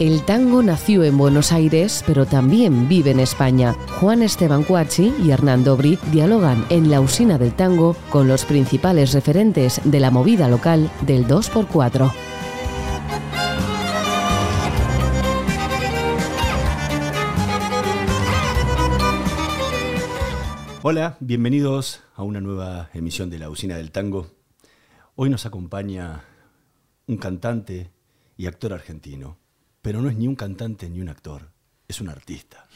El 0.00 0.24
tango 0.24 0.60
nació 0.60 1.04
en 1.04 1.16
Buenos 1.16 1.52
Aires, 1.52 2.02
pero 2.04 2.26
también 2.26 2.88
vive 2.88 3.12
en 3.12 3.20
España. 3.20 3.74
Juan 4.00 4.22
Esteban 4.22 4.64
Cuachi 4.64 5.14
y 5.22 5.30
Hernán 5.30 5.62
Dobri 5.62 6.00
dialogan 6.10 6.66
en 6.68 6.90
la 6.90 7.00
usina 7.00 7.38
del 7.38 7.54
tango 7.54 7.94
con 8.10 8.26
los 8.26 8.44
principales 8.44 9.12
referentes 9.12 9.80
de 9.84 10.00
la 10.00 10.10
movida 10.10 10.48
local 10.48 10.90
del 11.02 11.28
2x4. 11.28 12.12
Hola, 20.82 21.16
bienvenidos 21.20 22.02
a 22.16 22.24
una 22.24 22.40
nueva 22.40 22.90
emisión 22.94 23.30
de 23.30 23.38
la 23.38 23.48
Usina 23.48 23.76
del 23.76 23.92
Tango. 23.92 24.26
Hoy 25.14 25.30
nos 25.30 25.46
acompaña 25.46 26.24
un 27.06 27.16
cantante 27.16 27.92
y 28.36 28.46
actor 28.46 28.72
argentino, 28.72 29.38
pero 29.84 30.00
no 30.00 30.08
es 30.08 30.16
ni 30.16 30.26
un 30.26 30.34
cantante 30.34 30.88
ni 30.88 31.02
un 31.02 31.10
actor, 31.10 31.50
es 31.88 32.00
un 32.00 32.08
artista. 32.08 32.66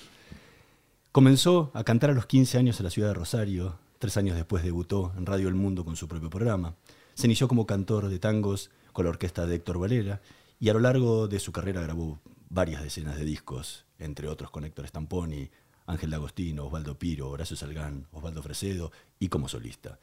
Comenzó 1.10 1.70
a 1.72 1.82
cantar 1.82 2.10
a 2.10 2.12
los 2.12 2.26
15 2.26 2.58
años 2.58 2.78
en 2.78 2.84
la 2.84 2.90
ciudad 2.90 3.08
de 3.08 3.14
Rosario, 3.14 3.78
tres 3.98 4.18
años 4.18 4.36
después 4.36 4.62
debutó 4.62 5.14
en 5.16 5.24
Radio 5.24 5.48
El 5.48 5.54
Mundo 5.54 5.86
con 5.86 5.96
su 5.96 6.06
propio 6.06 6.28
programa. 6.28 6.74
Se 7.14 7.26
inició 7.26 7.48
como 7.48 7.66
cantor 7.66 8.10
de 8.10 8.18
tangos 8.18 8.70
con 8.92 9.06
la 9.06 9.10
orquesta 9.10 9.46
de 9.46 9.54
Héctor 9.54 9.78
Valera 9.78 10.20
y 10.60 10.68
a 10.68 10.74
lo 10.74 10.80
largo 10.80 11.28
de 11.28 11.40
su 11.40 11.50
carrera 11.50 11.80
grabó 11.80 12.20
varias 12.50 12.82
decenas 12.82 13.16
de 13.16 13.24
discos, 13.24 13.86
entre 13.98 14.28
otros 14.28 14.50
con 14.50 14.66
Héctor 14.66 14.86
Stamponi, 14.86 15.48
Ángel 15.86 16.10
D'Agostino, 16.10 16.66
Osvaldo 16.66 16.98
Piro, 16.98 17.30
Horacio 17.30 17.56
Salgán, 17.56 18.06
Osvaldo 18.12 18.42
Fresedo 18.42 18.92
y 19.18 19.30
como 19.30 19.48
solista. 19.48 19.98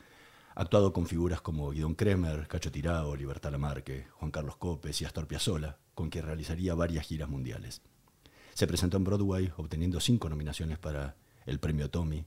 Actuado 0.57 0.93
con 0.93 1.05
figuras 1.05 1.41
como 1.41 1.71
Guidón 1.71 1.95
Kremer, 1.95 2.47
Cacho 2.47 2.71
Tirao, 2.71 3.13
Libertad 3.17 3.51
Lamarque, 3.51 4.07
Juan 4.13 4.31
Carlos 4.31 4.55
Copes 4.55 5.01
y 5.01 5.05
Astor 5.05 5.27
Piazzolla, 5.27 5.79
con 5.93 6.09
quien 6.09 6.25
realizaría 6.25 6.73
varias 6.73 7.05
giras 7.05 7.27
mundiales. 7.27 7.81
Se 8.53 8.65
presentó 8.65 8.95
en 8.95 9.03
Broadway, 9.03 9.51
obteniendo 9.57 9.99
cinco 9.99 10.29
nominaciones 10.29 10.79
para 10.79 11.17
el 11.45 11.59
premio 11.59 11.89
Tommy. 11.89 12.23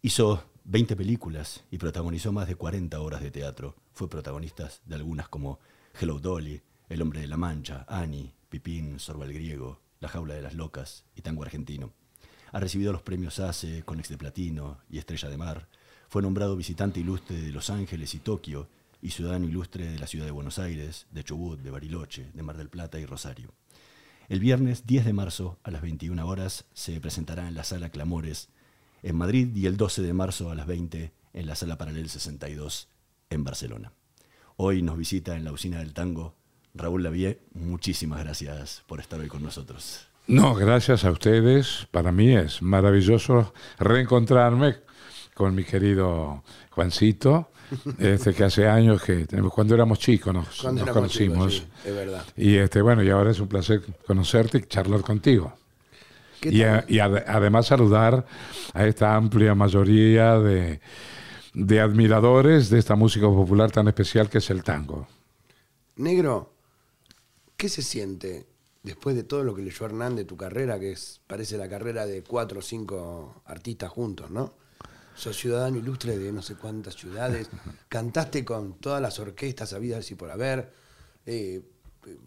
Hizo 0.00 0.44
20 0.62 0.94
películas 0.94 1.64
y 1.72 1.78
protagonizó 1.78 2.30
más 2.30 2.46
de 2.46 2.54
40 2.54 3.00
horas 3.00 3.20
de 3.20 3.32
teatro. 3.32 3.74
Fue 3.92 4.08
protagonista 4.08 4.70
de 4.86 4.94
algunas 4.94 5.28
como 5.28 5.58
Hello 6.00 6.20
Dolly, 6.20 6.62
El 6.88 7.02
hombre 7.02 7.20
de 7.20 7.26
la 7.26 7.36
Mancha, 7.36 7.84
Annie, 7.88 8.32
Pipín, 8.48 9.00
Sorba 9.00 9.24
el 9.24 9.32
Griego, 9.32 9.80
La 9.98 10.08
jaula 10.08 10.34
de 10.34 10.42
las 10.42 10.54
locas 10.54 11.04
y 11.16 11.22
Tango 11.22 11.42
Argentino. 11.42 11.94
Ha 12.52 12.60
recibido 12.60 12.92
los 12.92 13.02
premios 13.02 13.40
ACE, 13.40 13.82
Conex 13.82 14.08
de 14.08 14.18
Platino 14.18 14.78
y 14.88 14.98
Estrella 14.98 15.28
de 15.28 15.36
Mar. 15.36 15.68
Fue 16.14 16.22
nombrado 16.22 16.54
visitante 16.54 17.00
ilustre 17.00 17.42
de 17.42 17.50
Los 17.50 17.70
Ángeles 17.70 18.14
y 18.14 18.20
Tokio 18.20 18.68
y 19.02 19.10
ciudadano 19.10 19.46
ilustre 19.46 19.90
de 19.90 19.98
la 19.98 20.06
ciudad 20.06 20.26
de 20.26 20.30
Buenos 20.30 20.60
Aires, 20.60 21.08
de 21.10 21.24
Chubut, 21.24 21.58
de 21.58 21.72
Bariloche, 21.72 22.30
de 22.32 22.42
Mar 22.44 22.56
del 22.56 22.68
Plata 22.68 23.00
y 23.00 23.04
Rosario. 23.04 23.52
El 24.28 24.38
viernes 24.38 24.86
10 24.86 25.06
de 25.06 25.12
marzo 25.12 25.58
a 25.64 25.72
las 25.72 25.82
21 25.82 26.24
horas 26.24 26.66
se 26.72 27.00
presentará 27.00 27.48
en 27.48 27.56
la 27.56 27.64
sala 27.64 27.88
Clamores 27.88 28.48
en 29.02 29.16
Madrid 29.16 29.56
y 29.56 29.66
el 29.66 29.76
12 29.76 30.02
de 30.02 30.12
marzo 30.12 30.52
a 30.52 30.54
las 30.54 30.68
20 30.68 31.12
en 31.32 31.46
la 31.48 31.56
sala 31.56 31.78
Paralel 31.78 32.08
62 32.08 32.86
en 33.30 33.42
Barcelona. 33.42 33.92
Hoy 34.54 34.82
nos 34.82 34.96
visita 34.96 35.36
en 35.36 35.42
la 35.42 35.50
usina 35.50 35.80
del 35.80 35.94
tango 35.94 36.36
Raúl 36.74 37.02
Lavie. 37.02 37.40
Muchísimas 37.54 38.20
gracias 38.22 38.84
por 38.86 39.00
estar 39.00 39.18
hoy 39.18 39.26
con 39.26 39.42
nosotros. 39.42 40.06
No, 40.28 40.54
gracias 40.54 41.04
a 41.04 41.10
ustedes. 41.10 41.88
Para 41.90 42.12
mí 42.12 42.36
es 42.36 42.62
maravilloso 42.62 43.52
reencontrarme 43.80 44.76
con 45.34 45.54
mi 45.54 45.64
querido 45.64 46.42
Juancito, 46.70 47.50
este 47.98 48.32
que 48.32 48.44
hace 48.44 48.66
años 48.68 49.02
que 49.02 49.26
cuando 49.52 49.74
éramos 49.74 49.98
chicos 49.98 50.32
nos, 50.32 50.62
conocimos. 50.92 51.66
es 51.84 51.94
verdad. 51.94 52.24
Y 52.36 52.56
este 52.56 52.80
bueno, 52.80 53.02
y 53.02 53.10
ahora 53.10 53.30
es 53.32 53.40
un 53.40 53.48
placer 53.48 53.82
conocerte 54.06 54.58
y 54.58 54.62
charlar 54.62 55.02
contigo. 55.02 55.52
Y, 56.42 56.62
y 56.88 56.98
además 57.00 57.66
saludar 57.66 58.26
a 58.74 58.86
esta 58.86 59.16
amplia 59.16 59.54
mayoría 59.54 60.38
de, 60.38 60.80
de 61.54 61.80
admiradores 61.80 62.68
de 62.68 62.78
esta 62.78 62.96
música 62.96 63.26
popular 63.26 63.70
tan 63.70 63.88
especial 63.88 64.28
que 64.28 64.38
es 64.38 64.50
el 64.50 64.62
tango. 64.62 65.06
Negro, 65.96 66.52
¿qué 67.56 67.68
se 67.68 67.80
siente 67.80 68.46
después 68.82 69.16
de 69.16 69.24
todo 69.24 69.42
lo 69.42 69.54
que 69.54 69.62
leyó 69.62 69.86
Hernán 69.86 70.16
de 70.16 70.24
tu 70.24 70.36
carrera, 70.36 70.78
que 70.78 70.92
es, 70.92 71.20
parece 71.26 71.56
la 71.56 71.68
carrera 71.68 72.06
de 72.06 72.22
cuatro 72.22 72.58
o 72.58 72.62
cinco 72.62 73.42
artistas 73.46 73.90
juntos, 73.90 74.30
¿no? 74.30 74.54
Sos 75.14 75.36
ciudadano 75.36 75.78
ilustre 75.78 76.18
de 76.18 76.32
no 76.32 76.42
sé 76.42 76.56
cuántas 76.56 76.96
ciudades, 76.96 77.48
cantaste 77.88 78.44
con 78.44 78.74
todas 78.74 79.00
las 79.00 79.18
orquestas 79.18 79.72
habidas 79.72 80.10
y 80.10 80.14
por 80.14 80.30
haber, 80.30 80.72
eh, 81.26 81.62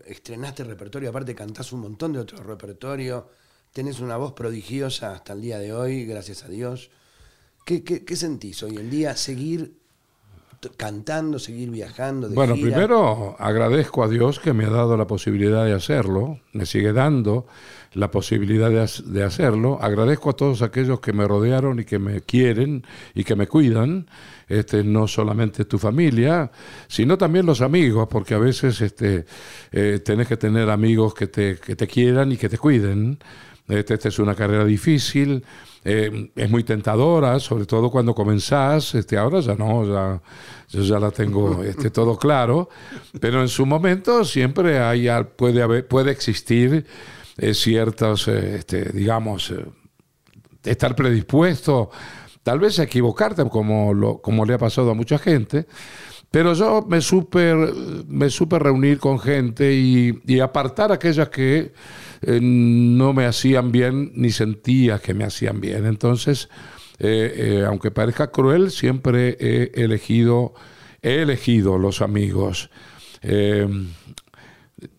estrenaste 0.05 0.63
repertorio, 0.63 1.09
aparte 1.09 1.35
cantás 1.35 1.71
un 1.73 1.81
montón 1.81 2.13
de 2.13 2.19
otros 2.19 2.45
repertorios, 2.45 3.25
tenés 3.73 3.99
una 3.99 4.17
voz 4.17 4.33
prodigiosa 4.33 5.13
hasta 5.13 5.33
el 5.33 5.41
día 5.41 5.59
de 5.59 5.73
hoy, 5.73 6.05
gracias 6.05 6.43
a 6.43 6.47
Dios. 6.47 6.89
¿Qué, 7.65 7.83
qué, 7.83 8.05
qué 8.05 8.15
sentís 8.15 8.63
hoy 8.63 8.77
en 8.77 8.89
día 8.89 9.15
seguir 9.15 9.75
cantando, 10.75 11.39
seguir 11.39 11.69
viajando. 11.69 12.29
bueno, 12.29 12.55
primero 12.55 13.35
agradezco 13.39 14.03
a 14.03 14.07
Dios 14.07 14.39
que 14.39 14.53
me 14.53 14.65
ha 14.65 14.69
dado 14.69 14.97
la 14.97 15.05
posibilidad 15.05 15.65
de 15.65 15.73
hacerlo, 15.73 16.39
me 16.53 16.65
sigue 16.65 16.93
dando 16.93 17.45
la 17.97 18.11
posibilidad 18.11 18.69
de, 18.69 19.23
hacerlo. 19.23 19.79
Agradezco 19.81 20.29
a 20.29 20.33
todos 20.33 20.61
aquellos 20.61 20.99
que 20.99 21.13
me 21.13 21.27
rodearon 21.27 21.79
y 21.79 21.83
que 21.83 21.97
me 21.97 22.21
quieren 22.21 22.85
y 23.15 23.23
que 23.23 23.35
me 23.35 23.47
cuidan, 23.47 24.07
este, 24.47 24.83
no 24.83 25.07
solamente 25.07 25.65
tu 25.65 25.79
familia, 25.79 26.51
sino 26.87 27.17
también 27.17 27.45
los 27.45 27.61
amigos, 27.61 28.07
porque 28.09 28.35
a 28.35 28.37
veces 28.37 28.81
este, 28.81 29.25
eh, 29.71 29.99
que 30.05 30.37
tener 30.37 30.69
amigos 30.69 31.15
que 31.15 31.27
te, 31.27 31.57
que 31.57 31.75
te 31.75 31.87
quieran 31.87 32.31
y 32.31 32.37
que 32.37 32.49
te 32.49 32.57
cuiden. 32.57 33.17
Este, 33.67 33.95
es 34.07 34.19
una 34.19 34.33
carrera 34.33 34.63
difícil, 34.63 35.43
eh, 35.83 36.29
es 36.35 36.49
muy 36.49 36.63
tentadora, 36.63 37.37
sobre 37.39 37.65
todo 37.65 37.89
cuando 37.89 38.15
comenzás, 38.15 38.95
este, 38.95 39.17
ahora 39.17 39.41
ya 39.41 39.55
no, 39.55 39.85
ya, 39.85 40.21
yo 40.69 40.83
ya 40.83 40.99
la 40.99 41.11
tengo 41.11 41.63
este, 41.63 41.89
todo 41.89 42.17
claro, 42.17 42.69
pero 43.19 43.41
en 43.41 43.49
su 43.49 43.65
momento 43.65 44.23
siempre 44.23 44.79
hay, 44.79 45.09
puede, 45.35 45.83
puede 45.83 46.11
existir 46.11 46.85
ciertos, 47.53 48.27
eh, 48.27 48.55
este, 48.57 48.91
digamos, 48.91 49.53
estar 50.63 50.95
predispuesto, 50.95 51.89
tal 52.43 52.59
vez 52.59 52.79
a 52.79 52.83
equivocarte 52.83 53.43
como, 53.49 53.93
lo, 53.93 54.21
como 54.21 54.45
le 54.45 54.53
ha 54.53 54.57
pasado 54.57 54.91
a 54.91 54.93
mucha 54.93 55.17
gente, 55.17 55.67
pero 56.29 56.53
yo 56.53 56.85
me 56.87 57.01
supe 57.01 57.55
me 58.07 58.29
reunir 58.59 58.99
con 58.99 59.19
gente 59.19 59.73
y, 59.73 60.19
y 60.25 60.39
apartar 60.39 60.91
aquellas 60.91 61.29
que 61.29 61.71
eh, 62.21 62.39
no 62.41 63.13
me 63.13 63.25
hacían 63.25 63.71
bien 63.71 64.11
ni 64.15 64.31
sentía 64.31 64.99
que 64.99 65.13
me 65.13 65.23
hacían 65.23 65.61
bien. 65.61 65.85
Entonces, 65.85 66.49
eh, 66.99 67.33
eh, 67.37 67.65
aunque 67.65 67.91
parezca 67.91 68.31
cruel, 68.31 68.71
siempre 68.71 69.37
he 69.39 69.83
elegido, 69.83 70.53
he 71.01 71.21
elegido 71.21 71.77
los 71.77 72.01
amigos. 72.01 72.69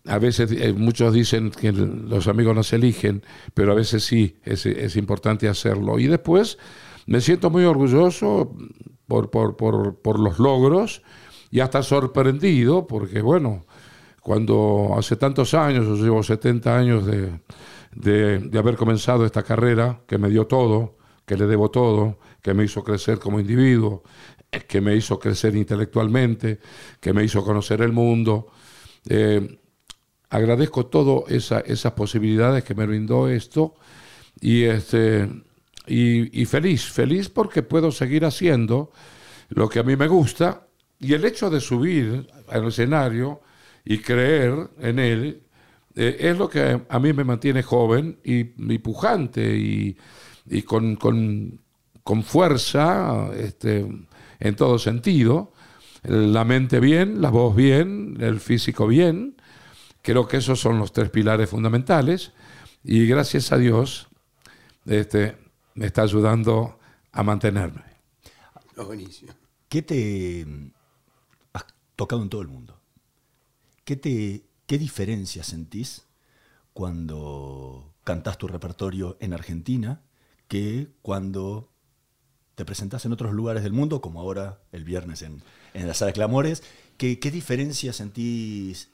A 0.05 0.19
veces 0.19 0.75
muchos 0.75 1.13
dicen 1.13 1.51
que 1.51 1.71
los 1.71 2.27
amigos 2.27 2.55
no 2.55 2.63
se 2.63 2.75
eligen, 2.75 3.23
pero 3.53 3.71
a 3.71 3.75
veces 3.75 4.03
sí, 4.03 4.37
es, 4.43 4.65
es 4.65 4.95
importante 4.95 5.47
hacerlo. 5.47 5.99
Y 5.99 6.07
después 6.07 6.57
me 7.05 7.21
siento 7.21 7.49
muy 7.49 7.63
orgulloso 7.63 8.55
por, 9.07 9.29
por, 9.29 9.55
por, 9.57 10.01
por 10.01 10.19
los 10.19 10.39
logros 10.39 11.01
y 11.49 11.59
hasta 11.61 11.81
sorprendido, 11.81 12.87
porque 12.87 13.21
bueno, 13.21 13.65
cuando 14.21 14.95
hace 14.97 15.15
tantos 15.15 15.53
años, 15.53 15.87
yo 15.87 15.95
llevo 15.95 16.21
70 16.21 16.77
años 16.77 17.05
de, 17.05 17.39
de, 17.95 18.59
haber 18.59 18.75
comenzado 18.75 19.25
esta 19.25 19.43
carrera, 19.43 20.01
que 20.07 20.17
me 20.17 20.29
dio 20.29 20.45
todo, 20.47 20.97
que 21.25 21.37
le 21.37 21.47
debo 21.47 21.71
todo, 21.71 22.19
que 22.41 22.53
me 22.53 22.63
hizo 22.63 22.83
crecer 22.83 23.19
como 23.19 23.39
individuo, 23.39 24.03
que 24.67 24.81
me 24.81 24.95
hizo 24.95 25.19
crecer 25.19 25.55
intelectualmente, 25.55 26.59
que 26.99 27.13
me 27.13 27.23
hizo 27.23 27.43
conocer 27.43 27.81
el 27.81 27.91
mundo. 27.91 28.47
Eh, 29.07 29.59
agradezco 30.29 30.85
todas 30.85 31.31
esa, 31.31 31.59
esas 31.61 31.93
posibilidades 31.93 32.63
que 32.63 32.75
me 32.75 32.85
brindó 32.85 33.27
esto 33.27 33.75
y, 34.39 34.63
este, 34.63 35.29
y, 35.87 36.41
y, 36.41 36.45
feliz, 36.45 36.85
feliz 36.85 37.29
porque 37.29 37.63
puedo 37.63 37.91
seguir 37.91 38.25
haciendo 38.25 38.91
lo 39.49 39.67
que 39.69 39.79
a 39.79 39.83
mí 39.83 39.95
me 39.95 40.07
gusta 40.07 40.67
y 40.99 41.13
el 41.13 41.25
hecho 41.25 41.49
de 41.49 41.61
subir 41.61 42.27
al 42.47 42.67
escenario 42.67 43.41
y 43.85 43.99
creer 43.99 44.69
en 44.79 44.99
él 44.99 45.43
eh, 45.95 46.17
es 46.19 46.37
lo 46.37 46.49
que 46.49 46.81
a 46.87 46.99
mí 46.99 47.13
me 47.13 47.23
mantiene 47.23 47.63
joven 47.63 48.19
y, 48.23 48.43
pujante 48.77 49.55
y, 49.57 49.97
con, 50.63 51.59
fuerza 52.23 53.29
este, 53.35 53.85
en 54.39 54.55
todo 54.55 54.79
sentido. 54.79 55.53
La 56.03 56.45
mente 56.45 56.79
bien, 56.79 57.21
la 57.21 57.29
voz 57.29 57.55
bien, 57.55 58.17
el 58.21 58.39
físico 58.39 58.87
bien. 58.87 59.35
Creo 60.01 60.27
que 60.27 60.37
esos 60.37 60.59
son 60.59 60.79
los 60.79 60.91
tres 60.93 61.09
pilares 61.09 61.49
fundamentales 61.49 62.31
y 62.83 63.05
gracias 63.05 63.51
a 63.51 63.57
Dios 63.57 64.07
este, 64.85 65.37
me 65.75 65.87
está 65.87 66.03
ayudando 66.03 66.79
a 67.11 67.23
mantenerme. 67.23 67.83
Buenísimo. 68.75 69.33
¿Qué 69.67 69.81
te 69.81 70.45
has 71.53 71.65
tocado 71.95 72.23
en 72.23 72.29
todo 72.29 72.41
el 72.41 72.47
mundo? 72.47 72.79
¿Qué, 73.83 73.95
te, 73.95 74.45
¿Qué 74.65 74.77
diferencia 74.77 75.43
sentís 75.43 76.05
cuando 76.73 77.93
cantás 78.03 78.37
tu 78.37 78.47
repertorio 78.47 79.17
en 79.19 79.33
Argentina 79.33 80.01
que 80.47 80.87
cuando 81.01 81.69
te 82.55 82.65
presentás 82.65 83.05
en 83.05 83.13
otros 83.13 83.33
lugares 83.33 83.63
del 83.63 83.73
mundo, 83.73 84.01
como 84.01 84.19
ahora 84.19 84.59
el 84.71 84.83
viernes 84.83 85.21
en, 85.21 85.43
en 85.73 85.87
la 85.87 85.93
sala 85.93 86.07
de 86.07 86.13
Clamores. 86.13 86.63
¿Qué, 86.97 87.19
¿Qué 87.19 87.31
diferencia 87.31 87.93
sentís 87.93 88.89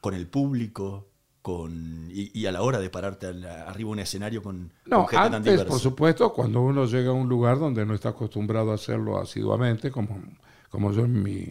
con 0.00 0.14
el 0.14 0.26
público 0.26 1.10
con, 1.42 2.08
y, 2.10 2.44
a 2.44 2.52
la 2.52 2.62
hora 2.62 2.78
de 2.78 2.90
pararte 2.90 3.26
arriba 3.26 3.88
de 3.88 3.92
un 3.92 3.98
escenario 3.98 4.42
con, 4.42 4.72
no, 4.84 5.06
gente 5.06 5.36
antes, 5.36 5.64
por 5.64 5.78
supuesto, 5.78 6.32
cuando 6.32 6.60
uno 6.60 6.84
llega 6.84 7.10
a 7.10 7.14
un 7.14 7.28
lugar 7.28 7.58
donde 7.58 7.86
no 7.86 7.94
está 7.94 8.10
acostumbrado 8.10 8.72
a 8.72 8.74
hacerlo 8.74 9.18
asiduamente, 9.18 9.90
como, 9.90 10.20
como 10.68 10.92
yo 10.92 11.04
en, 11.04 11.22
mi, 11.22 11.46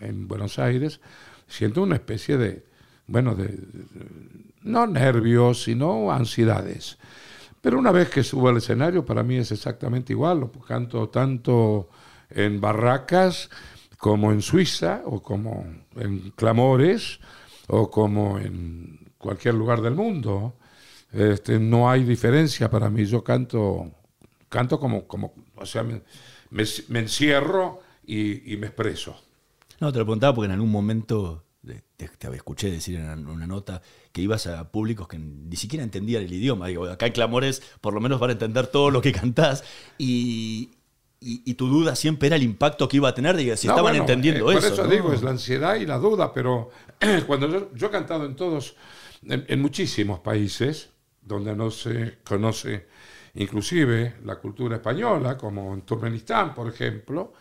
en, 0.00 0.28
Buenos 0.28 0.58
Aires, 0.58 1.00
siento 1.46 1.82
una 1.82 1.96
especie 1.96 2.38
de, 2.38 2.64
bueno, 3.06 3.34
de, 3.34 3.58
no 4.62 4.86
nervios, 4.86 5.64
sino 5.64 6.10
ansiedades. 6.10 6.96
Pero 7.60 7.78
una 7.78 7.92
vez 7.92 8.08
que 8.08 8.22
subo 8.22 8.48
al 8.48 8.58
escenario, 8.58 9.04
para 9.04 9.22
mí 9.22 9.36
es 9.36 9.52
exactamente 9.52 10.12
igual. 10.12 10.40
Lo 10.40 10.50
canto 10.50 11.08
tanto 11.08 11.88
en 12.30 12.60
barracas 12.60 13.50
como 13.98 14.32
en 14.32 14.42
Suiza, 14.42 15.02
o 15.06 15.22
como 15.22 15.66
en 15.96 16.30
clamores, 16.36 17.20
o 17.68 17.90
como 17.90 18.38
en 18.38 19.12
cualquier 19.18 19.54
lugar 19.54 19.80
del 19.80 19.94
mundo. 19.94 20.54
Este, 21.12 21.58
no 21.58 21.88
hay 21.88 22.04
diferencia 22.04 22.70
para 22.70 22.90
mí. 22.90 23.04
Yo 23.04 23.22
canto, 23.22 23.90
canto 24.48 24.78
como, 24.80 25.06
como 25.06 25.32
o 25.56 25.66
sea, 25.66 25.82
me, 25.82 26.02
me, 26.50 26.98
encierro 26.98 27.80
y, 28.04 28.52
y, 28.52 28.56
me 28.56 28.66
expreso. 28.66 29.16
No, 29.80 29.92
te 29.92 29.98
lo 29.98 30.04
preguntaba 30.04 30.34
porque 30.34 30.46
en 30.46 30.52
algún 30.52 30.70
momento 30.70 31.44
te, 31.96 32.26
escuché 32.34 32.70
decir 32.70 32.96
en 32.96 33.26
una 33.26 33.46
nota 33.46 33.80
que 34.12 34.22
ibas 34.22 34.46
a 34.46 34.70
públicos 34.70 35.08
que 35.08 35.18
ni 35.18 35.56
siquiera 35.56 35.82
entendían 35.82 36.22
el 36.22 36.32
idioma. 36.32 36.68
Digo, 36.68 36.84
acá 36.86 37.06
en 37.06 37.12
Clamores 37.12 37.62
por 37.80 37.94
lo 37.94 38.00
menos 38.00 38.20
van 38.20 38.30
a 38.30 38.32
entender 38.34 38.66
todo 38.66 38.90
lo 38.90 39.00
que 39.00 39.12
cantás. 39.12 39.64
Y, 39.98 40.70
y, 41.20 41.54
tu 41.54 41.68
duda 41.68 41.96
siempre 41.96 42.26
era 42.26 42.36
el 42.36 42.42
impacto 42.42 42.86
que 42.86 42.98
iba 42.98 43.08
a 43.08 43.14
tener, 43.14 43.34
digo, 43.36 43.56
si 43.56 43.66
estaban 43.66 43.96
entendiendo 43.96 44.50
eso. 44.52 44.60
Por 44.60 44.72
eso 44.72 44.86
digo, 44.86 45.12
es 45.12 45.22
la 45.22 45.30
ansiedad 45.30 45.76
y 45.76 45.86
la 45.86 45.96
duda, 45.96 46.34
pero 46.34 46.70
cuando 47.26 47.72
yo, 47.74 47.86
he 47.86 47.90
cantado 47.90 48.24
en 48.26 48.36
todos, 48.36 48.76
en, 49.22 49.60
muchísimos 49.60 50.20
países 50.20 50.90
donde 51.20 51.54
no 51.54 51.70
se 51.70 52.18
conoce 52.24 52.86
inclusive 53.34 54.16
la 54.24 54.36
cultura 54.36 54.76
española, 54.76 55.36
como 55.36 55.74
en 55.74 55.82
Turkmenistán, 55.82 56.54
por 56.54 56.68
ejemplo, 56.68 57.32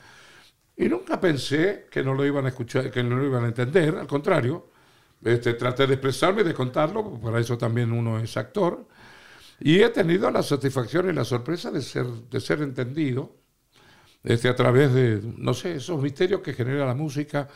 y 0.75 0.85
nunca 0.89 1.19
pensé 1.19 1.87
que 1.91 2.01
no 2.01 2.13
lo 2.13 2.25
iban 2.25 2.45
a 2.45 2.49
escuchar, 2.49 2.89
que 2.89 3.03
no 3.03 3.15
lo 3.15 3.25
iban 3.25 3.43
a 3.43 3.47
entender, 3.47 3.95
al 3.95 4.07
contrario, 4.07 4.69
este, 5.23 5.53
traté 5.53 5.85
de 5.85 5.93
expresarme, 5.93 6.43
de 6.43 6.53
contarlo, 6.53 7.19
para 7.19 7.39
eso 7.39 7.57
también 7.57 7.91
uno 7.91 8.19
es 8.19 8.35
actor, 8.37 8.87
y 9.59 9.81
he 9.81 9.89
tenido 9.89 10.31
la 10.31 10.41
satisfacción 10.41 11.09
y 11.09 11.13
la 11.13 11.23
sorpresa 11.23 11.69
de 11.69 11.81
ser, 11.81 12.05
de 12.05 12.39
ser 12.41 12.61
entendido 12.61 13.35
este, 14.23 14.49
a 14.49 14.55
través 14.55 14.93
de, 14.93 15.21
no 15.37 15.53
sé, 15.53 15.75
esos 15.75 16.01
misterios 16.01 16.41
que 16.41 16.53
genera 16.53 16.85
la 16.85 16.95
música, 16.95 17.47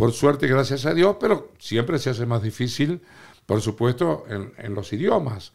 por 0.00 0.12
suerte, 0.12 0.46
gracias 0.46 0.86
a 0.86 0.94
Dios, 0.94 1.16
pero 1.20 1.52
siempre 1.58 1.98
se 1.98 2.10
hace 2.10 2.26
más 2.26 2.42
difícil, 2.42 3.02
por 3.46 3.60
supuesto, 3.60 4.24
en, 4.28 4.52
en 4.58 4.74
los 4.74 4.92
idiomas. 4.92 5.52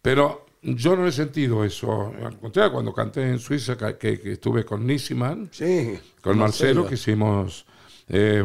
Pero 0.00 0.46
yo 0.62 0.96
no 0.96 1.06
he 1.06 1.12
sentido 1.12 1.64
eso. 1.64 2.12
Al 2.22 2.38
contrario, 2.38 2.72
cuando 2.72 2.92
canté 2.92 3.28
en 3.28 3.38
Suiza, 3.38 3.76
que, 3.76 4.20
estuve 4.24 4.64
con 4.64 4.86
Nissiman, 4.86 5.48
sí, 5.52 5.98
con 6.20 6.38
Marcelo, 6.38 6.86
que 6.86 6.94
hicimos 6.94 7.66
eh, 8.08 8.44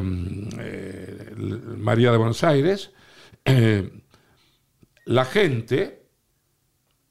eh, 0.60 1.34
María 1.78 2.12
de 2.12 2.18
Buenos 2.18 2.44
Aires, 2.44 2.92
eh, 3.44 4.02
la 5.06 5.26
gente, 5.26 6.08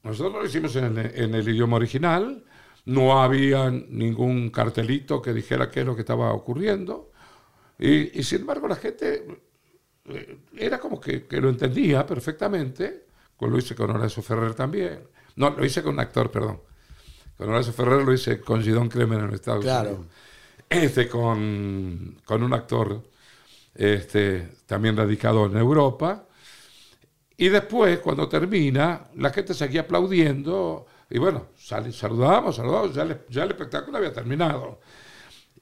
nosotros 0.03 0.43
lo 0.43 0.47
hicimos 0.47 0.75
en, 0.77 0.97
el 0.99 1.49
idioma 1.49 1.77
original, 1.77 2.45
no 2.87 3.23
había 3.23 3.71
ningún 3.71 4.51
cartelito 4.51 5.21
que 5.23 5.33
dijera 5.33 5.71
qué 5.71 5.81
es 5.81 5.87
lo 5.87 5.95
que 5.95 6.03
estaba 6.03 6.33
ocurriendo, 6.33 7.13
y, 7.79 8.23
sin 8.23 8.41
embargo 8.41 8.69
la 8.69 8.76
gente 8.76 9.26
era 10.56 10.79
como 10.79 11.00
que, 11.00 11.26
que 11.26 11.41
lo 11.41 11.49
entendía 11.49 12.06
perfectamente 12.06 13.05
pues 13.37 13.50
lo 13.53 13.59
hice 13.59 13.75
con 13.75 13.91
Horacio 13.91 14.23
Ferrer 14.23 14.55
también. 14.55 15.00
No, 15.37 15.50
lo 15.50 15.65
hice 15.65 15.82
con 15.82 15.94
un 15.94 16.00
actor, 16.00 16.31
perdón. 16.31 16.61
Con 17.37 17.49
Horacio 17.49 17.73
Ferrer 17.73 18.03
lo 18.03 18.12
hice 18.12 18.41
con 18.41 18.62
Gidon 18.62 18.88
Kremer 18.88 19.21
en 19.21 19.35
Estados 19.35 19.65
claro. 19.65 19.91
Unidos. 19.91 20.06
Este 20.69 21.09
con, 21.09 22.21
con 22.25 22.43
un 22.43 22.55
actor 22.55 23.03
este, 23.75 24.49
también 24.67 24.97
radicado 24.97 25.47
en 25.47 25.56
Europa. 25.56 26.26
Y 27.37 27.49
después, 27.49 27.99
cuando 27.99 28.29
termina, 28.29 29.09
la 29.17 29.31
gente 29.31 29.53
seguía 29.55 29.82
aplaudiendo. 29.82 30.87
Y 31.11 31.19
bueno, 31.19 31.49
saludamos, 31.56 32.56
saludamos, 32.56 32.94
ya 32.94 33.03
el, 33.03 33.21
ya 33.29 33.43
el 33.43 33.50
espectáculo 33.50 33.99
había 33.99 34.12
terminado. 34.12 34.81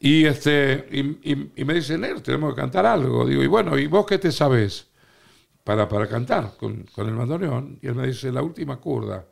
Y, 0.04 0.26
este, 0.26 0.86
y, 0.90 1.30
y, 1.56 1.64
me 1.64 1.74
dice, 1.74 1.96
Negro, 1.96 2.20
tenemos 2.20 2.54
que 2.54 2.60
cantar 2.60 2.84
algo. 2.84 3.24
Digo, 3.24 3.42
y 3.42 3.46
bueno, 3.46 3.78
¿y 3.78 3.86
vos 3.86 4.04
qué 4.04 4.18
te 4.18 4.32
sabes? 4.32 4.92
para, 5.64 5.88
para 5.88 6.08
cantar 6.08 6.56
con, 6.56 6.84
con, 6.94 7.08
el 7.08 7.14
bandoneón 7.14 7.78
y 7.80 7.86
él 7.86 7.94
me 7.94 8.06
dice 8.06 8.32
la 8.32 8.42
última 8.42 8.78
curda. 8.78 9.26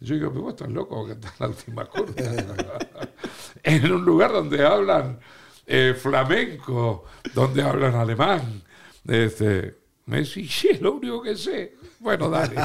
Yo 0.00 0.14
digo, 0.14 0.30
pero 0.30 0.42
vos 0.42 0.54
estás 0.54 0.70
loco 0.70 1.06
cantar 1.06 1.32
la 1.38 1.48
última 1.48 1.86
curda. 1.86 2.78
en 3.62 3.92
un 3.92 4.04
lugar 4.04 4.32
donde 4.32 4.64
hablan 4.64 5.18
eh, 5.66 5.94
flamenco, 5.96 7.04
donde 7.32 7.62
hablan 7.62 7.94
alemán. 7.94 8.62
Este, 9.06 9.74
me 10.06 10.18
dice, 10.18 10.46
sí, 10.46 10.68
es 10.68 10.80
lo 10.80 10.94
único 10.94 11.22
que 11.22 11.36
sé. 11.36 11.76
Bueno, 12.00 12.28
dale. 12.28 12.56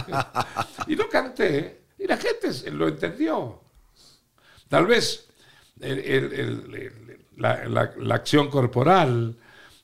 y 0.87 0.95
lo 0.95 1.07
canté 1.07 1.83
y 1.97 2.07
la 2.07 2.17
gente 2.17 2.49
lo 2.71 2.87
entendió. 2.87 3.61
Tal 4.67 4.87
vez 4.87 5.29
el, 5.79 5.99
el, 5.99 7.10
la, 7.41 7.91
la, 7.97 8.15
acción 8.15 8.49
corporal 8.49 9.35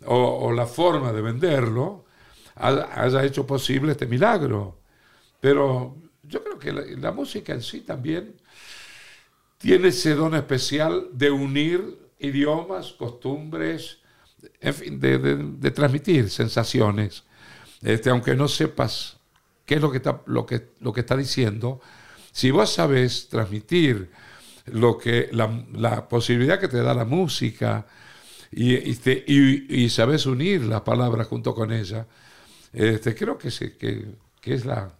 o, 0.06 0.52
la 0.52 0.66
forma 0.66 1.12
de 1.12 1.22
venderlo 1.22 2.06
haya 2.56 3.24
hecho 3.24 3.46
posible 3.46 3.92
este 3.92 4.06
milagro. 4.06 4.80
Pero 5.40 5.96
yo 6.24 6.44
creo 6.44 6.60
que 6.60 6.72
la, 6.72 7.12
música 7.12 7.54
en 7.54 7.62
sí 7.62 7.82
también 7.82 8.36
tiene 9.58 9.90
ese 9.90 10.16
don 10.16 10.36
especial 10.36 11.10
de 11.14 11.32
unir 11.32 12.00
idiomas, 12.20 12.94
costumbres, 12.94 14.00
en 14.60 14.74
fin, 14.74 15.00
de, 15.00 15.72
transmitir 15.72 16.30
sensaciones. 16.30 17.24
Este, 17.82 18.10
aunque 18.10 18.36
no 18.36 18.48
sepas 18.48 19.18
qué 19.66 19.76
es 19.76 19.82
lo 19.82 19.92
que, 19.92 19.98
está, 19.98 20.22
lo, 20.26 20.46
que, 20.46 20.70
lo 20.80 20.94
que 20.94 21.02
está 21.02 21.16
diciendo, 21.16 21.80
si 22.32 22.50
vos 22.52 22.72
sabes 22.72 23.30
transmitir 23.30 24.10
lo 24.68 24.98
que, 24.98 25.30
la, 25.32 26.08
posibilidad 26.08 26.60
que 26.60 26.68
te 26.68 26.82
da 26.82 26.94
la 26.94 27.06
música 27.06 27.86
y, 28.52 28.76
y, 28.76 29.66
y 29.70 29.90
sabes 29.90 30.26
unir 30.26 30.64
las 30.64 30.82
palabras 30.82 31.28
junto 31.28 31.54
con 31.54 31.72
ella, 31.72 32.06
este, 32.74 33.16
creo 33.16 33.38
que, 33.38 33.50
que, 34.40 34.54
es 34.54 34.66
la, 34.66 34.92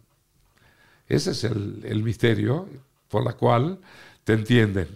ese 1.08 1.32
es 1.32 1.44
el, 1.44 2.02
misterio 2.04 2.68
por 3.08 3.24
la 3.24 3.34
cual 3.34 3.80
te 4.24 4.34
entienden. 4.34 4.88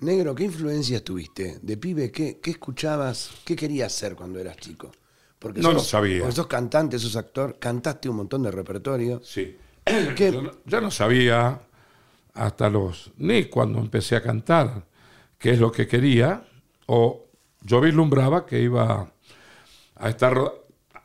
Negro, 0.00 0.34
¿qué 0.34 0.44
influencias 0.44 1.02
tuviste? 1.02 1.58
De 1.62 1.76
pibe, 1.76 2.10
¿qué, 2.10 2.38
escuchabas? 2.44 3.30
¿Qué 3.44 3.56
querías 3.56 3.92
ser 3.92 4.14
cuando 4.14 4.38
eras 4.38 4.56
chico? 4.56 4.92
Porque 5.38 5.60
no 5.60 5.72
lo 5.72 5.80
sabía. 5.80 6.20
Porque 6.20 6.36
sos 6.36 6.46
cantante, 6.46 6.98
sos 6.98 7.16
actor, 7.16 7.58
cantaste 7.58 8.08
un 8.08 8.16
montón 8.16 8.42
de 8.42 8.50
repertorio. 8.50 9.20
Sí. 9.22 9.56
Yo, 10.64 10.80
no, 10.80 10.90
sabía 10.90 11.60
hasta 12.36 12.70
los. 12.70 13.12
ni 13.18 13.46
cuando 13.46 13.78
empecé 13.78 14.16
a 14.16 14.22
cantar 14.22 14.84
qué 15.38 15.50
es 15.52 15.60
lo 15.60 15.72
que 15.72 15.86
quería, 15.86 16.46
o 16.86 17.26
yo 17.62 17.80
vislumbraba 17.80 18.46
que 18.46 18.60
iba 18.60 19.12
a 19.96 20.08
estar 20.08 20.38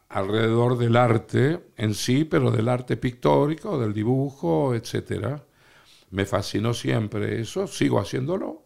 alrededor 0.10 0.78
del 0.78 0.96
arte 0.98 1.72
en 1.78 1.94
sí, 1.94 2.26
pero 2.26 2.52
del 2.52 2.70
arte 2.70 2.98
pictórico, 2.98 3.80
del 3.80 3.94
dibujo, 3.94 4.76
etc. 4.76 5.40
Me 6.12 6.26
fascinó 6.26 6.74
siempre 6.74 7.42
eso, 7.42 7.68
sigo 7.68 8.00
haciéndolo. 8.00 8.64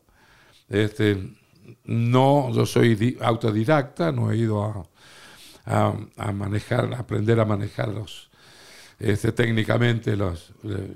Este, 0.68 1.36
no, 1.86 2.52
yo 2.52 2.66
soy 2.66 3.18
autodidacta, 3.22 4.12
no 4.12 4.32
he 4.32 4.38
ido 4.38 4.64
a, 4.64 5.94
a, 6.18 6.32
manejar, 6.32 6.94
a 6.94 7.00
aprender 7.00 7.40
a 7.40 7.46
manejar 7.46 7.94
este, 9.00 9.32
técnicamente 9.32 10.16
los, 10.16 10.52
eh, 10.64 10.94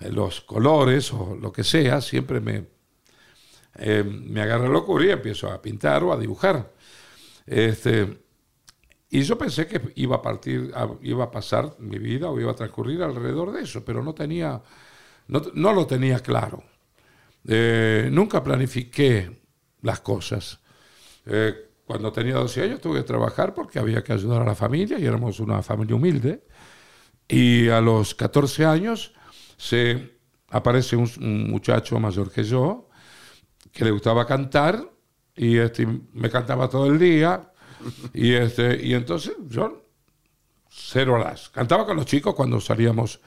los 0.00 0.40
colores 0.40 1.12
o 1.12 1.36
lo 1.40 1.52
que 1.52 1.64
sea, 1.64 2.00
siempre 2.00 2.40
me, 2.40 2.66
eh, 3.76 4.02
me 4.04 4.40
agarra 4.40 4.68
locura 4.68 5.04
y 5.04 5.10
empiezo 5.10 5.50
a 5.50 5.60
pintar 5.60 6.02
o 6.02 6.12
a 6.12 6.18
dibujar. 6.18 6.72
Este, 7.46 8.22
y 9.10 9.22
yo 9.22 9.36
pensé 9.36 9.66
que 9.66 9.92
iba 9.96 10.16
a 10.16 10.22
partir, 10.22 10.72
iba 11.02 11.24
a 11.24 11.30
pasar 11.30 11.76
mi 11.78 11.98
vida 11.98 12.30
o 12.30 12.40
iba 12.40 12.52
a 12.52 12.56
transcurrir 12.56 13.02
alrededor 13.02 13.52
de 13.52 13.62
eso, 13.62 13.84
pero 13.84 14.02
no 14.02 14.14
tenía, 14.14 14.62
no, 15.28 15.72
lo 15.72 15.86
tenía 15.86 16.20
claro. 16.20 16.62
Eh, 17.46 18.08
nunca 18.12 18.42
planifiqué 18.42 19.40
las 19.82 20.00
cosas. 20.00 20.60
Eh, 21.26 21.70
cuando 21.84 22.12
tenía 22.12 22.34
12 22.36 22.62
años 22.62 22.80
tuve 22.80 22.98
que 22.98 23.04
trabajar 23.04 23.52
porque 23.52 23.80
había 23.80 24.04
que 24.04 24.12
ayudar 24.12 24.42
a 24.42 24.44
la 24.44 24.54
familia 24.54 24.98
y 24.98 25.06
éramos 25.06 25.40
una 25.40 25.62
familia 25.62 25.96
humilde. 25.96 26.44
Y 27.26 27.68
a 27.68 27.80
los 27.80 28.14
14 28.14 28.64
años 28.64 29.12
se 29.60 30.18
aparece 30.48 30.96
un, 30.96 31.50
muchacho 31.50 32.00
mayor 32.00 32.32
que 32.32 32.42
yo 32.42 32.88
que 33.70 33.84
le 33.84 33.90
gustaba 33.90 34.26
cantar 34.26 34.90
y 35.36 35.58
este, 35.58 35.86
me 35.86 36.30
cantaba 36.30 36.68
todo 36.68 36.86
el 36.86 36.98
día 36.98 37.52
y, 38.14 38.32
este, 38.32 38.82
y 38.82 38.94
entonces 38.94 39.34
yo 39.48 39.84
cero 40.70 41.18
las. 41.18 41.50
Cantaba 41.50 41.84
con 41.84 41.96
los 41.96 42.06
chicos 42.06 42.34
cuando 42.34 42.58
salíamos, 42.58 43.20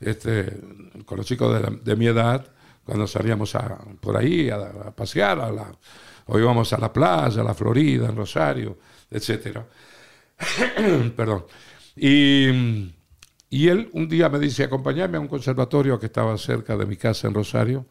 este, 0.00 0.58
con 1.04 1.18
los 1.18 1.26
chicos 1.26 1.60
de, 1.60 1.78
de 1.82 1.96
mi 1.96 2.06
edad, 2.06 2.50
cuando 2.82 3.06
salíamos 3.06 3.54
a, 3.54 3.78
por 4.00 4.16
ahí 4.16 4.48
a, 4.48 4.90
pasear, 4.96 5.38
a 5.38 5.52
la, 5.52 5.70
o 6.26 6.38
íbamos 6.38 6.72
a 6.72 6.78
la 6.78 6.92
playa, 6.92 7.42
a 7.42 7.44
la 7.44 7.54
Florida, 7.54 8.08
en 8.08 8.16
Rosario, 8.16 8.78
etcétera. 9.10 9.66
Perdón. 11.16 11.44
Y, 11.94 12.90
y 13.50 13.68
él 13.68 13.90
un 13.92 14.08
día 14.08 14.28
me 14.28 14.38
dice, 14.38 14.64
acompañarme 14.64 15.16
a 15.16 15.20
un 15.20 15.28
conservatorio 15.28 15.98
que 15.98 16.06
estaba 16.06 16.36
cerca 16.38 16.76
de 16.76 16.86
mi 16.86 16.96
casa 16.96 17.28
en 17.28 17.34
Rosario. 17.34 17.86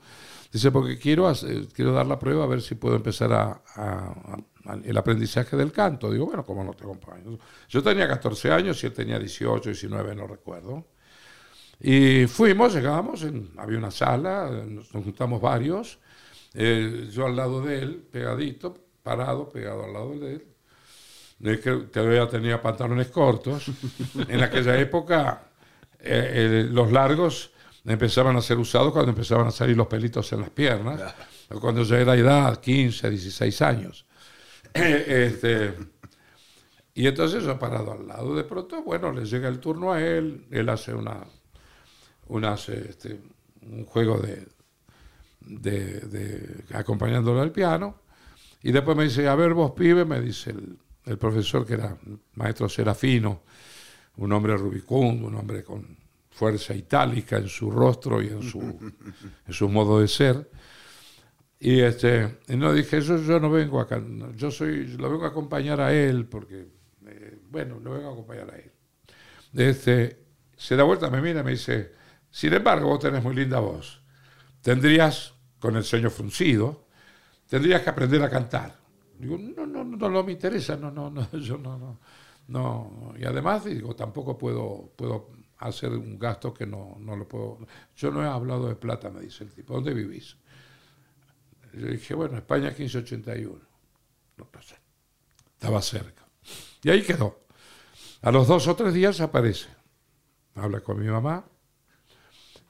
Dice, 0.52 0.72
porque 0.72 1.00
quiero, 1.00 1.32
quiero 1.74 1.94
dar 1.94 2.06
la 2.06 2.20
prueba 2.20 2.44
a 2.44 2.48
ver 2.48 2.62
si 2.62 2.76
puedo 2.76 2.96
empezar 2.96 3.34
a, 3.34 4.38
el 4.84 4.98
aprendizaje 4.98 5.58
del 5.58 5.72
canto. 5.72 6.12
Digo, 6.12 6.28
bueno, 6.28 6.46
¿cómo 6.46 6.64
no 6.64 6.74
te 6.74 6.84
acompaño? 6.84 7.40
Yo 7.70 7.82
tenía 7.82 8.08
14 8.08 8.52
años 8.52 8.84
y 8.84 8.88
él 8.88 8.94
tenía 8.94 9.18
18, 9.18 9.70
19, 9.70 10.16
no 10.16 10.28
recuerdo. 10.28 10.88
Y 11.80 12.28
fuimos, 12.28 12.74
llegamos, 12.74 13.26
había 13.58 13.78
una 13.78 13.92
sala, 13.92 14.50
nos, 14.50 14.94
nos 14.94 15.04
juntamos 15.04 15.42
varios, 15.42 16.00
eh, 16.54 17.10
yo 17.12 17.26
al 17.26 17.36
lado 17.36 17.62
de 17.62 17.80
él, 17.80 18.08
pegadito, 18.12 18.76
parado, 19.02 19.50
pegado 19.50 19.86
al 19.86 19.94
lado 19.94 20.20
de 20.20 20.34
él. 20.34 20.53
Es 21.42 21.60
que 21.60 21.72
todavía 21.92 22.28
tenía 22.30 22.62
pantalones 22.62 23.08
cortos. 23.08 23.72
En 24.28 24.42
aquella 24.42 24.78
época, 24.80 25.44
eh, 26.00 26.64
eh, 26.66 26.68
los 26.72 26.92
largos 26.92 27.52
empezaban 27.86 28.36
a 28.38 28.42
ser 28.42 28.58
usados 28.58 28.94
cuando 28.94 29.12
empezaban 29.12 29.48
a 29.48 29.52
salir 29.52 29.76
los 29.76 29.88
pelitos 29.88 30.32
en 30.34 30.42
las 30.42 30.50
piernas, 30.50 31.02
o 31.50 31.60
cuando 31.60 31.84
ya 31.84 32.00
era 32.00 32.16
edad, 32.16 32.60
15, 32.62 33.10
16 33.10 33.62
años. 33.62 34.06
este, 34.74 35.76
y 36.96 37.08
entonces 37.08 37.44
yo 37.44 37.58
parado 37.58 37.94
al 37.94 38.08
lado, 38.08 38.36
de 38.36 38.44
pronto, 38.44 38.84
bueno, 38.84 39.12
le 39.12 39.26
llega 39.26 39.48
el 39.50 39.60
turno 39.60 39.92
a 39.92 40.02
él, 40.02 40.46
él 40.52 40.70
hace 40.70 40.94
una, 40.94 41.24
una 42.28 42.54
hace, 42.54 42.90
este, 42.90 43.20
un 43.62 43.86
juego 43.86 44.18
de, 44.20 44.48
de, 45.42 46.00
de- 46.02 46.64
acompañándolo 46.76 47.42
al 47.42 47.52
piano, 47.52 47.96
y 48.64 48.72
después 48.72 48.98
me 48.98 49.06
dice, 49.06 49.28
a 49.28 49.36
ver 49.36 49.54
vos 49.54 49.72
pibe, 49.72 50.06
me 50.06 50.22
dice 50.22 50.52
el, 50.52 50.78
el 51.06 51.18
profesor 51.18 51.66
que 51.66 51.74
era 51.74 51.98
maestro 52.36 52.70
Serafino, 52.70 53.44
un 54.18 54.32
hombre 54.32 54.56
rubicundo, 54.56 55.28
un 55.28 55.36
hombre 55.36 55.64
con 55.64 55.98
fuerza 56.30 56.74
itálica 56.74 57.38
en 57.38 57.48
su 57.48 57.70
rostro 57.70 58.22
y 58.22 58.28
en 58.28 58.44
su, 58.44 58.60
en 59.48 59.54
su 59.54 59.70
modo 59.70 60.00
de 60.00 60.08
ser. 60.08 60.50
Y, 61.60 61.80
este, 61.80 62.40
y 62.50 62.58
no 62.58 62.74
dije, 62.74 63.00
yo, 63.00 63.18
yo 63.18 63.40
no 63.40 63.50
vengo 63.50 63.80
acá, 63.80 64.02
yo 64.36 64.52
soy, 64.52 64.88
lo 64.98 65.10
vengo 65.10 65.26
a 65.26 65.30
acompañar 65.30 65.80
a 65.80 65.94
él, 65.94 66.26
porque, 66.26 66.68
eh, 67.06 67.40
bueno, 67.50 67.80
lo 67.80 67.92
vengo 67.92 68.10
a 68.10 68.12
acompañar 68.12 68.52
a 68.52 68.58
él. 68.58 68.72
Este, 69.54 70.26
se 70.58 70.76
da 70.76 70.84
vuelta, 70.84 71.10
me 71.10 71.22
mira 71.22 71.40
y 71.40 71.44
me 71.44 71.52
dice, 71.52 71.94
sin 72.30 72.54
embargo, 72.54 72.88
vos 72.88 73.00
tenés 73.00 73.24
muy 73.24 73.36
linda 73.36 73.60
voz. 73.60 74.02
Tendrías, 74.62 75.36
con 75.60 75.78
el 75.78 75.86
ceño 75.86 76.10
fruncido, 76.10 76.88
tendrías 77.48 77.82
que 77.82 77.90
aprender 77.90 78.22
a 78.24 78.30
cantar. 78.30 78.83
Digo, 79.24 79.38
no, 79.38 79.66
no, 79.66 79.84
no, 79.84 80.10
no 80.10 80.24
me 80.24 80.34
interesa, 80.34 80.76
no, 80.76 80.92
no, 80.92 81.10
no, 81.10 81.32
yo 81.40 81.58
no, 81.58 81.78
no, 81.78 82.00
no. 82.48 83.14
Y 83.18 83.24
además, 83.24 83.66
digo, 83.66 83.96
tampoco 83.96 84.38
puedo, 84.38 84.92
puedo 84.96 85.32
hacer 85.60 85.92
un 85.92 86.20
gasto 86.20 86.54
que 86.54 86.66
no, 86.66 86.98
no 87.00 87.16
lo 87.16 87.28
puedo. 87.28 87.60
Yo 87.96 88.12
no 88.12 88.22
he 88.24 88.28
hablado 88.28 88.68
de 88.68 88.76
plata, 88.76 89.10
me 89.10 89.22
dice 89.22 89.46
el 89.46 89.52
tipo. 89.52 89.74
¿Dónde 89.74 89.94
vivís? 89.94 90.36
Yo 91.74 91.88
dije, 91.88 92.14
bueno, 92.14 92.38
España 92.38 92.68
1581. 92.68 93.60
No, 94.38 94.50
no 94.52 94.62
sé. 94.62 94.76
Estaba 95.54 95.82
cerca. 95.82 96.28
Y 96.84 96.90
ahí 96.90 97.02
quedó. 97.02 97.40
A 98.22 98.32
los 98.32 98.48
dos 98.48 98.68
o 98.68 98.76
tres 98.76 98.94
días 98.94 99.22
aparece. 99.22 99.70
Habla 100.56 100.82
con 100.82 101.00
mi 101.00 101.08
mamá 101.08 101.46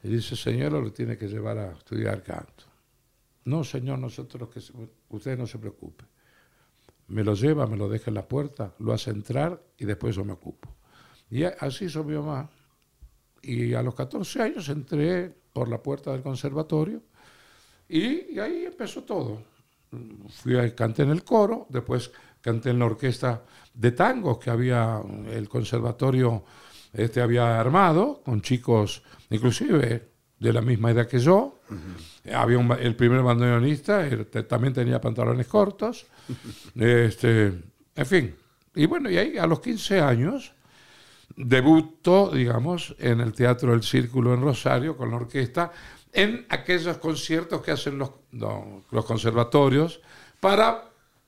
y 0.03 0.10
dice, 0.10 0.36
señora, 0.36 0.79
lo 0.79 0.91
tiene 0.93 1.17
que 1.17 1.27
llevar 1.27 1.57
a 1.57 1.72
estudiar 1.74 2.24
canto. 2.24 2.65
No, 3.45 3.63
señor, 3.63 4.00
nosotros 4.00 4.50
que 4.50 4.62
usted 5.10 5.38
no 5.38 5.48
se 5.48 5.57
preocupe. 5.57 6.05
Me 7.13 7.24
lo 7.24 7.36
lleva, 7.36 7.67
me 7.67 7.77
lo 7.77 7.88
deja 7.88 8.10
en 8.10 8.15
la 8.15 8.27
puerta, 8.27 8.74
lo 8.79 8.93
hace 8.93 9.12
entrar 9.12 9.62
y 9.77 9.86
después 9.86 10.15
yo 10.15 10.25
me 10.25 10.34
ocupo. 10.34 10.70
Y 11.29 11.43
así 11.43 11.86
hizo 11.86 12.03
mi 12.03 12.15
mamá. 12.15 12.50
Y 13.41 13.74
a 13.74 13.82
los 13.82 13.96
14 13.96 14.41
años 14.41 14.70
entré 14.70 15.34
por 15.53 15.70
la 15.70 15.82
puerta 15.82 16.12
del 16.12 16.22
conservatorio 16.22 17.01
y, 17.88 18.34
y 18.34 18.39
ahí 18.39 18.65
empezó 18.65 19.03
todo. 19.03 19.43
Fui 20.29 20.58
a, 20.58 20.74
canté 20.75 21.03
en 21.03 21.12
el 21.12 21.24
coro, 21.24 21.67
después 21.70 22.12
canté 22.41 22.72
en 22.72 22.79
la 22.79 22.86
orquesta 22.86 23.43
de 23.74 23.91
tangos 23.91 24.39
que 24.39 24.50
había 24.50 25.01
el 25.32 25.48
conservatorio 25.48 26.43
este 26.93 27.22
había 27.22 27.60
armado 27.60 28.22
con 28.24 28.41
chicos, 28.41 29.01
inclusive 29.32 30.12
de 30.44 30.54
la 30.54 30.62
misma 30.62 30.92
edad 30.92 31.08
que 31.08 31.20
yo. 31.20 31.62
Había 32.34 32.58
un 32.58 32.72
el 32.74 32.96
primer 32.96 33.22
bandoneonista, 33.22 34.06
él 34.06 34.28
también 34.48 34.74
tenía 34.74 35.00
pantalones 35.00 35.48
cortos. 35.48 36.06
este, 36.76 37.54
en 37.96 38.06
fin. 38.06 38.36
Y 38.76 38.86
bueno, 38.86 39.10
y 39.10 39.18
ahí 39.18 39.38
a 39.38 39.48
los 39.48 39.62
15 39.62 40.02
años 40.02 40.54
debutó, 41.36 42.30
digamos, 42.32 42.96
en 43.00 43.22
el 43.22 43.34
Teatro 43.34 43.72
del 43.72 43.84
Círculo 43.84 44.34
en 44.34 44.42
Rosario 44.42 44.98
con 44.98 45.10
la 45.12 45.18
orquesta, 45.18 45.72
en 46.12 46.46
aquellos 46.50 46.98
conciertos 46.98 47.62
que 47.62 47.72
hacen 47.72 47.98
los, 47.98 48.12
no, 48.32 48.84
los 48.92 49.06
conservatorios 49.06 50.02
para 50.40 50.84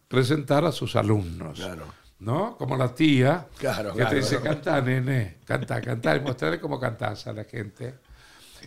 presentar 0.07 0.65
a 0.65 0.71
sus 0.71 0.95
alumnos. 0.95 1.59
Claro. 1.59 1.85
¿No? 2.19 2.55
Como 2.57 2.77
la 2.77 2.93
tía 2.95 3.47
Claro, 3.57 3.91
que 3.91 3.97
claro. 3.97 4.09
te 4.09 4.15
dice, 4.15 4.39
canta, 4.41 4.81
nene, 4.81 5.37
canta, 5.45 5.81
canta, 5.81 6.15
y 6.15 6.21
mostrarle 6.21 6.59
cómo 6.59 6.79
cantás 6.79 7.27
a 7.27 7.33
la 7.33 7.43
gente. 7.43 7.95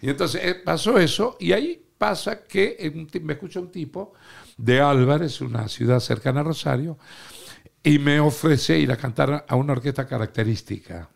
Y 0.01 0.11
entonces 0.11 0.41
eh, 0.45 0.55
pasó 0.55 0.99
eso, 0.99 1.37
y 1.41 1.53
ahí 1.53 1.85
pasa 1.99 2.45
que 2.45 2.93
me 3.23 3.33
escucha 3.35 3.61
un 3.61 3.71
tipo 3.71 4.13
de 4.57 4.81
Álvarez, 4.81 5.41
una 5.41 5.69
ciudad 5.69 6.01
cercana 6.01 6.41
a 6.41 6.45
Rosario, 6.45 6.99
y 7.83 7.99
me 7.99 8.21
ofrece 8.21 8.79
ir 8.79 8.93
a 8.93 8.97
cantar 8.97 9.45
a 9.49 9.57
una 9.57 9.73
orquesta 9.73 10.07
característica, 10.07 11.09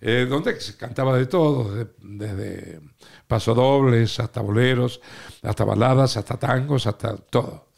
eh, 0.00 0.26
donde 0.28 0.58
se 0.60 0.76
cantaba 0.76 1.16
de 1.16 1.26
todo, 1.26 1.74
de- 1.74 1.88
desde 1.98 2.80
pasodobles 3.26 4.18
hasta 4.18 4.40
boleros, 4.40 5.00
hasta 5.42 5.64
baladas, 5.64 6.16
hasta 6.16 6.38
tangos, 6.38 6.86
hasta 6.86 7.16
todo. 7.16 7.68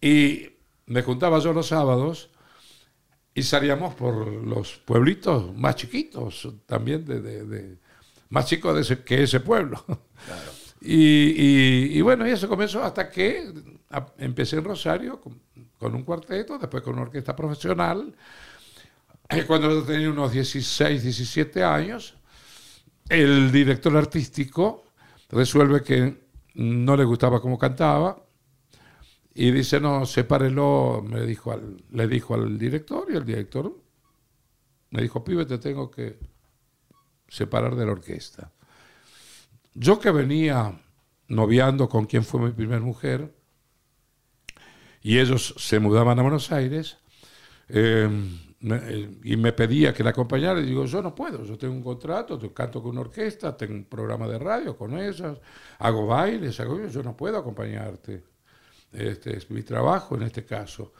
Y 0.00 0.48
me 0.86 1.02
juntaba 1.02 1.38
yo 1.40 1.52
los 1.52 1.68
sábados 1.68 2.30
y 3.34 3.42
salíamos 3.42 3.94
por 3.94 4.26
los 4.26 4.78
pueblitos 4.84 5.54
más 5.54 5.76
chiquitos, 5.76 6.48
también 6.66 7.04
de- 7.04 7.78
más 8.34 8.46
chicos 8.46 8.74
de 8.74 8.82
ese- 8.82 9.04
que 9.04 9.22
ese 9.22 9.40
pueblo. 9.40 9.84
Y, 10.86 10.96
y- 10.96 11.98
y 11.98 12.00
bueno, 12.02 12.28
y 12.28 12.32
eso 12.32 12.46
comenzó 12.48 12.84
hasta 12.84 13.08
que 13.10 13.50
empecé 14.18 14.56
en 14.58 14.64
Rosario 14.64 15.20
con, 15.20 15.40
con 15.78 15.94
un 15.94 16.02
cuarteto, 16.04 16.58
después 16.58 16.82
con 16.82 16.94
una 16.94 17.02
orquesta 17.04 17.34
profesional. 17.34 18.14
Cuando 19.46 19.68
yo 19.70 19.82
tenía 19.82 20.10
unos 20.10 20.32
16, 20.32 21.02
17 21.02 21.64
años, 21.64 22.16
el 23.08 23.52
director 23.52 23.96
artístico 23.96 24.84
resuelve 25.30 25.82
que 25.82 26.16
no 26.54 26.96
le 26.96 27.04
gustaba 27.04 27.40
cómo 27.40 27.58
cantaba 27.58 28.24
y 29.34 29.50
dice, 29.50 29.80
no, 29.80 30.06
sepárelo, 30.06 31.02
me 31.06 31.22
dijo 31.26 31.52
al, 31.52 31.82
le 31.90 32.06
dijo 32.08 32.34
al 32.34 32.58
director 32.58 33.06
y 33.10 33.16
el 33.16 33.24
director 33.24 33.74
me 34.90 35.02
dijo, 35.02 35.24
pibe, 35.24 35.44
te 35.46 35.58
tengo 35.58 35.90
que 35.90 36.18
separar 37.34 37.74
de 37.74 37.84
la 37.84 37.92
orquesta. 37.92 38.52
Yo 39.74 39.98
que 39.98 40.12
venía 40.12 40.80
noviando 41.26 41.88
con 41.88 42.06
quien 42.06 42.22
fue 42.22 42.40
mi 42.40 42.52
primera 42.52 42.80
mujer 42.80 43.34
y 45.02 45.18
ellos 45.18 45.54
se 45.58 45.80
mudaban 45.80 46.16
a 46.18 46.22
Buenos 46.22 46.52
Aires 46.52 46.96
eh, 47.68 48.08
eh, 48.60 49.18
y 49.24 49.36
me 49.36 49.52
pedía 49.52 49.92
que 49.92 50.04
la 50.04 50.10
acompañara 50.10 50.60
y 50.60 50.66
digo, 50.66 50.84
yo 50.84 51.02
no 51.02 51.12
puedo, 51.12 51.44
yo 51.44 51.58
tengo 51.58 51.74
un 51.74 51.82
contrato, 51.82 52.38
canto 52.54 52.80
con 52.80 52.92
una 52.92 53.00
orquesta, 53.00 53.56
tengo 53.56 53.74
un 53.74 53.84
programa 53.86 54.28
de 54.28 54.38
radio 54.38 54.76
con 54.76 54.96
ellas, 54.96 55.36
hago 55.80 56.06
bailes, 56.06 56.60
hago, 56.60 56.86
yo 56.86 57.02
no 57.02 57.16
puedo 57.16 57.36
acompañarte. 57.36 58.22
Este 58.92 59.36
es 59.36 59.50
mi 59.50 59.62
trabajo 59.62 60.14
en 60.14 60.22
este 60.22 60.44
caso. 60.44 60.92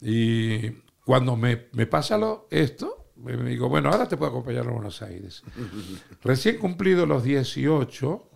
Y 0.00 0.70
cuando 1.04 1.36
me, 1.36 1.66
me 1.72 1.86
pasa 1.86 2.16
lo, 2.16 2.48
esto, 2.50 2.95
me, 3.16 3.36
digo, 3.36 3.68
bueno, 3.68 3.90
ahora 3.90 4.08
te 4.08 4.16
puedo 4.16 4.30
acompañar 4.30 4.66
a 4.66 4.70
Buenos 4.70 5.02
Aires. 5.02 5.42
Recién 6.22 6.58
cumplido 6.58 7.06
los 7.06 7.24
18, 7.24 8.30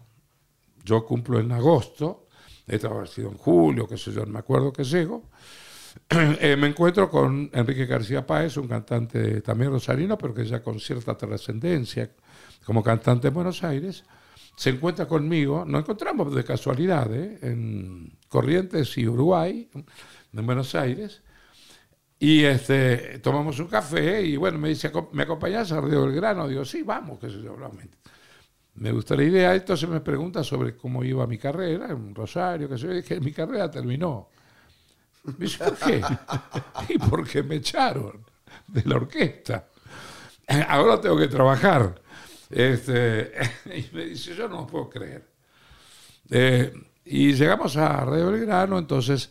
yo 0.84 1.06
cumplo 1.06 1.38
en 1.38 1.52
agosto, 1.52 2.28
esto 2.66 3.00
ha 3.00 3.06
sido 3.06 3.30
en 3.30 3.36
julio, 3.36 3.86
qué 3.86 3.96
sé 3.96 4.12
yo, 4.12 4.24
no 4.24 4.32
me 4.32 4.38
acuerdo 4.38 4.72
que 4.72 4.84
llego, 4.84 5.24
eh, 6.10 6.56
me 6.56 6.68
encuentro 6.68 7.10
con 7.10 7.50
Enrique 7.52 7.86
García 7.86 8.26
Páez, 8.26 8.56
un 8.56 8.68
cantante 8.68 9.40
también 9.40 9.70
rosarino, 9.70 10.16
pero 10.16 10.34
que 10.34 10.44
ya 10.44 10.62
con 10.62 10.78
cierta 10.78 11.16
trascendencia 11.16 12.10
como 12.64 12.82
cantante 12.82 13.28
en 13.28 13.34
Buenos 13.34 13.62
Aires. 13.64 14.04
Se 14.56 14.70
encuentra 14.70 15.06
conmigo, 15.06 15.64
nos 15.64 15.82
encontramos 15.82 16.34
de 16.34 16.44
casualidad 16.44 17.12
¿eh? 17.14 17.38
en 17.42 18.16
Corrientes 18.28 18.96
y 18.98 19.08
Uruguay, 19.08 19.68
en 20.32 20.46
Buenos 20.46 20.74
Aires, 20.74 21.22
y 22.22 22.44
este, 22.44 23.18
tomamos 23.20 23.58
un 23.60 23.66
café 23.66 24.20
y 24.20 24.36
bueno, 24.36 24.58
me 24.58 24.68
dice, 24.68 24.92
¿me 25.12 25.22
acompañás 25.22 25.72
a 25.72 25.80
Río 25.80 26.04
Belgrano? 26.04 26.46
Digo, 26.46 26.66
sí, 26.66 26.82
vamos, 26.82 27.18
qué 27.18 27.30
sé 27.30 27.40
yo. 27.40 27.56
Me 28.74 28.92
gusta 28.92 29.16
la 29.16 29.22
idea, 29.22 29.54
entonces 29.54 29.88
me 29.88 30.00
pregunta 30.00 30.44
sobre 30.44 30.76
cómo 30.76 31.02
iba 31.02 31.26
mi 31.26 31.38
carrera 31.38 31.86
en 31.88 32.14
Rosario, 32.14 32.68
que 32.68 32.76
sé 32.76 32.88
yo, 32.88 32.92
dije, 32.92 33.20
mi 33.20 33.32
carrera 33.32 33.70
terminó. 33.70 34.28
Me 35.24 35.46
dice, 35.46 35.64
¿por 35.64 35.78
qué? 35.78 36.02
y 36.90 36.98
porque 36.98 37.42
me 37.42 37.54
echaron 37.54 38.22
de 38.66 38.82
la 38.84 38.96
orquesta. 38.96 39.68
Ahora 40.68 41.00
tengo 41.00 41.16
que 41.16 41.28
trabajar. 41.28 42.02
Este, 42.50 43.32
y 43.64 43.96
me 43.96 44.04
dice, 44.04 44.34
yo 44.34 44.46
no 44.46 44.66
puedo 44.66 44.90
creer. 44.90 45.26
Eh, 46.28 46.70
y 47.06 47.32
llegamos 47.32 47.78
a 47.78 48.04
Río 48.04 48.30
Belgrano, 48.30 48.76
entonces 48.76 49.30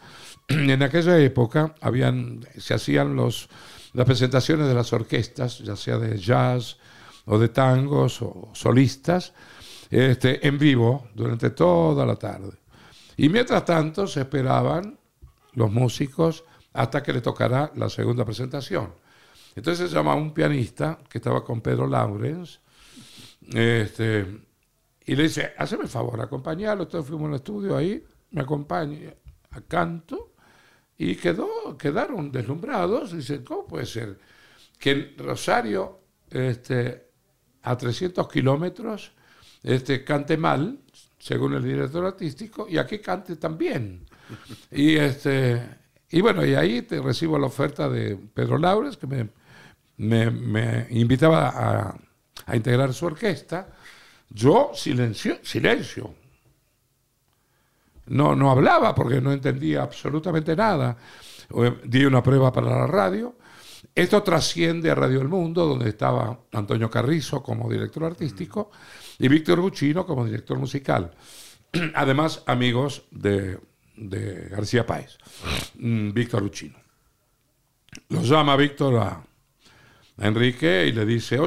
en 0.73 0.81
aquella 0.81 1.19
época 1.19 1.75
habían, 1.79 2.45
se 2.57 2.73
hacían 2.73 3.15
los, 3.15 3.49
las 3.93 4.05
presentaciones 4.05 4.67
de 4.67 4.73
las 4.73 4.91
orquestas, 4.93 5.59
ya 5.59 5.75
sea 5.75 5.97
de 5.99 6.17
jazz 6.17 6.77
o 7.25 7.37
de 7.37 7.49
tangos 7.49 8.21
o 8.23 8.49
solistas, 8.53 9.33
este, 9.91 10.47
en 10.47 10.57
vivo 10.57 11.07
durante 11.13 11.51
toda 11.51 12.03
la 12.05 12.15
tarde. 12.15 12.57
Y 13.17 13.29
mientras 13.29 13.63
tanto 13.63 14.07
se 14.07 14.21
esperaban 14.21 14.97
los 15.53 15.71
músicos 15.71 16.43
hasta 16.73 17.03
que 17.03 17.13
le 17.13 17.21
tocará 17.21 17.71
la 17.75 17.89
segunda 17.89 18.25
presentación. 18.25 18.93
Entonces 19.55 19.89
se 19.89 19.95
llama 19.95 20.15
un 20.15 20.33
pianista 20.33 20.97
que 21.09 21.19
estaba 21.19 21.43
con 21.43 21.61
Pedro 21.61 21.85
Laurens 21.85 22.59
este, 23.53 24.25
y 25.05 25.15
le 25.15 25.23
dice, 25.23 25.53
hazme 25.57 25.83
el 25.83 25.89
favor, 25.89 26.21
acompañarlo. 26.21 26.83
Entonces 26.83 27.07
fuimos 27.07 27.29
al 27.29 27.35
estudio 27.35 27.77
ahí, 27.77 28.03
me 28.31 28.41
acompaña 28.41 29.13
a 29.51 29.61
canto 29.61 30.28
y 30.99 31.15
quedó, 31.15 31.77
quedaron 31.77 32.29
deslumbrados. 32.29 33.13
Dicen, 33.13 33.43
¿cómo 33.45 33.65
puede 33.65 33.85
ser 33.85 34.19
que 34.77 35.15
Rosario, 35.17 36.01
este, 36.29 37.07
a 37.63 37.77
300 37.77 38.27
kilómetros, 38.27 39.13
este, 39.63 40.03
cante 40.03 40.35
mal, 40.35 40.77
según 41.17 41.53
el 41.55 41.63
director 41.63 42.05
artístico, 42.05 42.67
y 42.69 42.77
aquí 42.77 42.99
cante 42.99 43.37
también? 43.37 44.05
Y, 44.71 44.97
este, 44.97 45.61
y 46.09 46.19
bueno, 46.19 46.45
y 46.45 46.53
ahí 46.53 46.81
te 46.81 47.01
recibo 47.01 47.39
la 47.39 47.47
oferta 47.47 47.89
de 47.89 48.17
Pedro 48.17 48.57
Laures, 48.57 48.97
que 48.97 49.07
me, 49.07 50.87
invitaba 50.89 51.47
a, 51.47 51.97
a, 52.45 52.55
integrar 52.57 52.93
su 52.93 53.05
orquesta. 53.05 53.69
Yo, 54.29 54.71
silencio, 54.75 55.39
silencio, 55.43 56.13
no, 58.09 58.35
no 58.35 58.51
hablaba 58.51 58.93
porque 58.93 59.21
no 59.21 59.31
entendía 59.31 59.83
absolutamente 59.83 60.55
nada. 60.55 60.97
Di 61.83 62.05
una 62.05 62.21
prueba 62.21 62.51
para 62.51 62.69
la 62.69 62.87
radio. 62.87 63.37
Esto 63.95 64.21
trasciende 64.21 64.91
a 64.91 64.95
Radio 64.95 65.21
El 65.21 65.27
Mundo, 65.27 65.65
donde 65.65 65.89
estaba 65.89 66.39
Antonio 66.51 66.89
Carrizo 66.89 67.41
como 67.41 67.69
director 67.69 68.03
artístico 68.03 68.71
y 69.17 69.27
Víctor 69.27 69.59
Buccino 69.59 70.05
como 70.05 70.25
director 70.25 70.57
musical. 70.59 71.11
Además, 71.95 72.43
amigos 72.45 73.03
de, 73.11 73.59
García 73.95 74.85
Páez, 74.85 75.17
mm, 75.75 76.11
Víctor 76.11 76.43
Buccino. 76.43 76.77
Lo 78.09 78.21
llama 78.21 78.55
Víctor 78.55 78.97
a, 78.97 79.23
Enrique 80.17 80.85
y 80.87 80.91
le 80.91 81.05
dice, 81.05 81.39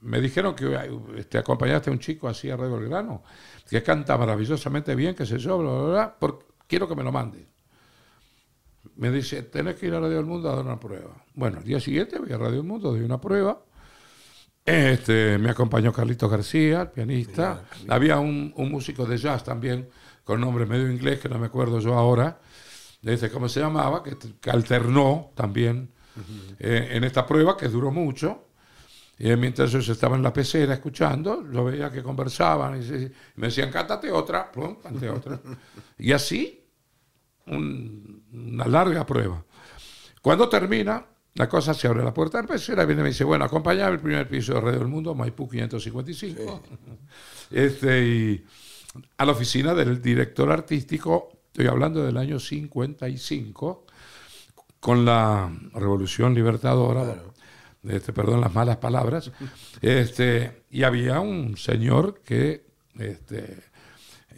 me 0.00 0.20
dijeron 0.20 0.54
que 0.54 0.66
te 0.66 1.20
este, 1.20 1.38
acompañaste 1.38 1.90
a 1.90 1.92
un 1.92 1.98
chico 1.98 2.28
así 2.28 2.50
a 2.50 2.56
Radio 2.56 2.78
Grano 2.80 3.22
que 3.68 3.82
canta 3.82 4.16
maravillosamente 4.16 4.94
bien, 4.94 5.14
que 5.14 5.26
se 5.26 5.38
yo, 5.38 5.58
bla, 5.58 5.70
bla, 5.70 5.90
bla, 5.90 6.18
por, 6.18 6.46
quiero 6.66 6.88
que 6.88 6.94
me 6.94 7.02
lo 7.02 7.12
mande. 7.12 7.46
Me 8.96 9.10
dice, 9.10 9.42
tenés 9.44 9.76
que 9.76 9.86
ir 9.86 9.94
a 9.94 10.00
Radio 10.00 10.16
del 10.16 10.26
Mundo 10.26 10.50
a 10.50 10.56
dar 10.56 10.64
una 10.64 10.78
prueba. 10.78 11.24
Bueno, 11.34 11.58
el 11.58 11.64
día 11.64 11.80
siguiente 11.80 12.18
voy 12.18 12.32
a 12.32 12.38
Radio 12.38 12.56
del 12.56 12.64
Mundo, 12.64 12.90
doy 12.90 13.00
una 13.00 13.20
prueba. 13.20 13.62
Este, 14.64 15.38
me 15.38 15.50
acompañó 15.50 15.92
Carlitos 15.92 16.30
García, 16.30 16.82
el 16.82 16.88
pianista. 16.88 17.64
Había 17.88 18.18
un, 18.18 18.52
músico 18.56 19.06
de 19.06 19.16
jazz 19.18 19.44
también, 19.44 19.88
con 20.24 20.40
nombre 20.40 20.66
medio 20.66 20.90
inglés, 20.90 21.20
que 21.20 21.28
no 21.28 21.38
me 21.38 21.46
acuerdo 21.46 21.80
yo 21.80 21.94
ahora, 21.94 22.40
desde 23.00 23.30
cómo 23.30 23.48
se 23.48 23.60
llamaba, 23.60 24.02
que, 24.02 24.50
alternó 24.50 25.32
también 25.34 25.90
eh, 26.58 26.90
en 26.92 27.04
esta 27.04 27.26
prueba, 27.26 27.56
que 27.56 27.68
duró 27.68 27.90
mucho. 27.90 28.46
Y 29.22 29.36
mientras 29.36 29.72
ellos 29.72 29.88
estaban 29.88 30.18
en 30.18 30.24
la 30.24 30.32
pecera 30.32 30.74
escuchando, 30.74 31.48
yo 31.48 31.64
veía 31.64 31.92
que 31.92 32.02
conversaban 32.02 32.82
y, 32.82 33.08
me 33.36 33.46
decían, 33.46 33.70
cántate 33.70 34.10
otra, 34.10 34.50
plum, 34.50 34.80
cántate 34.82 35.08
otra. 35.08 35.40
y 35.98 36.10
así, 36.10 36.66
una 37.46 38.66
larga 38.66 39.06
prueba. 39.06 39.44
Cuando 40.20 40.48
termina, 40.48 41.06
la 41.34 41.48
cosa 41.48 41.72
se 41.72 41.86
abre 41.86 42.02
la 42.02 42.12
puerta 42.12 42.38
de 42.38 42.48
la 42.48 42.54
pecera, 42.54 42.84
viene 42.84 43.02
y 43.02 43.04
me 43.04 43.08
dice, 43.10 43.22
bueno, 43.22 43.44
acompañame 43.44 43.92
el 43.92 44.00
primer 44.00 44.28
piso 44.28 44.54
de 44.54 44.60
Radio 44.60 44.80
del 44.80 44.88
Mundo, 44.88 45.14
Maipú 45.14 45.48
555. 45.48 46.60
Este, 47.52 48.04
y 48.04 48.44
a 49.18 49.24
la 49.24 49.30
oficina 49.30 49.72
del 49.72 50.02
director 50.02 50.50
artístico, 50.50 51.30
estoy 51.46 51.68
hablando 51.68 52.02
del 52.02 52.16
año 52.16 52.40
55, 52.40 53.86
con 54.80 55.04
la 55.04 55.48
Revolución 55.74 56.34
Libertadora 56.34 57.22
este, 57.88 58.12
perdón 58.12 58.40
las 58.40 58.54
malas 58.54 58.76
palabras, 58.76 59.30
este, 59.80 60.64
y 60.70 60.84
había 60.84 61.20
un 61.20 61.56
señor 61.56 62.20
que, 62.24 62.66
este, 62.98 63.62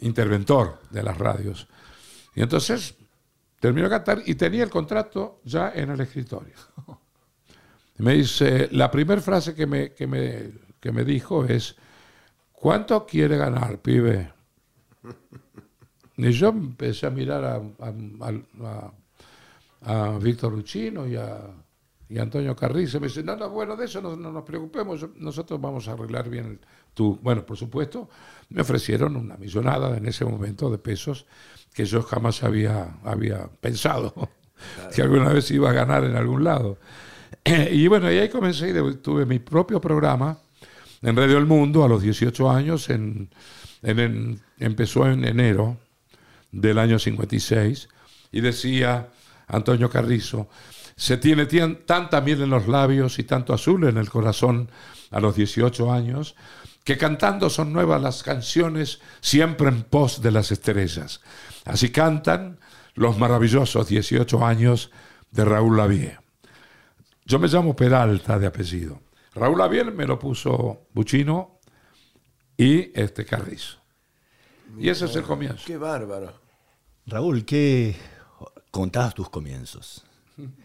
interventor 0.01 0.81
de 0.89 1.03
las 1.03 1.17
radios. 1.17 1.67
Y 2.35 2.41
entonces 2.41 2.95
terminó 3.59 3.85
de 3.85 3.91
cantar 3.91 4.21
y 4.25 4.35
tenía 4.35 4.63
el 4.63 4.69
contrato 4.69 5.41
ya 5.43 5.71
en 5.73 5.91
el 5.91 6.01
escritorio. 6.01 6.55
me 7.97 8.15
dice, 8.15 8.69
la 8.71 8.91
primera 8.91 9.21
frase 9.21 9.53
que 9.55 9.65
me, 9.65 9.93
que 9.93 10.07
me, 10.07 10.51
que 10.79 10.91
me 10.91 11.05
dijo 11.05 11.45
es, 11.45 11.75
¿cuánto 12.51 13.05
quiere 13.05 13.37
ganar, 13.37 13.79
pibe? 13.79 14.33
Y 16.17 16.31
yo 16.31 16.49
empecé 16.49 17.07
a 17.07 17.09
mirar 17.09 17.43
a, 17.43 17.55
a, 17.55 18.91
a, 19.83 20.13
a 20.13 20.17
Víctor 20.17 20.53
Luchino 20.53 21.05
y 21.07 21.15
a 21.15 21.41
y 22.07 22.19
Antonio 22.19 22.55
Carrizo 22.55 22.99
me 22.99 23.07
dice, 23.07 23.23
no, 23.23 23.35
no, 23.35 23.49
bueno, 23.49 23.75
de 23.75 23.85
eso 23.85 24.01
no, 24.01 24.15
nos 24.15 24.43
preocupemos, 24.43 25.07
nosotros 25.15 25.59
vamos 25.59 25.87
a 25.87 25.93
arreglar 25.93 26.29
bien 26.29 26.59
tu... 26.93 27.17
Bueno, 27.21 27.45
por 27.45 27.57
supuesto, 27.57 28.09
me 28.49 28.61
ofrecieron 28.61 29.15
una 29.15 29.37
millonada 29.37 29.97
en 29.97 30.05
ese 30.05 30.23
momento 30.23 30.69
de 30.69 30.77
pesos 30.77 31.25
que 31.73 31.85
yo 31.85 32.03
jamás 32.03 32.43
había, 32.43 32.97
había 33.03 33.47
pensado 33.59 34.13
que 34.95 35.01
alguna 35.01 35.29
vez 35.29 35.49
iba 35.51 35.69
a 35.71 35.73
ganar 35.73 36.03
en 36.03 36.15
algún 36.15 36.43
lado. 36.43 36.77
y 37.71 37.87
bueno, 37.87 38.11
y 38.11 38.19
ahí 38.19 38.29
comencé 38.29 38.69
y 38.69 38.95
tuve 38.97 39.25
mi 39.25 39.39
propio 39.39 39.81
programa 39.81 40.37
en 41.01 41.15
Radio 41.15 41.37
El 41.37 41.45
Mundo 41.45 41.83
a 41.83 41.87
los 41.87 42.03
18 42.03 42.49
años, 42.49 42.89
en, 42.89 43.29
en, 43.81 44.39
empezó 44.59 45.07
en 45.07 45.25
enero 45.25 45.77
del 46.51 46.77
año 46.77 46.99
56, 46.99 47.89
y 48.31 48.41
decía 48.41 49.09
Antonio 49.47 49.89
Carrizo, 49.89 50.49
se 50.95 51.17
tiene 51.17 51.45
tanta 51.45 52.21
miel 52.21 52.43
en 52.43 52.49
los 52.49 52.67
labios 52.67 53.19
y 53.19 53.23
tanto 53.23 53.53
azul 53.53 53.85
en 53.85 53.97
el 53.97 54.09
corazón 54.09 54.69
a 55.11 55.19
los 55.19 55.35
18 55.35 55.91
años, 55.91 56.35
que 56.83 56.97
cantando 56.97 57.49
son 57.49 57.73
nuevas 57.73 58.01
las 58.01 58.23
canciones 58.23 59.01
siempre 59.19 59.67
en 59.67 59.83
pos 59.83 60.21
de 60.21 60.31
las 60.31 60.51
estrellas. 60.51 61.21
Así 61.65 61.91
cantan 61.91 62.59
los 62.93 63.17
maravillosos 63.17 63.87
18 63.87 64.45
años 64.45 64.91
de 65.31 65.43
Raúl 65.43 65.77
Lavie. 65.77 66.17
Yo 67.25 67.39
me 67.39 67.47
llamo 67.47 67.75
Peralta 67.75 68.39
de 68.39 68.47
apellido. 68.47 69.01
Raúl 69.33 69.57
Lavie 69.57 69.83
me 69.85 70.05
lo 70.05 70.17
puso 70.17 70.87
Buchino 70.93 71.59
y 72.55 72.97
este 72.97 73.25
Carrizo. 73.25 73.79
Y 74.77 74.89
ese 74.89 75.05
es 75.05 75.15
el 75.15 75.23
comienzo. 75.23 75.63
Qué 75.65 75.77
bárbaro. 75.77 76.33
Raúl, 77.07 77.43
¿qué 77.43 77.95
contabas 78.71 79.13
tus 79.13 79.29
comienzos? 79.29 80.05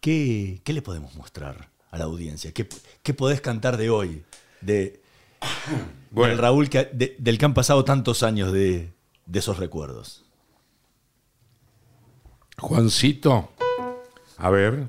¿qué, 0.00 0.60
le 0.64 0.82
podemos 0.82 1.14
mostrar 1.14 1.70
a 1.90 1.98
la 1.98 2.04
audiencia? 2.04 2.52
¿Qué, 2.52 2.68
qué 3.02 3.14
podés 3.14 3.40
cantar 3.40 3.76
de 3.76 3.90
hoy? 3.90 4.24
De, 4.60 5.00
del 6.10 6.38
Raúl 6.38 6.68
que, 6.68 6.90
del 7.18 7.38
que 7.38 7.44
han 7.44 7.54
pasado 7.54 7.84
tantos 7.84 8.22
años 8.22 8.52
de, 8.52 8.90
de 9.26 9.38
esos 9.38 9.58
recuerdos. 9.58 10.24
Juancito, 12.58 13.50
a 14.36 14.50
ver. 14.50 14.88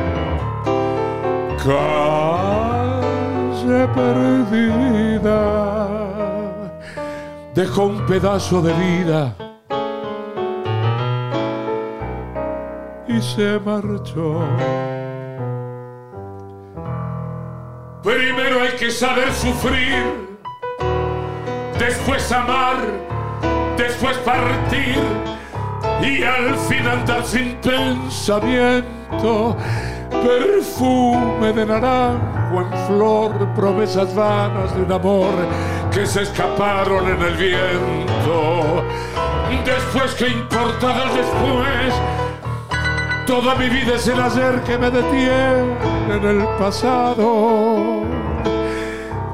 calle 1.63 2.71
perdida 3.93 5.41
dejó 7.53 7.85
un 7.85 8.05
pedazo 8.05 8.61
de 8.61 8.73
vida 8.73 9.35
y 13.07 13.21
se 13.21 13.59
marchó. 13.59 14.39
Primero 18.03 18.61
hay 18.61 18.71
que 18.79 18.89
saber 18.89 19.31
sufrir, 19.33 20.37
después 21.77 22.31
amar, 22.31 22.77
después 23.77 24.17
partir 24.19 24.97
y 26.01 26.23
al 26.23 26.55
fin 26.55 26.87
andar 26.87 27.23
sin 27.23 27.55
pensamiento. 27.57 29.55
Perfume 30.11 31.53
de 31.53 31.65
naranjo 31.65 32.61
en 32.61 32.87
flor, 32.87 33.53
promesas 33.55 34.13
vanas 34.13 34.75
de 34.75 34.83
un 34.83 34.91
amor 34.91 35.33
que 35.91 36.05
se 36.05 36.23
escaparon 36.23 37.07
en 37.07 37.21
el 37.21 37.35
viento. 37.35 38.83
Después, 39.65 40.15
¿qué 40.15 40.27
importa 40.27 40.87
del 40.87 41.09
después? 41.15 41.93
Toda 43.27 43.55
mi 43.55 43.69
vida 43.69 43.95
es 43.95 44.07
el 44.07 44.19
ayer 44.19 44.61
que 44.63 44.77
me 44.77 44.89
detiene 44.89 45.75
en 46.09 46.23
el 46.25 46.47
pasado. 46.57 48.01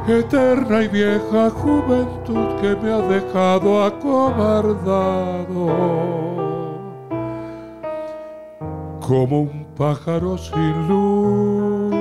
Eterna 0.08 0.84
y 0.84 0.88
vieja 0.88 1.50
juventud 1.50 2.62
que 2.62 2.76
me 2.76 2.94
ha 2.94 3.02
dejado 3.02 3.84
acobardado. 3.84 5.48
Como 9.02 9.42
un 9.42 9.67
pájaro 9.78 10.38
sin 10.38 10.88
luz. 10.88 11.96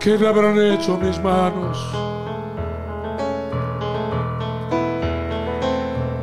¿Qué 0.00 0.16
le 0.16 0.28
habrán 0.28 0.58
hecho 0.58 0.96
mis 0.96 1.20
manos? 1.22 1.78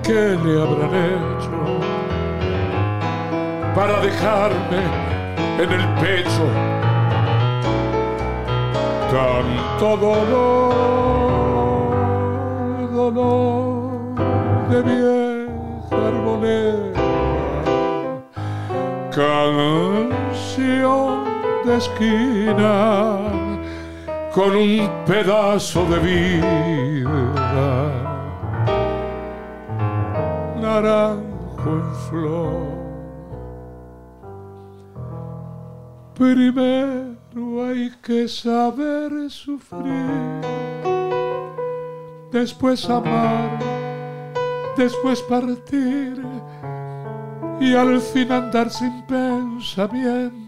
¿Qué 0.03 0.37
le 0.43 0.61
habrán 0.61 0.95
hecho 0.95 1.63
para 3.75 3.99
dejarme 4.01 4.81
en 5.59 5.71
el 5.71 5.87
pecho 6.01 6.47
tanto 9.13 9.97
dolor, 9.97 11.32
dolor 13.11 14.15
de 14.69 14.81
vieja 14.81 16.07
arboleda, 16.07 17.01
canción 19.11 20.53
de 21.65 21.77
esquina 21.77 23.19
con 24.33 24.55
un 24.55 24.89
pedazo 25.05 25.85
de 25.85 25.99
vida, 25.99 27.05
naranjo 30.61 31.69
en 31.69 31.95
flor. 32.07 32.73
Primero 36.15 37.65
hay 37.65 37.91
que 38.01 38.27
saber 38.27 39.29
sufrir, 39.29 40.72
después 42.33 42.89
amar, 42.89 43.59
después 44.75 45.21
partir 45.21 46.19
y 47.59 47.75
al 47.75 48.01
fin 48.01 48.31
andar 48.31 48.71
sin 48.71 49.03
pensamiento 49.03 50.41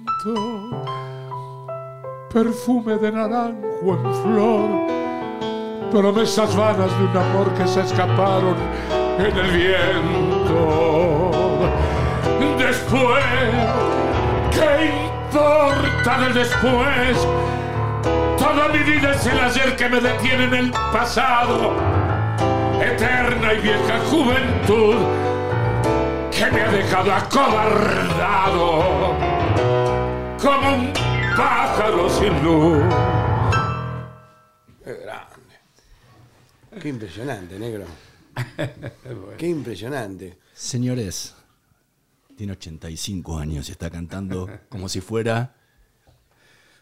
perfume 2.34 2.98
de 2.98 3.12
naranjo 3.12 3.94
en 3.94 4.14
flor, 4.24 4.70
promesas 5.92 6.56
vanas 6.56 6.92
de 6.98 7.06
un 7.06 7.16
amor 7.18 7.54
que 7.54 7.68
se 7.68 7.82
escaparon 7.82 8.56
en 9.20 9.38
el 9.38 9.52
viento. 9.52 11.32
Después, 12.58 13.24
¿qué 14.52 14.92
importa 15.30 16.18
del 16.20 16.34
después? 16.34 17.55
Toda 18.56 18.70
mi 18.70 18.80
vida 18.84 19.12
es 19.12 19.26
el 19.26 19.38
ayer 19.38 19.76
que 19.76 19.90
me 19.90 20.00
detiene 20.00 20.46
en 20.46 20.54
el 20.54 20.72
pasado, 20.72 21.76
eterna 22.82 23.54
y 23.54 23.62
vieja 23.62 24.00
juventud 24.10 24.96
que 26.32 26.52
me 26.54 26.62
ha 26.62 26.72
dejado 26.72 27.12
acobardado 27.12 28.80
como 30.42 30.74
un 30.74 30.94
pájaro 31.36 32.10
sin 32.10 32.44
luz. 32.46 32.82
Qué 34.86 34.94
grande. 35.04 36.80
Qué 36.80 36.88
impresionante, 36.88 37.60
negro. 37.60 37.84
Qué 39.38 39.48
impresionante. 39.48 40.40
Señores, 40.54 41.36
tiene 42.38 42.54
85 42.54 43.38
años 43.38 43.68
y 43.68 43.74
está 43.74 43.90
cantando 43.90 44.50
como 44.70 44.88
si 44.88 45.02
fuera 45.02 45.56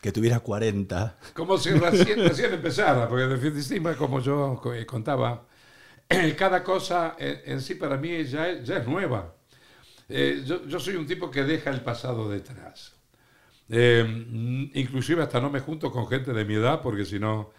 que 0.04 0.12
tuviera 0.12 0.42
40. 0.42 1.18
Como 1.34 1.58
si 1.58 1.72
recién, 1.72 2.20
recién 2.28 2.54
empezara, 2.54 3.08
porque 3.08 3.24
definitivamente, 3.26 3.98
como 3.98 4.20
yo 4.20 4.62
eh, 4.76 4.86
contaba, 4.86 5.46
cada 6.38 6.62
cosa 6.62 7.16
en, 7.18 7.40
en 7.46 7.62
sí 7.62 7.76
para 7.76 7.96
mí 7.96 8.26
ya 8.26 8.50
es, 8.50 8.68
ya 8.68 8.80
es 8.80 8.88
nueva. 8.88 9.34
Eh, 10.10 10.44
yo, 10.46 10.68
yo 10.68 10.78
soy 10.78 10.98
un 10.98 11.08
tipo 11.08 11.32
que 11.32 11.44
deja 11.44 11.70
el 11.70 11.80
pasado 11.80 12.30
detrás. 12.30 12.96
Eh, 13.70 14.06
inclusive 14.74 15.24
hasta 15.24 15.40
no 15.40 15.50
me 15.50 15.62
junto 15.62 15.90
con 15.90 16.06
gente 16.10 16.34
de 16.34 16.44
mi 16.44 16.56
edad 16.56 16.82
porque 16.82 17.06
si 17.06 17.18
no, 17.18 17.52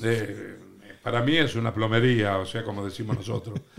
eh, 0.00 0.56
para 1.02 1.20
mí 1.20 1.36
es 1.36 1.56
una 1.56 1.74
plomería, 1.74 2.38
o 2.38 2.46
sea, 2.46 2.62
como 2.62 2.84
decimos 2.84 3.16
nosotros. 3.16 3.60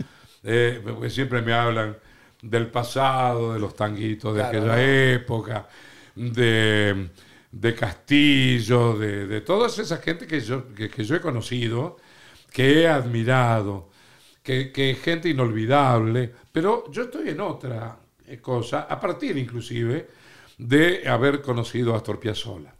Eh, 0.42 0.80
porque 0.82 1.10
siempre 1.10 1.42
me 1.42 1.52
hablan 1.52 1.98
del 2.40 2.68
pasado, 2.68 3.52
de 3.52 3.60
los 3.60 3.76
tanguitos 3.76 4.34
de 4.34 4.40
Claro, 4.40 4.58
aquella 4.58 5.12
época, 5.12 5.68
de, 6.16 7.10
de 7.52 7.74
Castillo, 7.74 8.96
de, 8.98 9.26
de 9.26 9.40
toda 9.40 9.66
esa 9.68 9.96
gente 9.98 10.26
que 10.26 10.40
yo, 10.40 10.72
que, 10.74 11.04
yo 11.04 11.16
he 11.16 11.20
conocido, 11.20 11.96
que 12.52 12.82
he 12.82 12.88
admirado, 12.88 13.90
que, 14.42 14.72
que 14.72 14.90
es 14.92 15.02
gente 15.02 15.28
inolvidable, 15.28 16.32
pero 16.52 16.90
yo 16.90 17.04
estoy 17.04 17.30
en 17.30 17.40
otra 17.40 17.98
eh, 18.26 18.38
cosa, 18.38 18.82
a 18.82 19.00
partir 19.00 19.36
inclusive 19.38 20.08
de 20.58 21.08
haber 21.08 21.42
conocido 21.42 21.94
a 21.94 21.98
Astor 21.98 22.20
Piazzolla. 22.20 22.74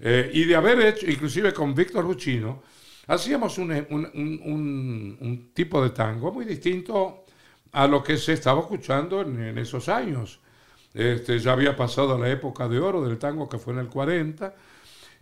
Eh, 0.00 0.30
y 0.32 0.44
de 0.44 0.54
haber 0.56 0.80
hecho, 0.80 1.10
inclusive 1.10 1.52
con 1.52 1.74
Víctor 1.74 2.04
Luchino, 2.04 2.62
hacíamos 3.08 3.58
un, 3.58 3.72
un- 3.90 5.16
un- 5.20 5.50
tipo 5.52 5.82
de 5.82 5.90
tango 5.90 6.32
muy 6.32 6.44
distinto 6.44 7.24
a 7.72 7.86
lo 7.86 8.02
que 8.02 8.16
se 8.16 8.34
estaba 8.34 8.60
escuchando 8.60 9.22
en 9.22 9.58
esos 9.58 9.88
años. 9.88 10.40
Este, 10.94 11.38
ya 11.38 11.52
había 11.52 11.76
pasado 11.76 12.18
la 12.18 12.30
época 12.30 12.68
de 12.68 12.78
oro 12.78 13.02
del 13.06 13.18
tango 13.18 13.48
que 13.48 13.58
fue 13.58 13.74
en 13.74 13.80
el 13.80 13.88
40 13.88 14.54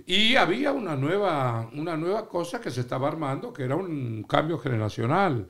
y 0.07 0.37
había 0.37 0.73
una 0.73 0.97
nueva, 0.97 1.69
una 1.75 1.97
nueva 1.97 2.29
cosa 2.29 2.61
que 2.61 2.71
se 2.71 2.81
estaba 2.83 3.09
armando 3.09 3.53
que 3.53 3.65
era 3.65 3.77
un 3.77 4.23
cambio 4.25 4.59
generacional. 4.59 5.49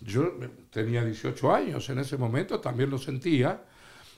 Yo 0.00 0.32
tenía 0.70 1.04
18 1.04 1.54
años 1.54 1.88
en 1.90 1.98
ese 1.98 2.16
momento, 2.16 2.60
también 2.60 2.90
lo 2.90 2.98
sentía. 2.98 3.62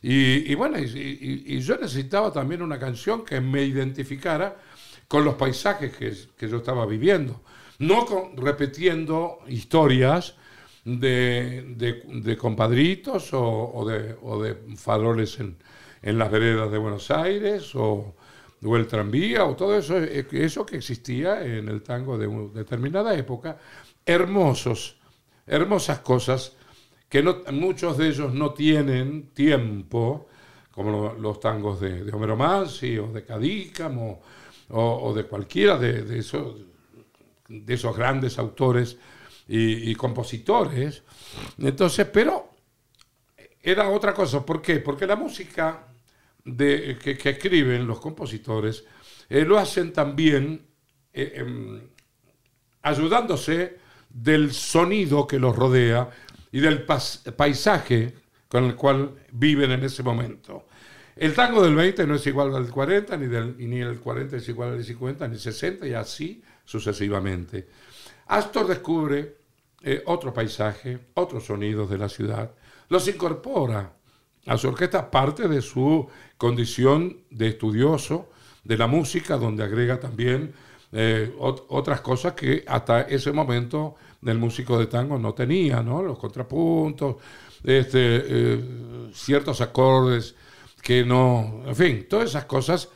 Y, 0.03 0.55
bueno, 0.55 0.79
y 0.79 1.61
yo 1.61 1.77
necesitaba 1.77 2.33
también 2.33 2.63
una 2.63 2.79
canción 2.79 3.25
que 3.25 3.41
me 3.41 3.65
identificara 3.65 4.57
con 5.09 5.25
los 5.25 5.35
paisajes 5.35 5.97
que, 5.97 6.15
que 6.37 6.49
yo 6.49 6.59
estaba 6.59 6.87
viviendo. 6.87 7.43
No 7.81 8.07
con- 8.07 8.37
repitiendo 8.37 9.39
historias 9.49 10.35
de, 10.97 11.75
de- 11.77 12.03
compadritos 12.37 13.31
o, 13.33 13.85
de, 13.87 14.17
o 14.23 14.43
de 14.43 14.57
faroles 14.77 15.39
en, 15.41 15.57
en 16.03 16.19
las 16.19 16.31
veredas 16.31 16.71
de 16.71 16.79
Buenos 16.79 17.11
Aires 17.11 17.75
o, 17.75 18.15
o 18.65 18.77
el 18.77 18.87
tranvía 18.87 19.45
o 19.45 19.55
todo 19.57 19.77
eso, 19.77 19.99
eh, 19.99 20.27
eso 20.33 20.65
que 20.67 20.77
existía 20.77 21.45
en 21.45 21.69
el 21.69 21.83
tango 21.83 22.17
de 22.19 22.27
una 22.27 22.53
determinada 22.53 23.15
época, 23.15 23.59
hermosos 24.07 24.97
hermosas 25.47 26.01
cosas 26.01 26.53
que 27.09 27.23
muchos 27.53 27.97
de 27.97 28.09
ellos 28.09 28.35
no 28.35 28.53
tienen 28.53 29.29
tiempo, 29.33 30.27
como 30.71 30.91
lo- 30.91 31.15
los 31.15 31.41
tangos 31.41 31.81
de, 31.81 32.05
de 32.05 32.13
Homero 32.13 32.37
Mansi 32.37 32.99
o 32.99 33.09
de 33.13 33.25
Cadícamo 33.25 34.21
o, 34.71 35.15
de 35.15 35.25
cualquiera 35.25 35.79
de 35.79 36.19
esos, 36.19 36.57
de 37.49 37.75
esos 37.75 37.97
grandes 37.97 38.39
autores 38.39 38.99
y, 39.49 39.95
compositores. 39.95 41.03
Entonces, 41.59 42.07
pero 42.13 42.51
era 43.63 43.89
otra 43.89 44.13
cosa. 44.13 44.45
¿Por 44.45 44.61
qué? 44.61 44.81
Porque 44.81 45.07
la 45.07 45.17
música 45.17 45.87
de, 46.45 46.99
que, 47.03 47.17
que 47.17 47.31
escriben 47.31 47.87
los 47.87 47.99
compositores 47.99 48.85
eh, 49.29 49.45
lo 49.45 49.59
hacen 49.59 49.93
también 49.93 50.67
eh, 51.13 51.33
em, 51.37 51.81
ayudándose 52.83 53.79
del 54.09 54.53
sonido 54.53 55.27
que 55.27 55.39
los 55.39 55.55
rodea 55.55 56.09
y 56.53 56.61
del 56.61 56.85
paisaje 56.85 58.15
con 58.49 58.65
el 58.65 58.75
cual 58.75 59.15
viven 59.33 59.71
en 59.73 59.85
ese 59.85 60.03
momento. 60.03 60.67
El 61.15 61.35
tango 61.35 61.63
del 61.63 61.75
20 61.75 62.07
no 62.07 62.15
es 62.15 62.27
igual 62.27 62.55
al 62.55 62.65
del 62.65 62.73
40, 62.73 63.17
ni, 63.17 63.27
del, 63.27 63.57
ni 63.59 63.81
el 63.81 63.99
40 63.99 64.37
es 64.37 64.49
igual 64.49 64.71
al 64.71 64.77
del 64.77 64.87
50, 64.87 65.29
ni 65.29 65.37
60, 65.37 65.87
y 65.87 65.93
así 65.93 66.43
sucesivamente. 66.65 67.69
Astor 68.29 68.67
descubre 68.69 69.38
eh, 69.83 70.03
otro 70.07 70.33
paisaje, 70.33 70.99
otros 71.15 71.47
sonidos 71.47 71.89
de 71.91 71.99
la 71.99 72.09
ciudad, 72.09 72.53
los 72.89 73.07
incorpora 73.09 73.93
a 74.47 74.57
su 74.57 74.69
orquesta, 74.69 75.11
parte 75.11 75.47
de 75.49 75.61
su 75.63 76.07
condición 76.37 77.19
de 77.31 77.49
estudioso 77.49 78.31
de 78.65 78.77
la 78.77 78.87
música, 78.87 79.37
donde 79.37 79.63
agrega 79.63 80.01
también 80.01 80.53
eh, 80.93 81.35
ot- 81.39 81.65
otras 81.69 82.01
cosas 82.01 82.33
que 82.33 82.65
hasta 82.67 83.03
ese 83.03 83.31
momento 83.33 83.97
del 84.21 84.39
músico 84.39 84.79
de 84.79 84.87
tango 84.87 85.19
no 85.19 85.35
tenía, 85.35 85.83
¿no? 85.83 86.03
Los 86.03 86.19
contrapuntos, 86.19 87.17
este, 87.63 88.23
eh, 88.27 89.11
ciertos 89.13 89.61
acordes 89.61 90.35
que 90.83 91.05
no, 91.05 91.63
en 91.67 91.77
fin, 91.77 92.07
todas 92.09 92.31
esas 92.31 92.47
cosas 92.47 92.89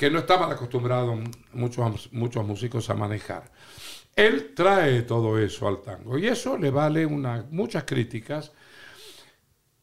que 0.00 0.10
no 0.10 0.20
estaban 0.20 0.50
acostumbrados 0.50 1.18
muchos, 1.52 2.10
muchos 2.14 2.46
músicos 2.46 2.88
a 2.88 2.94
manejar. 2.94 3.52
Él 4.16 4.54
trae 4.54 5.02
todo 5.02 5.38
eso 5.38 5.68
al 5.68 5.82
tango 5.82 6.16
y 6.16 6.26
eso 6.26 6.56
le 6.56 6.70
vale 6.70 7.04
una, 7.04 7.44
muchas 7.50 7.84
críticas. 7.84 8.50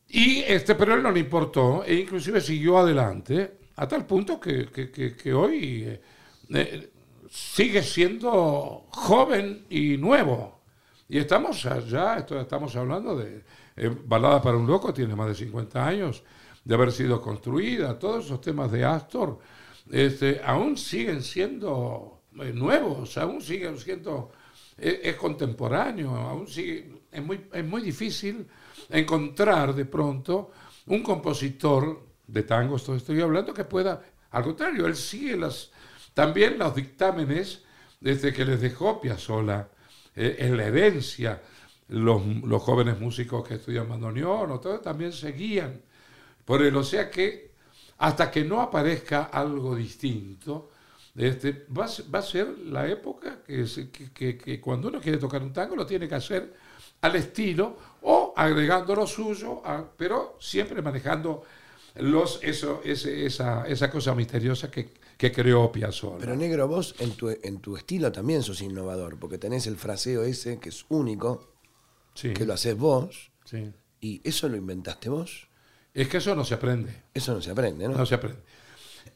Y 0.08 0.40
este, 0.40 0.74
pero 0.74 0.96
él 0.96 1.04
no 1.04 1.12
le 1.12 1.20
importó 1.20 1.84
e 1.86 1.94
inclusive 1.94 2.42
siguió 2.42 2.80
adelante 2.80 3.60
a 3.76 3.88
tal 3.88 4.08
punto 4.08 4.40
que, 4.40 4.66
que- 4.72 4.90
que- 4.90 5.16
que 5.16 5.34
hoy 5.36 5.84
eh, 5.86 6.02
eh, 6.50 6.90
sigue 7.30 7.84
siendo 7.84 8.88
joven 8.90 9.68
y 9.70 9.98
nuevo. 9.98 10.62
Y 11.08 11.20
estamos 11.20 11.64
allá, 11.68 12.18
esto- 12.18 12.42
estamos 12.42 12.76
hablando 12.76 13.16
de 13.16 13.44
eh, 13.76 13.96
Balada 14.06 14.42
para 14.42 14.58
un 14.58 14.66
Loco, 14.66 14.92
tiene 14.92 15.16
más 15.16 15.28
de 15.28 15.36
50 15.36 15.86
años 15.86 16.24
de 16.66 16.74
haber 16.74 16.92
sido 16.92 17.22
construida. 17.22 18.00
Todos 18.00 18.26
esos 18.26 18.42
temas 18.42 18.72
de 18.72 18.84
Astor 18.84 19.38
este, 19.92 20.42
aún 20.44 20.78
siguen 20.78 21.22
siendo 21.22 22.22
eh, 22.40 22.52
nuevos, 22.54 23.18
aún 23.18 23.42
siguen 23.42 23.78
siendo, 23.78 24.32
es, 24.78 25.00
es 25.04 25.16
contemporáneo, 25.16 26.16
aún 26.16 26.48
sigue, 26.48 27.02
es 27.12 27.24
muy, 27.24 27.48
es 27.52 27.66
muy 27.66 27.82
difícil 27.82 28.48
encontrar 28.90 29.74
de 29.74 29.86
pronto 29.86 30.52
un 30.88 31.04
compositor 31.04 32.06
de 32.28 32.44
tangos, 32.44 32.84
todo 32.84 32.96
estoy 32.96 33.22
hablando, 33.22 33.54
que 33.54 33.64
pueda, 33.64 34.02
al 34.32 34.44
contrario, 34.44 34.88
él 34.88 34.96
sigue 34.96 35.38
las, 35.38 35.72
también 36.14 36.58
los 36.58 36.76
dictámenes 36.76 37.64
desde 38.00 38.34
que 38.34 38.46
les 38.46 38.62
dejó 38.62 39.02
Piazzolla, 39.02 39.70
eh, 40.16 40.38
en 40.40 40.58
la 40.58 40.66
herencia, 40.66 41.42
los, 41.90 42.26
los 42.44 42.62
jóvenes 42.64 43.00
músicos 43.00 43.48
que 43.48 43.56
estudian 43.56 43.88
bandoneón, 43.88 44.52
o 44.52 44.60
todo, 44.60 44.80
también 44.80 45.14
seguían 45.14 45.82
por 46.44 46.62
él. 46.62 46.76
O 46.76 46.84
sea 46.84 47.10
que 47.10 47.47
hasta 48.00 48.30
que 48.32 48.44
no 48.44 48.62
aparezca 48.62 49.24
algo 49.26 49.76
distinto, 49.76 50.72
este, 51.16 51.66
va, 51.76 51.86
a 51.86 51.88
ser- 51.88 52.14
va 52.14 52.20
a 52.20 52.22
ser 52.24 52.48
la 52.60 52.88
época 52.88 53.42
que, 53.46 53.66
se- 53.66 53.90
que- 53.90 54.12
que- 54.12 54.38
que 54.38 54.62
cuando 54.62 54.88
uno 54.90 55.00
quiere 55.02 55.18
tocar 55.18 55.42
un 55.42 55.52
tango 55.52 55.76
lo 55.76 55.86
tiene 55.86 56.08
que 56.08 56.16
hacer 56.16 56.54
al 57.02 57.16
estilo 57.16 57.76
o 58.04 58.34
agregando 58.36 58.96
lo 58.96 59.08
suyo, 59.08 59.62
a- 59.66 59.84
pero 59.98 60.38
siempre 60.40 60.82
manejando 60.82 61.44
los, 61.96 62.40
eso, 62.44 62.82
ese- 62.84 63.26
esa, 63.26 63.66
esa 63.68 63.90
cosa 63.90 64.14
misteriosa 64.14 64.70
que, 64.70 64.94
que 65.18 65.32
creó 65.32 65.72
Piazzolla. 65.72 66.20
Pero 66.20 66.36
negro, 66.36 66.68
vos 66.68 66.94
en 67.00 67.12
tu, 67.16 67.30
en 67.30 67.60
tu 67.60 67.76
estilo 67.76 68.12
también 68.12 68.44
sos 68.44 68.62
innovador, 68.62 69.18
porque 69.18 69.40
tenés 69.40 69.66
el 69.66 69.78
fraseo 69.78 70.22
ese 70.24 70.60
que 70.60 70.70
es 70.70 70.86
único, 70.90 71.54
Sí, 72.14 72.34
que 72.34 72.46
lo 72.46 72.54
haces 72.54 72.78
vos, 72.78 73.32
sí. 73.46 73.72
y 74.02 74.22
eso 74.24 74.48
lo 74.50 74.58
inventaste 74.58 75.10
vos. 75.10 75.47
Es 76.02 76.08
que 76.10 76.18
eso 76.18 76.36
no 76.36 76.46
se 76.46 76.54
aprende. 76.54 76.94
Eso 77.14 77.34
no 77.34 77.42
se 77.42 77.52
aprende, 77.52 77.88
¿no? 77.88 77.98
No 77.98 78.06
se 78.06 78.16
aprende. 78.16 78.42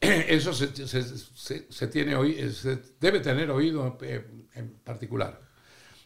Eso 0.00 0.52
se, 0.52 0.68
se- 0.88 1.02
se- 1.04 1.66
se 1.72 1.86
tiene 1.88 2.14
se 2.52 2.76
debe 3.00 3.20
tener 3.20 3.50
oído 3.50 3.98
en, 4.02 4.48
en 4.54 4.70
particular. 4.84 5.40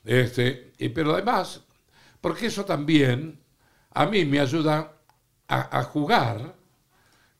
Este, 0.05 0.73
y- 0.79 0.91
pero 0.91 1.15
además, 1.15 1.63
porque 2.21 2.47
eso 2.47 2.65
también 2.65 3.41
a 3.93 4.07
mí 4.07 4.25
me 4.27 4.41
ayuda 4.41 4.93
a, 5.49 5.79
a 5.81 5.83
jugar 5.85 6.57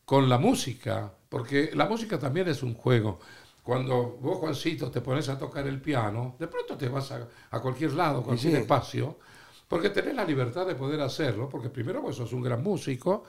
con 0.05 0.29
la 0.29 0.37
música, 0.37 1.13
porque 1.29 1.71
la 1.73 1.85
música 1.87 2.17
también 2.19 2.47
es 2.49 2.63
un 2.63 2.73
juego. 2.75 3.19
Cuando 3.63 4.17
vos, 4.21 4.37
Juancito, 4.39 4.89
te 4.91 5.01
pones 5.01 5.27
a 5.29 5.37
tocar 5.37 5.67
el 5.67 5.81
piano, 5.81 6.35
de 6.39 6.47
pronto 6.47 6.77
te 6.77 6.87
vas 6.89 7.11
a, 7.11 7.27
a 7.51 7.59
cualquier 7.61 7.93
lado, 7.93 8.23
cualquier 8.23 8.53
sí. 8.53 8.61
espacio, 8.61 9.19
porque 9.67 9.89
tenés 9.89 10.15
la 10.15 10.23
libertad 10.25 10.65
de 10.65 10.75
poder 10.75 11.01
hacerlo, 11.01 11.49
porque 11.49 11.69
primero 11.69 12.01
vos 12.01 12.15
sos 12.15 12.31
un 12.33 12.41
gran 12.41 12.63
músico 12.63 13.25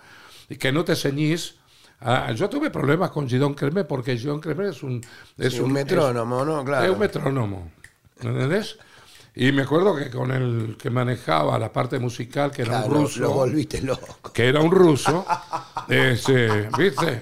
y 0.49 0.57
que 0.57 0.73
no 0.73 0.85
te 0.85 0.95
ceñís. 0.97 1.57
a- 2.01 2.31
yo 2.33 2.49
tuve 2.49 2.71
problemas 2.71 3.11
con 3.11 3.29
Gidón 3.29 3.55
Cremé 3.55 3.83
porque 3.85 4.17
Gidón 4.17 4.41
Cremé 4.41 4.69
es 4.69 4.83
un... 4.85 5.01
Es 5.37 5.55
Sí, 5.55 5.59
un 5.61 5.67
es- 5.69 5.73
metrónomo, 5.73 6.45
¿no? 6.45 6.65
Claro. 6.65 6.85
es 6.87 6.91
un 6.93 6.99
metrónomo, 7.01 7.73
¿entendés? 8.21 8.79
Y 9.35 9.51
me 9.53 9.63
acuerdo 9.63 9.97
que 9.97 10.09
con 10.11 10.31
el 10.31 10.77
que 10.77 10.91
manejaba 10.91 11.59
la 11.59 11.73
parte 11.73 11.99
musical, 11.99 12.51
que 12.53 12.63
era 12.63 12.79
Claro, 12.83 12.87
un 12.87 12.95
ruso, 13.03 13.21
Lo 13.21 13.31
volviste 13.33 13.83
loco. 13.83 14.33
que 14.33 14.47
era 14.49 14.61
un 14.61 14.71
ruso, 14.71 15.25
ese, 15.89 16.69
¿viste? 16.79 17.21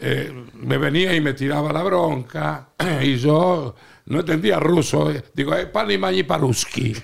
Eh, 0.00 0.44
me 0.54 0.78
venía 0.78 1.14
y 1.14 1.20
me 1.20 1.34
tiraba 1.34 1.72
la 1.72 1.82
bronca 1.82 2.68
y 3.02 3.16
yo 3.16 3.74
no 4.08 4.20
entendía 4.20 4.58
ruso. 4.58 5.10
eh, 5.10 5.22
Digo, 5.34 5.54
eh, 5.54 5.66
pani 5.66 6.22
paruski. 6.24 6.94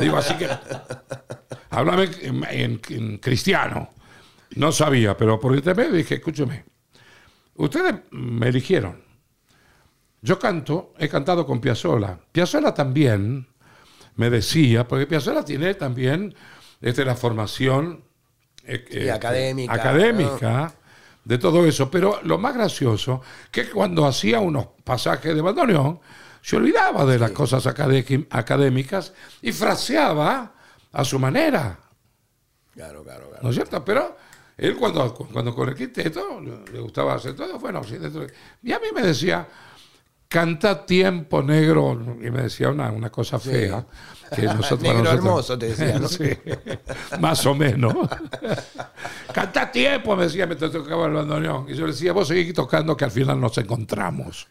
Digo, 0.00 0.16
así 0.16 0.34
que 0.34 0.48
háblame 1.70 2.08
en, 2.22 2.44
en- 2.50 2.80
en 2.88 3.18
cristiano. 3.18 3.90
No 4.56 4.70
sabía, 4.72 5.16
pero 5.16 5.40
por 5.40 5.54
intermedio 5.54 5.92
dije, 5.92 6.16
escúcheme, 6.16 6.64
ustedes 7.54 7.94
me 8.10 8.48
eligieron. 8.48 9.02
Yo 10.20 10.38
canto, 10.38 10.92
he 10.98 11.08
cantado 11.08 11.46
con 11.46 11.60
Piazzolla. 11.60 12.18
Piazzolla 12.30 12.72
también 12.74 13.48
me 14.16 14.30
decía, 14.30 14.86
porque 14.86 15.06
Piazzolla 15.06 15.44
tiene 15.44 15.74
también 15.74 16.34
este, 16.80 17.04
la 17.04 17.16
formación 17.16 18.04
eh, 18.64 18.84
Sí, 18.88 18.98
eh, 18.98 19.10
académica, 19.10 19.72
académica 19.72 20.74
de 21.24 21.38
todo 21.38 21.66
eso. 21.66 21.90
Pero 21.90 22.20
lo 22.24 22.38
más 22.38 22.54
gracioso, 22.54 23.22
que 23.50 23.68
cuando 23.70 24.06
hacía 24.06 24.38
unos 24.40 24.66
pasajes 24.84 25.34
de 25.34 25.40
bandoneón, 25.40 25.98
se 26.42 26.56
olvidaba 26.56 27.06
de 27.06 27.18
las 27.18 27.30
cosas 27.30 27.64
acadé- 27.66 28.26
académicas 28.30 29.12
y 29.40 29.52
fraseaba 29.52 30.52
a 30.92 31.04
su 31.04 31.18
manera. 31.18 31.78
Claro, 32.74 33.02
claro, 33.02 33.28
claro. 33.28 33.42
¿no 33.42 33.48
es 33.50 33.54
cierto? 33.54 33.82
Pero 33.84 34.16
él 34.56 34.76
cuando, 34.76 35.14
cuando 35.14 35.54
con 35.54 35.68
el 35.68 35.74
quinteto 35.74 36.40
le 36.40 36.80
gustaba 36.80 37.14
hacer 37.14 37.34
todo, 37.34 37.58
bueno, 37.58 37.82
sí, 37.84 37.96
dentro 37.96 38.22
de- 38.26 38.32
y 38.62 38.72
a 38.72 38.78
mí 38.78 38.86
me 38.94 39.02
decía, 39.02 39.46
canta 40.32 40.86
tiempo 40.86 41.42
negro, 41.42 42.16
y 42.20 42.30
me 42.30 42.42
decía 42.42 42.70
una, 42.70 42.90
una 42.90 43.10
cosa 43.10 43.38
fea. 43.38 43.84
Que 44.34 44.42
nosotros, 44.44 44.82
Negro 44.82 44.98
nosotros- 45.02 45.24
hermoso, 45.26 45.58
te 45.58 45.66
decía, 45.68 45.98
¿no? 45.98 46.08
Sí, 46.08 46.24
más 47.20 47.44
o 47.44 47.54
menos. 47.54 47.94
canta 49.34 49.70
tiempo, 49.70 50.16
me 50.16 50.24
decía, 50.24 50.46
mientras 50.46 50.72
tocaba 50.72 51.06
el 51.06 51.12
bandoneón. 51.12 51.66
Y 51.68 51.74
yo 51.74 51.86
le 51.86 51.92
decía, 51.92 52.12
vos 52.12 52.28
seguís 52.28 52.54
tocando 52.54 52.96
que 52.96 53.04
al 53.04 53.10
final 53.10 53.38
nos 53.40 53.56
encontramos. 53.58 54.46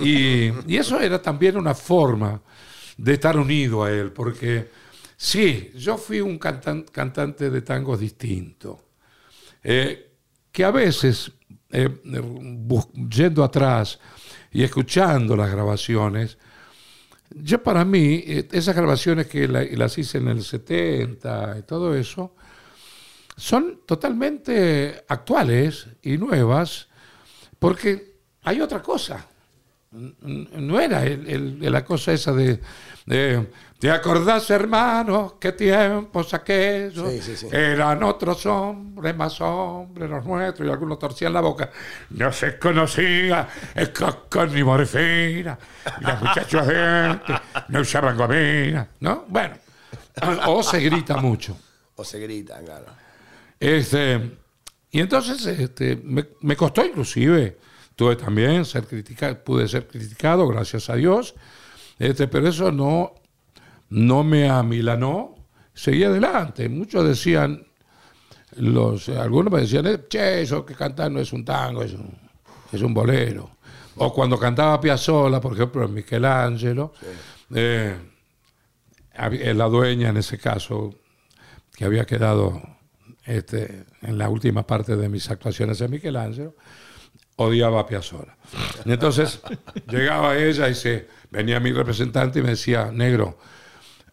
y, 0.00 0.50
y 0.66 0.76
eso 0.76 1.00
era 1.00 1.20
también 1.22 1.56
una 1.56 1.74
forma 1.74 2.40
de 2.96 3.12
estar 3.14 3.36
unido 3.38 3.84
a 3.84 3.90
él, 3.92 4.10
porque 4.12 4.68
sí, 5.16 5.70
yo 5.76 5.96
fui 5.96 6.20
un 6.20 6.38
cantan- 6.38 6.84
cantante 6.90 7.50
de 7.50 7.62
tangos 7.62 8.00
distinto, 8.00 8.80
eh, 9.62 10.10
que 10.50 10.64
a 10.64 10.72
veces, 10.72 11.30
eh, 11.70 11.88
bus- 12.02 12.88
yendo 13.08 13.44
atrás 13.44 14.00
y 14.52 14.62
escuchando 14.62 15.36
las 15.36 15.50
grabaciones, 15.50 16.38
yo 17.30 17.62
para 17.62 17.84
mí, 17.84 18.22
eh, 18.26 18.48
esas 18.52 18.74
grabaciones 18.74 19.26
que 19.26 19.46
la- 19.48 19.64
las 19.64 19.98
hice 19.98 20.18
en 20.18 20.28
el 20.28 20.42
70 20.42 21.56
y 21.58 21.62
todo 21.62 21.94
eso, 21.94 22.34
son 23.36 23.82
totalmente 23.86 25.04
actuales 25.08 25.86
y 26.02 26.16
nuevas, 26.18 26.88
porque 27.58 28.16
hay 28.42 28.60
otra 28.60 28.82
cosa. 28.82 29.26
No 29.90 30.80
era 30.80 31.04
el- 31.04 31.60
el- 31.62 31.72
la 31.72 31.84
cosa 31.84 32.12
esa 32.12 32.32
de, 32.32 32.60
de, 33.06 33.46
¿te 33.78 33.90
acordás, 33.90 34.50
hermano, 34.50 35.38
qué 35.40 35.52
tiempos 35.52 36.34
aquellos? 36.34 37.10
Sí, 37.10 37.22
sí, 37.22 37.36
sí. 37.36 37.48
Eran 37.50 38.02
otros 38.02 38.44
hombres, 38.46 39.16
más 39.16 39.40
hombres 39.40 40.10
los 40.10 40.24
nuestros, 40.26 40.68
y 40.68 40.70
algunos 40.70 40.98
torcían 40.98 41.32
la 41.32 41.40
boca. 41.40 41.70
No 42.10 42.30
se 42.32 42.58
conocía 42.58 43.48
el 43.74 43.90
cocón 43.92 44.54
ni 44.54 44.62
morfina, 44.62 45.58
y 46.00 46.04
los 46.04 46.20
muchachos 46.22 46.66
de 46.66 47.18
no 47.68 47.80
usaban 47.80 48.16
gomina, 48.16 48.88
¿no? 49.00 49.24
Bueno, 49.28 49.54
o 50.46 50.62
se 50.62 50.80
grita 50.80 51.16
mucho. 51.16 51.56
O 51.96 52.04
se 52.04 52.18
grita, 52.20 52.60
claro. 52.62 52.86
Este, 53.58 54.36
y 54.90 55.00
entonces 55.00 55.44
este, 55.46 55.96
me, 56.04 56.26
me 56.42 56.54
costó 56.56 56.84
inclusive, 56.84 57.56
tuve 57.98 58.14
también 58.14 58.64
ser 58.64 58.86
criticado, 58.86 59.42
pude 59.42 59.66
ser 59.66 59.88
criticado, 59.88 60.46
gracias 60.46 60.88
a 60.88 60.94
Dios, 60.94 61.34
este, 61.98 62.28
pero 62.28 62.46
eso 62.48 62.70
no, 62.70 63.12
no 63.88 64.22
me 64.22 64.48
amilanó, 64.48 65.34
seguí 65.74 66.04
adelante. 66.04 66.68
Muchos 66.68 67.04
decían, 67.04 67.66
los, 68.54 69.08
algunos 69.08 69.52
me 69.52 69.62
decían, 69.62 69.84
"Eh, 69.86 69.98
che, 70.08 70.42
eso 70.42 70.64
que 70.64 70.76
cantar 70.76 71.10
no 71.10 71.18
es 71.18 71.32
un 71.32 71.44
tango, 71.44 71.82
es 71.82 71.92
un, 71.92 72.16
es 72.70 72.80
un 72.82 72.94
bolero. 72.94 73.50
O 73.96 74.12
cuando 74.14 74.38
cantaba 74.38 74.80
Piazzolla, 74.80 75.40
por 75.40 75.54
ejemplo, 75.54 75.84
en 75.84 75.92
Michelangelo, 75.92 76.92
eh, 77.52 77.96
había- 79.16 79.54
la 79.54 79.64
dueña 79.66 80.10
en 80.10 80.18
ese 80.18 80.38
caso, 80.38 80.94
que 81.74 81.84
había 81.84 82.04
quedado 82.04 82.62
este, 83.24 83.84
en 84.02 84.16
la 84.18 84.28
última 84.28 84.64
parte 84.64 84.94
de 84.96 85.08
mis 85.08 85.28
actuaciones 85.30 85.80
en 85.80 85.90
Michelangelo, 85.90 86.54
odiaba 87.38 87.80
a 87.80 87.86
Piazzolla. 87.86 88.36
Y 88.84 88.92
entonces 88.92 89.40
llegaba 89.88 90.36
ella 90.36 90.68
y 90.68 90.74
se, 90.74 91.08
venía 91.30 91.60
mi 91.60 91.72
representante 91.72 92.40
y 92.40 92.42
me 92.42 92.50
decía, 92.50 92.90
negro, 92.92 93.38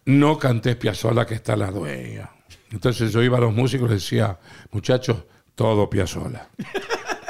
no 0.06 0.38
cantes 0.38 0.76
Piazzolla 0.76 1.26
que 1.26 1.34
está 1.34 1.56
la 1.56 1.70
dueña. 1.70 2.30
Entonces 2.70 3.12
yo 3.12 3.22
iba 3.22 3.38
a 3.38 3.40
los 3.40 3.52
músicos 3.52 3.88
y 3.88 3.94
les 3.94 4.02
decía, 4.02 4.38
muchachos, 4.70 5.24
todo 5.54 5.90
Piazzolla. 5.90 6.48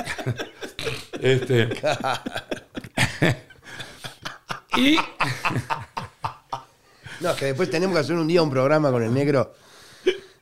este, 1.21 1.69
y 4.77 4.97
No, 7.21 7.35
que 7.37 7.47
después 7.47 7.71
tenemos 7.71 7.95
que 7.95 8.01
hacer 8.01 8.17
un 8.17 8.27
día 8.27 8.43
un 8.43 8.51
programa 8.51 8.91
con 8.91 9.03
el 9.03 9.15
negro 9.15 9.55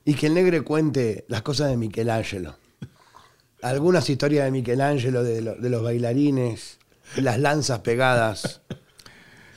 y 0.04 0.14
que 0.14 0.26
el 0.26 0.34
negro 0.34 0.62
cuente 0.64 1.24
las 1.28 1.42
cosas 1.42 1.70
de 1.70 1.76
Michelangelo. 1.76 2.56
Algunas 3.64 4.08
historias 4.10 4.44
de 4.44 4.50
Michelangelo, 4.50 5.22
de, 5.24 5.40
lo- 5.40 5.54
de 5.54 5.70
los 5.70 5.82
bailarines, 5.82 6.78
las 7.16 7.38
lanzas 7.38 7.80
pegadas. 7.80 8.60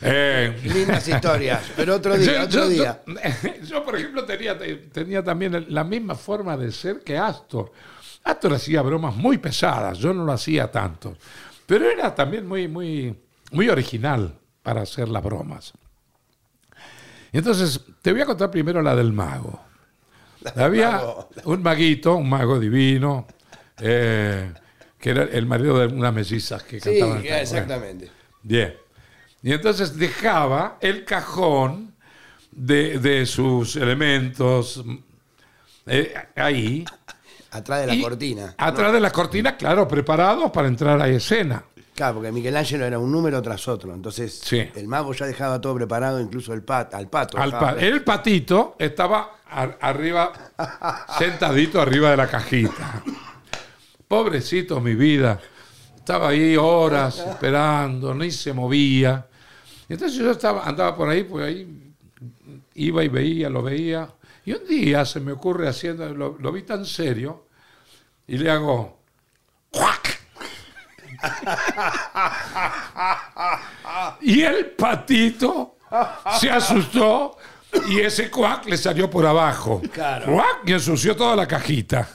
eh, 0.01 0.55
Lindas 0.63 1.07
historias, 1.07 1.61
pero 1.75 1.95
otro 1.95 2.17
día, 2.17 2.33
Yo- 2.39 2.43
otro 2.45 2.61
yo- 2.63 2.69
día. 2.69 3.01
Yo, 3.05 3.63
yo, 3.67 3.83
por 3.83 3.95
ejemplo, 3.97 4.23
tenía, 4.25 4.57
tenía 4.91 5.23
también 5.23 5.65
la 5.69 5.83
misma 5.83 6.15
forma 6.15 6.55
de 6.55 6.71
ser 6.71 7.01
que 7.01 7.17
Astor. 7.17 7.71
Astor 8.23 8.53
hacía 8.53 8.81
bromas 8.81 9.15
muy 9.15 9.37
pesadas, 9.37 9.97
yo 9.97 10.13
no 10.13 10.23
lo 10.25 10.31
hacía 10.33 10.69
tanto. 10.71 11.17
Pero 11.65 11.89
era 11.89 12.13
también 12.15 12.47
muy, 12.47 12.67
muy, 12.67 13.15
muy 13.51 13.67
original 13.69 14.33
para 14.63 14.81
hacer 14.83 15.09
las 15.09 15.23
bromas. 15.23 15.73
Entonces, 17.31 17.81
te 18.01 18.11
voy 18.11 18.21
a 18.21 18.25
contar 18.25 18.49
primero 18.51 18.81
la 18.81 18.95
del 18.95 19.11
mago. 19.11 19.59
Había 20.55 20.91
mago. 20.91 21.29
un 21.45 21.61
maguito, 21.61 22.15
un 22.15 22.29
mago 22.29 22.59
divino, 22.59 23.27
eh, 23.79 24.51
que 24.99 25.09
era 25.11 25.23
el 25.23 25.45
marido 25.45 25.77
de 25.79 25.87
unas 25.87 26.13
mellizas 26.13 26.63
que 26.63 26.79
Sí, 26.79 26.89
cantaban. 26.99 27.21
Bueno, 27.21 27.35
exactamente. 27.37 28.11
Bien. 28.43 28.75
Y 29.43 29.53
entonces 29.53 29.95
dejaba 29.97 30.77
el 30.81 31.05
cajón 31.05 31.93
de, 32.51 32.97
de 32.99 33.25
sus 33.25 33.75
elementos 33.75 34.83
eh, 35.85 36.13
ahí. 36.35 36.83
Atrás 37.51 37.81
de 37.81 37.87
la 37.87 37.95
y 37.95 38.01
cortina. 38.01 38.55
Atrás 38.57 38.91
de 38.93 38.99
la 38.99 39.11
cortina, 39.11 39.55
claro, 39.55 39.87
preparados 39.87 40.51
para 40.51 40.67
entrar 40.67 41.01
a 41.01 41.07
escena. 41.07 41.63
Claro, 41.95 42.15
porque 42.15 42.31
Michelangelo 42.31 42.85
era 42.85 42.99
un 42.99 43.11
número 43.11 43.41
tras 43.41 43.67
otro. 43.67 43.93
Entonces, 43.93 44.39
Sí. 44.43 44.59
el 44.75 44.87
mago 44.87 45.13
ya 45.13 45.25
dejaba 45.25 45.59
todo 45.61 45.73
preparado, 45.75 46.19
incluso 46.19 46.53
el 46.53 46.61
pat, 46.61 46.93
al 46.93 47.07
pato. 47.09 47.37
Al 47.39 47.51
dejaba 47.51 47.75
pa- 47.75 47.81
el 47.81 48.03
patito 48.03 48.75
estaba 48.77 49.37
ar- 49.49 49.77
arriba, 49.81 50.31
sentadito 51.17 51.81
arriba 51.81 52.11
de 52.11 52.17
la 52.17 52.27
cajita. 52.27 53.03
Pobrecito, 54.07 54.79
mi 54.79 54.95
vida. 54.95 55.39
Estaba 55.95 56.29
ahí 56.29 56.55
horas 56.55 57.19
esperando, 57.29 58.13
ni 58.13 58.31
se 58.31 58.53
movía. 58.53 59.27
Y 59.89 59.93
entonces 59.93 60.17
yo 60.17 60.31
estaba, 60.31 60.65
andaba 60.65 60.95
por 60.95 61.09
ahí, 61.09 61.23
por 61.23 61.43
ahí, 61.43 61.93
iba 62.75 63.03
y 63.03 63.07
veía, 63.07 63.49
lo 63.49 63.61
veía. 63.61 64.09
Y 64.45 64.53
un 64.53 64.65
día 64.67 65.05
se 65.05 65.19
me 65.19 65.33
ocurre 65.33 65.67
haciendo, 65.67 66.07
lo, 66.13 66.37
lo 66.39 66.51
vi 66.51 66.63
tan 66.63 66.85
serio, 66.85 67.47
y 68.27 68.37
le 68.37 68.49
hago, 68.49 68.99
¡cuac! 69.69 70.17
y 74.21 74.41
el 74.41 74.67
patito 74.67 75.77
se 76.39 76.49
asustó 76.49 77.37
y 77.89 77.99
ese 77.99 78.29
cuac 78.29 78.65
le 78.65 78.77
salió 78.77 79.09
por 79.09 79.25
abajo. 79.25 79.81
Claro. 79.91 80.33
Cuac, 80.33 80.61
y 80.65 80.73
ensució 80.73 81.15
toda 81.15 81.35
la 81.35 81.47
cajita. 81.47 82.07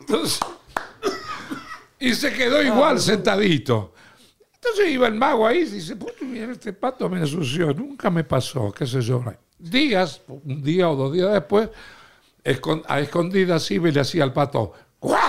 Entonces, 0.00 0.40
y 1.98 2.14
se 2.14 2.32
quedó 2.32 2.62
igual 2.62 3.00
sentadito. 3.00 3.94
Entonces 4.54 4.90
iba 4.90 5.06
el 5.06 5.14
mago 5.14 5.46
ahí 5.46 5.58
y 5.58 5.64
dice, 5.64 5.96
"Puta, 5.96 6.12
mira, 6.22 6.52
este 6.52 6.72
pato 6.72 7.08
me 7.08 7.20
ensució, 7.20 7.72
nunca 7.72 8.10
me 8.10 8.24
pasó, 8.24 8.72
qué 8.72 8.86
sé 8.86 9.00
yo. 9.00 9.22
Días, 9.58 10.22
un 10.28 10.62
día 10.62 10.88
o 10.88 10.96
dos 10.96 11.12
días 11.12 11.32
después, 11.32 11.68
a 12.86 13.00
escondidas 13.00 13.70
iba 13.70 13.88
y 13.88 13.92
le 13.92 14.00
hacía 14.00 14.24
al 14.24 14.32
pato, 14.32 14.72
¡guau! 15.00 15.20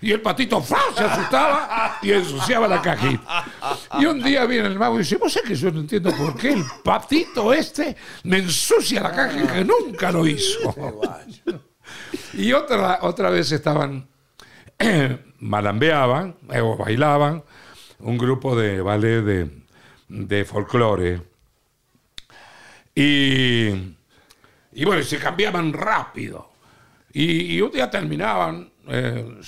Y 0.00 0.12
el 0.12 0.20
patito 0.20 0.62
se 0.62 1.02
asustaba 1.02 1.98
y 2.02 2.12
ensuciaba 2.12 2.68
la 2.68 2.82
cajita. 2.82 3.44
Y 3.98 4.04
un 4.04 4.22
día 4.22 4.44
viene 4.44 4.68
el 4.68 4.78
mago 4.78 4.96
y 4.96 4.98
dice, 4.98 5.16
vos 5.16 5.32
sabés 5.32 5.48
que 5.48 5.54
yo 5.54 5.70
no 5.70 5.80
entiendo 5.80 6.14
por 6.14 6.36
qué 6.36 6.52
el 6.52 6.64
patito 6.82 7.54
este 7.54 7.96
me 8.24 8.38
ensucia 8.38 9.00
la 9.00 9.12
caja 9.12 9.46
que 9.52 9.64
nunca 9.64 10.12
lo 10.12 10.26
hizo. 10.26 10.74
Y 12.34 12.52
otra, 12.52 12.98
otra 13.02 13.30
vez 13.30 13.52
estaban, 13.52 14.08
malambeaban 15.38 16.36
eh, 16.52 16.60
o 16.60 16.76
bailaban 16.76 17.42
un 18.00 18.18
grupo 18.18 18.56
de 18.56 18.80
ballet 18.80 19.22
de, 19.22 19.50
de 20.08 20.44
folclore. 20.44 21.22
Y, 22.94 23.68
y 24.72 24.84
bueno, 24.84 25.02
se 25.02 25.18
cambiaban 25.18 25.72
rápido. 25.72 26.54
Y, 27.12 27.60
un 27.60 27.70
día 27.70 27.88
terminaban, 27.88 28.68
eh, 28.88 29.38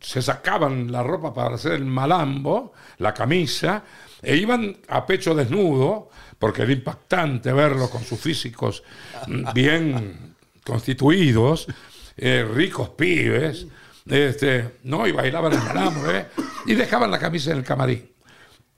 se 0.00 0.20
sacaban 0.20 0.92
la 0.92 1.02
ropa 1.02 1.32
para 1.32 1.54
hacer 1.54 1.72
el 1.72 1.86
malambo, 1.86 2.74
la 2.98 3.14
camisa, 3.14 3.82
e 4.22 4.36
iban 4.36 4.76
a 4.88 5.06
pecho 5.06 5.34
desnudo, 5.34 6.10
porque 6.38 6.62
era 6.62 6.72
impactante 6.72 7.52
verlo 7.52 7.88
con 7.88 8.02
sus 8.04 8.20
físicos 8.20 8.82
mm, 9.26 9.52
bien 9.54 10.36
constituidos, 10.62 11.68
eh, 12.16 12.46
ricos 12.50 12.90
pibes, 12.90 13.66
este, 14.08 14.76
¿no? 14.84 15.06
y 15.06 15.12
bailaban 15.12 15.52
el 15.52 15.62
malambo, 15.62 16.10
¿eh? 16.10 16.26
y 16.66 16.74
dejaban 16.74 17.10
la 17.10 17.18
camisa 17.18 17.50
en 17.52 17.58
el 17.58 17.64
camarín. 17.64 18.10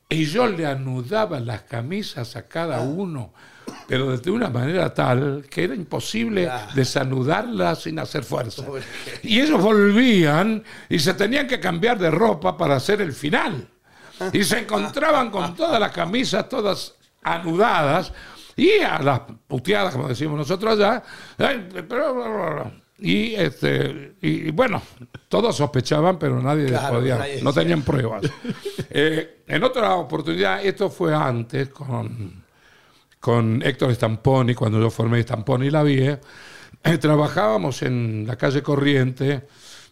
Y 0.08 0.24
yo 0.24 0.46
le 0.46 0.64
anudaba 0.66 1.38
las 1.38 1.62
camisas 1.62 2.34
a 2.36 2.48
cada 2.48 2.80
uno, 2.80 3.34
pero 3.86 4.16
de 4.16 4.30
una 4.30 4.48
manera 4.48 4.94
tal 4.94 5.44
que 5.50 5.64
era 5.64 5.74
imposible 5.74 6.50
desanudarlas 6.74 7.82
sin 7.82 7.98
hacer 7.98 8.24
fuerza. 8.24 8.64
Y 9.22 9.40
ellos 9.40 9.60
volvían 9.60 10.64
y 10.88 10.98
se 10.98 11.12
tenían 11.12 11.46
que 11.46 11.60
cambiar 11.60 11.98
de 11.98 12.10
ropa 12.10 12.56
para 12.56 12.76
hacer 12.76 13.02
el 13.02 13.12
final. 13.12 13.68
Y 14.32 14.42
se 14.44 14.60
encontraban 14.60 15.30
con 15.30 15.54
todas 15.54 15.78
las 15.78 15.92
camisas, 15.92 16.48
todas 16.48 16.94
anudadas, 17.22 18.12
y 18.56 18.78
a 18.80 18.98
las 19.00 19.20
puteadas, 19.46 19.92
como 19.94 20.08
decimos 20.08 20.38
nosotros 20.38 20.72
allá. 20.72 21.02
"Ay, 21.36 21.68
pero- 21.88 22.72
Y, 23.00 23.34
este, 23.34 24.14
y 24.20 24.50
bueno, 24.50 24.82
todos 25.28 25.56
sospechaban, 25.56 26.18
pero 26.18 26.42
nadie 26.42 26.66
Claro, 26.66 26.96
podía, 26.98 27.16
nadie 27.18 27.42
no 27.42 27.52
tenían 27.52 27.82
pruebas. 27.82 28.22
Eh, 28.90 29.42
en 29.46 29.62
otra 29.64 29.94
oportunidad, 29.96 30.64
esto 30.64 30.88
fue 30.90 31.14
antes 31.14 31.68
con, 31.68 32.42
con 33.20 33.62
Héctor 33.62 33.94
Stamponi, 33.94 34.54
cuando 34.54 34.80
yo 34.80 34.90
formé 34.90 35.22
Stamponi 35.22 35.70
La 35.70 35.82
Vie, 35.82 36.18
eh, 36.84 36.98
trabajábamos 36.98 37.82
en 37.82 38.24
la 38.26 38.36
calle 38.36 38.62
Corriente, 38.62 39.46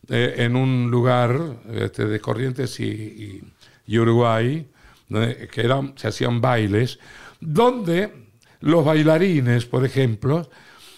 eh, 0.09 0.35
en 0.39 0.57
un 0.57 0.91
lugar 0.91 1.39
este, 1.73 2.07
de 2.07 2.21
Corrientes 2.21 2.81
y, 2.81 2.85
y- 2.85 3.43
y 3.87 3.99
Uruguay, 3.99 4.67
donde- 5.09 5.47
que 5.49 5.61
eran, 5.61 5.93
se 5.97 6.09
hacían 6.09 6.41
bailes, 6.41 6.99
donde 7.41 8.13
los 8.61 8.85
bailarines, 8.85 9.67
por 9.67 9.85
ejemplo, 9.85 10.49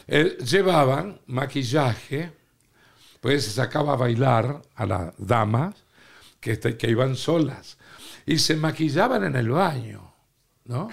eh, 0.09 0.39
llevaban 0.39 1.21
maquillaje, 1.27 2.33
pues 3.21 3.45
se 3.45 3.51
sacaba 3.51 3.93
a 3.93 3.97
bailar 3.97 4.63
a 4.75 4.87
las 4.87 5.13
damas 5.19 5.75
que, 6.41 6.53
este, 6.53 6.79
que 6.79 6.91
iban 6.91 7.15
solas 7.15 7.77
y 8.25 8.39
se 8.39 8.57
maquillaban 8.57 9.25
en 9.25 9.37
el 9.37 9.51
baño, 9.51 10.15
¿no? 10.65 10.89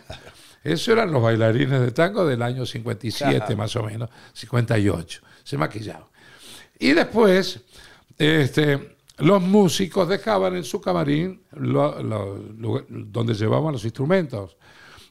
Eso 0.63 0.91
eran 0.91 1.11
los 1.11 1.21
bailarines 1.21 1.79
de 1.79 1.91
tango 1.91 2.25
del 2.25 2.41
año 2.41 2.65
57 2.65 3.55
más 3.55 3.75
o 3.75 3.83
menos, 3.83 4.09
58, 4.33 5.21
se 5.43 5.57
maquillaban. 5.57 6.07
Y 6.79 6.91
después, 6.91 7.61
este, 8.17 8.97
los 9.17 9.41
músicos 9.41 10.09
dejaban 10.09 10.55
en 10.55 10.63
su 10.63 10.81
camarín 10.81 11.43
donde 11.51 13.33
llevaban 13.33 13.73
los 13.73 13.85
instrumentos, 13.85 14.57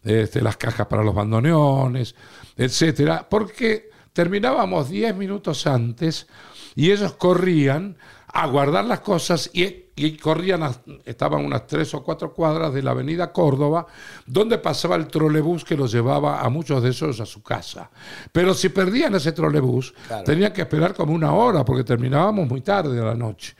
este, 0.02 0.42
las 0.42 0.56
cajas 0.56 0.86
para 0.88 1.02
los 1.02 1.14
bandoneones, 1.14 2.14
etcétera, 2.56 3.26
porque 3.28 3.93
terminábamos 4.14 4.88
10 4.88 5.14
minutos 5.16 5.66
antes 5.66 6.26
y 6.74 6.90
ellos 6.90 7.12
corrían 7.14 7.96
a 8.28 8.46
guardar 8.46 8.84
las 8.84 9.00
cosas 9.00 9.50
y, 9.52 10.16
corrían, 10.16 10.68
estaban 11.04 11.44
unas 11.44 11.68
tres 11.68 11.94
o 11.94 12.02
cuatro 12.02 12.32
cuadras 12.32 12.74
de 12.74 12.82
la 12.82 12.92
avenida 12.92 13.32
Córdoba, 13.32 13.86
donde 14.26 14.58
pasaba 14.58 14.96
el 14.96 15.06
trolebús 15.06 15.64
que 15.64 15.76
los 15.76 15.92
llevaba 15.92 16.40
a 16.40 16.48
muchos 16.48 16.82
de 16.82 16.90
esos 16.90 17.20
a 17.20 17.26
su 17.26 17.42
casa. 17.42 17.90
Pero 18.32 18.54
si 18.54 18.70
perdían 18.70 19.14
ese 19.14 19.30
trolebús, 19.30 19.94
tenían 20.24 20.52
que 20.52 20.62
esperar 20.62 20.94
como 20.94 21.12
una 21.12 21.32
hora, 21.32 21.64
porque 21.64 21.84
terminábamos 21.84 22.48
muy 22.48 22.60
tarde 22.60 22.96
de 22.96 23.04
la 23.04 23.14
noche. 23.14 23.54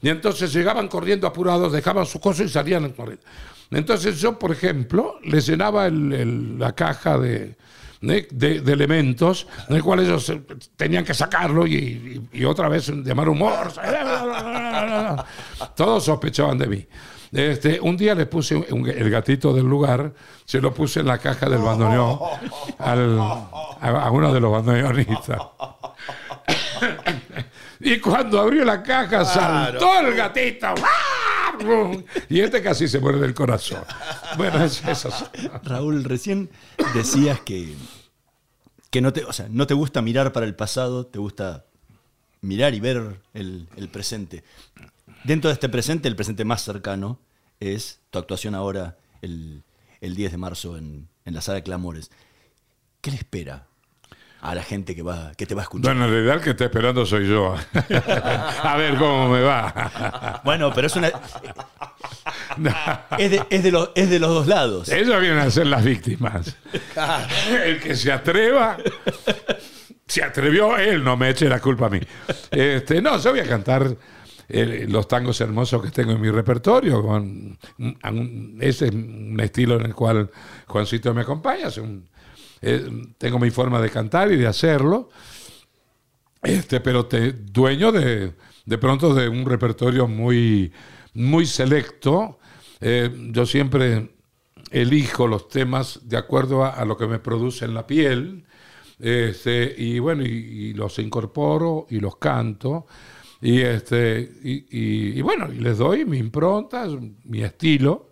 Y 0.00 0.08
entonces 0.08 0.52
llegaban 0.52 0.86
corriendo 0.86 1.26
apurados, 1.26 1.72
dejaban 1.72 2.06
sus 2.06 2.20
cosas 2.20 2.46
y 2.46 2.50
salían 2.50 2.88
corriendo. 2.90 3.24
Entonces 3.72 4.20
yo, 4.20 4.38
por 4.38 4.52
ejemplo, 4.52 5.18
les 5.24 5.46
llenaba 5.46 5.88
la 5.90 6.72
caja 6.72 7.18
de, 7.18 7.56
de, 8.00 8.62
elementos 8.66 9.46
en 9.68 9.76
el 9.76 9.82
cual 9.82 10.00
ellos 10.00 10.28
eh, 10.30 10.42
tenían 10.76 11.04
que 11.04 11.14
sacarlo 11.14 11.66
y, 11.66 12.28
otra 12.46 12.68
vez 12.68 12.88
llamar 12.88 13.28
humor. 13.28 13.72
Todos 15.76 16.04
sospechaban 16.04 16.58
de 16.58 16.66
mí. 16.66 16.86
Este, 17.32 17.78
un 17.80 17.96
día 17.96 18.14
le 18.14 18.26
puse 18.26 18.66
el 18.68 19.10
gatito 19.10 19.52
del 19.52 19.64
lugar, 19.64 20.12
se 20.44 20.60
lo 20.60 20.74
puse 20.74 21.00
en 21.00 21.06
la 21.06 21.18
caja 21.18 21.48
del 21.48 21.60
bandoneón 21.60 22.18
a, 22.78 24.10
uno 24.10 24.32
de 24.32 24.40
los 24.40 24.50
bandoneonistas. 24.50 25.40
y 27.80 28.00
cuando 28.00 28.40
abrió 28.40 28.64
la 28.64 28.82
caja 28.82 29.24
saltó 29.24 30.00
el 30.00 30.16
gatito. 30.16 30.74
Y 32.28 32.40
este 32.40 32.62
casi 32.62 32.88
se 32.88 33.00
muere 33.00 33.18
del 33.18 33.34
corazón. 33.34 33.82
Bueno, 34.36 34.64
es 34.64 34.84
eso. 34.84 35.10
Raúl, 35.62 36.04
recién 36.04 36.50
decías 36.94 37.40
que, 37.40 37.74
que 38.90 39.00
no, 39.00 39.12
te, 39.12 39.24
o 39.24 39.32
sea, 39.32 39.48
no 39.50 39.66
te 39.66 39.74
gusta 39.74 40.02
mirar 40.02 40.32
para 40.32 40.46
el 40.46 40.54
pasado, 40.54 41.06
te 41.06 41.18
gusta 41.18 41.64
mirar 42.40 42.74
y 42.74 42.80
ver 42.80 43.20
el, 43.34 43.68
presente. 43.92 44.44
Dentro 45.24 45.48
de 45.48 45.54
este 45.54 45.68
presente, 45.68 46.08
el 46.08 46.16
presente 46.16 46.44
más 46.44 46.62
cercano 46.62 47.18
es 47.60 48.00
tu 48.10 48.18
actuación 48.18 48.54
ahora 48.54 48.96
el, 49.22 49.62
10 50.00 50.32
de 50.32 50.38
marzo 50.38 50.76
en, 50.76 51.08
en 51.24 51.34
la 51.34 51.40
sala 51.40 51.56
de 51.56 51.62
Clamores. 51.62 52.10
¿Qué 53.00 53.10
le 53.10 53.16
espera 53.16 53.69
a 54.40 54.54
la 54.54 54.62
gente 54.62 54.94
que, 54.94 55.02
va, 55.02 55.32
que 55.36 55.46
te 55.46 55.54
va 55.54 55.62
a 55.62 55.64
escuchar. 55.64 55.94
Bueno, 55.94 56.06
en 56.06 56.12
realidad 56.12 56.36
el 56.36 56.42
que 56.42 56.50
está 56.50 56.64
esperando 56.64 57.04
soy 57.04 57.28
yo. 57.28 57.54
a 58.62 58.76
ver 58.76 58.96
cómo 58.96 59.28
me 59.28 59.42
va. 59.42 60.40
bueno, 60.44 60.72
pero 60.74 60.86
es 60.86 60.96
una. 60.96 61.08
es, 63.18 63.30
de, 63.30 63.42
es, 63.50 63.62
de 63.62 63.70
los, 63.70 63.90
es 63.94 64.10
de 64.10 64.18
los 64.18 64.30
dos 64.30 64.46
lados. 64.46 64.88
Ellos 64.88 65.20
vienen 65.20 65.38
a 65.38 65.50
ser 65.50 65.66
las 65.66 65.84
víctimas. 65.84 66.56
el 67.64 67.80
que 67.80 67.94
se 67.94 68.12
atreva. 68.12 68.78
Se 70.06 70.24
atrevió 70.24 70.76
él, 70.76 71.04
no 71.04 71.16
me 71.16 71.30
eche 71.30 71.48
la 71.48 71.60
culpa 71.60 71.86
a 71.86 71.90
mí. 71.90 72.00
Este, 72.50 73.00
no, 73.00 73.18
yo 73.18 73.30
voy 73.30 73.40
a 73.40 73.46
cantar 73.46 73.94
eh, 74.48 74.86
los 74.88 75.06
tangos 75.06 75.40
hermosos 75.40 75.80
que 75.80 75.90
tengo 75.90 76.12
en 76.12 76.20
mi 76.20 76.30
repertorio. 76.30 77.00
Con, 77.00 77.56
ese 78.60 78.86
es 78.86 78.92
un 78.92 79.38
estilo 79.40 79.76
en 79.76 79.86
el 79.86 79.94
cual 79.94 80.28
Juancito 80.66 81.14
me 81.14 81.20
acompaña. 81.20 81.68
Es 81.68 81.78
un, 81.78 82.08
eh, 82.62 82.88
tengo 83.18 83.38
mi 83.38 83.50
forma 83.50 83.80
de 83.80 83.90
cantar 83.90 84.30
y 84.32 84.36
de 84.36 84.46
hacerlo, 84.46 85.10
este, 86.42 86.80
pero 86.80 87.06
te, 87.06 87.32
dueño 87.32 87.92
de, 87.92 88.32
de 88.64 88.78
pronto 88.78 89.14
de 89.14 89.28
un 89.28 89.44
repertorio 89.44 90.06
muy, 90.06 90.72
muy 91.14 91.46
selecto. 91.46 92.38
Eh, 92.80 93.10
yo 93.32 93.44
siempre 93.46 94.14
elijo 94.70 95.26
los 95.26 95.48
temas 95.48 96.08
de 96.08 96.16
acuerdo 96.16 96.64
a, 96.64 96.84
lo 96.84 96.96
que 96.96 97.06
me 97.06 97.18
produce 97.18 97.64
en 97.64 97.74
la 97.74 97.86
piel. 97.86 98.44
Este, 98.98 99.74
y 99.76 99.98
bueno, 99.98 100.22
y, 100.24 100.72
los 100.74 100.98
incorporo 100.98 101.86
y 101.90 102.00
los 102.00 102.16
canto. 102.16 102.86
Y, 103.40 103.60
este, 103.60 104.30
y, 104.42 105.18
y, 105.18 105.22
bueno, 105.22 105.52
y 105.52 105.58
les 105.58 105.78
doy 105.78 106.04
mi 106.04 106.18
impronta, 106.18 106.86
mi 107.24 107.42
estilo. 107.42 108.10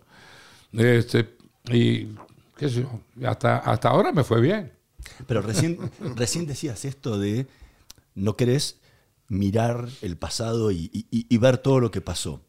Este, 0.73 1.37
y 1.71 2.07
hasta, 3.25 3.57
hasta 3.57 3.89
ahora 3.89 4.11
me 4.11 4.23
fue 4.23 4.41
bien. 4.41 4.71
Pero 5.27 5.41
recién, 5.41 5.77
recién 6.15 6.45
decías 6.45 6.85
esto 6.85 7.17
de 7.19 7.47
no 8.15 8.35
querés 8.35 8.79
mirar 9.27 9.87
el 10.01 10.17
pasado 10.17 10.71
y, 10.71 11.37
ver 11.37 11.59
todo 11.59 11.79
lo 11.79 11.91
que 11.91 12.01
pasó. 12.01 12.41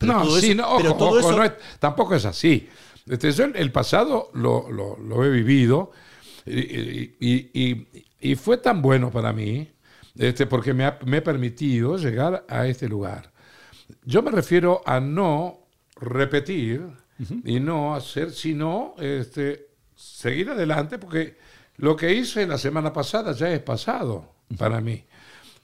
no, 0.00 0.24
no, 0.24 0.96
todo 0.96 1.18
eso... 1.18 1.54
tampoco 1.78 2.14
es 2.14 2.24
así. 2.24 2.68
Este, 3.06 3.30
yo 3.32 3.44
el 3.44 3.72
pasado 3.72 4.30
lo, 4.34 5.24
he 5.24 5.30
vivido 5.30 5.92
y, 6.46 8.34
fue 8.36 8.58
tan 8.58 8.82
bueno 8.82 9.10
para 9.10 9.32
mí 9.32 9.68
este, 10.16 10.46
porque 10.46 10.74
me 10.74 10.84
ha, 10.84 10.98
me 11.04 11.18
ha 11.18 11.24
permitido 11.24 11.96
llegar 11.96 12.44
a 12.48 12.66
este 12.66 12.88
lugar. 12.88 13.32
Yo 14.04 14.22
me 14.22 14.30
refiero 14.30 14.82
a 14.86 14.98
no 15.00 15.58
repetir 15.96 16.88
y 17.44 17.60
no 17.60 17.94
hacer, 17.94 18.30
sino 18.32 18.94
este, 18.98 19.68
seguir 19.94 20.50
adelante, 20.50 20.98
porque 20.98 21.36
lo 21.78 21.96
que 21.96 22.12
hice 22.12 22.46
la 22.46 22.58
semana 22.58 22.92
pasada 22.92 23.32
ya 23.32 23.50
es 23.52 23.60
pasado 23.60 24.32
para 24.58 24.80
mí. 24.80 25.04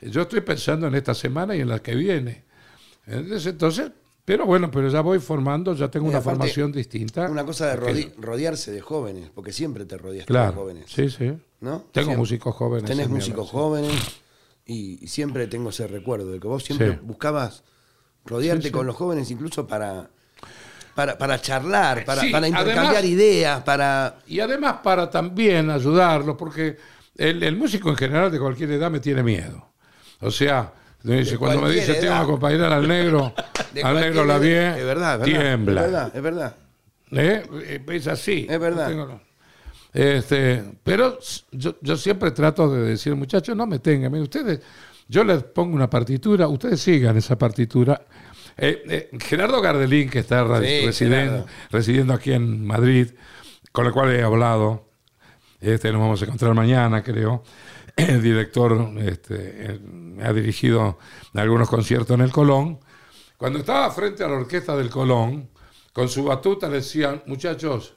Yo 0.00 0.22
estoy 0.22 0.40
pensando 0.40 0.86
en 0.86 0.94
esta 0.94 1.14
semana 1.14 1.54
y 1.54 1.60
en 1.60 1.68
la 1.68 1.80
que 1.80 1.94
viene. 1.94 2.44
Entonces, 3.06 3.92
pero 4.24 4.46
bueno, 4.46 4.70
pero 4.70 4.88
ya 4.88 5.00
voy 5.00 5.18
formando, 5.18 5.74
ya 5.74 5.90
tengo 5.90 6.08
una 6.08 6.20
formación 6.20 6.72
distinta. 6.72 7.28
Una 7.28 7.44
cosa 7.44 7.74
de 7.74 8.12
rodearse 8.16 8.72
de 8.72 8.80
jóvenes, 8.80 9.30
porque 9.34 9.52
siempre 9.52 9.84
te 9.84 9.96
rodeas 9.98 10.26
de 10.26 10.52
jóvenes. 10.54 10.84
Sí, 10.88 11.10
sí. 11.10 11.32
¿No? 11.60 11.84
Tengo 11.92 12.14
músicos 12.16 12.54
jóvenes. 12.54 12.88
Tenés 12.88 13.08
músicos 13.08 13.50
jóvenes 13.50 13.92
y, 14.66 15.06
siempre 15.08 15.46
tengo 15.46 15.70
ese 15.70 15.86
recuerdo 15.86 16.30
de 16.30 16.40
que 16.40 16.48
vos 16.48 16.64
siempre 16.64 16.98
buscabas 17.02 17.64
rodearte 18.24 18.70
con 18.70 18.86
los 18.86 18.96
jóvenes 18.96 19.30
incluso 19.30 19.66
para 19.66 20.10
para, 20.94 21.16
para 21.16 21.40
charlar, 21.40 22.04
para, 22.04 22.22
para 22.30 22.48
intercambiar 22.48 23.04
ideas, 23.04 23.62
para... 23.62 24.16
Y 24.26 24.40
además 24.40 24.76
para 24.82 25.10
también 25.10 25.70
ayudarlos, 25.70 26.36
porque 26.36 26.76
el, 27.16 27.56
músico 27.56 27.90
en 27.90 27.96
general 27.96 28.30
de 28.30 28.38
cualquier 28.38 28.72
edad 28.72 28.90
me 28.90 29.00
tiene 29.00 29.22
miedo. 29.22 29.68
O 30.20 30.30
sea, 30.30 30.72
cuando 31.38 31.62
me 31.62 31.70
dice 31.70 31.94
tengo 31.94 32.14
que 32.14 32.22
acompañar 32.22 32.72
al 32.72 32.86
negro, 32.86 33.34
al 33.82 33.94
negro 33.94 34.24
la 34.24 34.36
es 34.36 34.84
verdad, 34.84 35.22
tiembla. 35.22 35.80
Es 35.80 35.86
verdad, 35.86 36.12
es 36.16 36.22
verdad. 36.22 36.56
¿Eh? 37.10 37.82
Es 37.88 38.06
así. 38.06 38.46
Es 38.48 38.58
verdad. 38.58 39.20
este, 39.92 40.64
pero 40.82 41.18
yo, 41.50 41.76
yo, 41.80 41.96
siempre 41.96 42.30
trato 42.30 42.72
de 42.72 42.82
decir, 42.82 43.14
muchachos, 43.14 43.56
no 43.56 43.66
me 43.66 43.78
tengan. 43.78 44.14
Ustedes, 44.14 44.60
yo 45.08 45.24
les 45.24 45.42
pongo 45.42 45.74
una 45.74 45.90
partitura, 45.90 46.48
ustedes 46.48 46.80
sigan 46.80 47.16
esa 47.16 47.36
partitura 47.36 48.00
eh, 48.56 48.82
eh, 48.88 49.10
Gerardo 49.20 49.60
Gardelín, 49.60 50.10
que 50.10 50.18
está 50.18 50.44
residiendo, 50.44 52.14
aquí 52.14 52.32
en 52.32 52.64
Madrid, 52.66 53.08
con 53.70 53.86
el 53.86 53.92
cual 53.92 54.12
he 54.12 54.22
hablado, 54.22 54.90
este, 55.60 55.92
nos 55.92 56.00
vamos 56.00 56.20
a 56.20 56.24
encontrar 56.24 56.54
mañana, 56.54 57.02
creo. 57.02 57.42
El 57.96 58.22
director 58.22 58.90
este, 58.98 59.80
ha 60.22 60.32
dirigido 60.32 60.98
algunos 61.34 61.68
conciertos 61.68 62.14
en 62.14 62.22
el 62.22 62.30
Colón. 62.30 62.80
Cuando 63.36 63.58
estaba 63.58 63.90
frente 63.90 64.24
a 64.24 64.28
la 64.28 64.36
orquesta 64.36 64.74
del 64.76 64.88
Colón, 64.88 65.50
con 65.92 66.08
su 66.08 66.24
batuta 66.24 66.68
le 66.68 66.76
decían, 66.76 67.22
muchachos, 67.26 67.94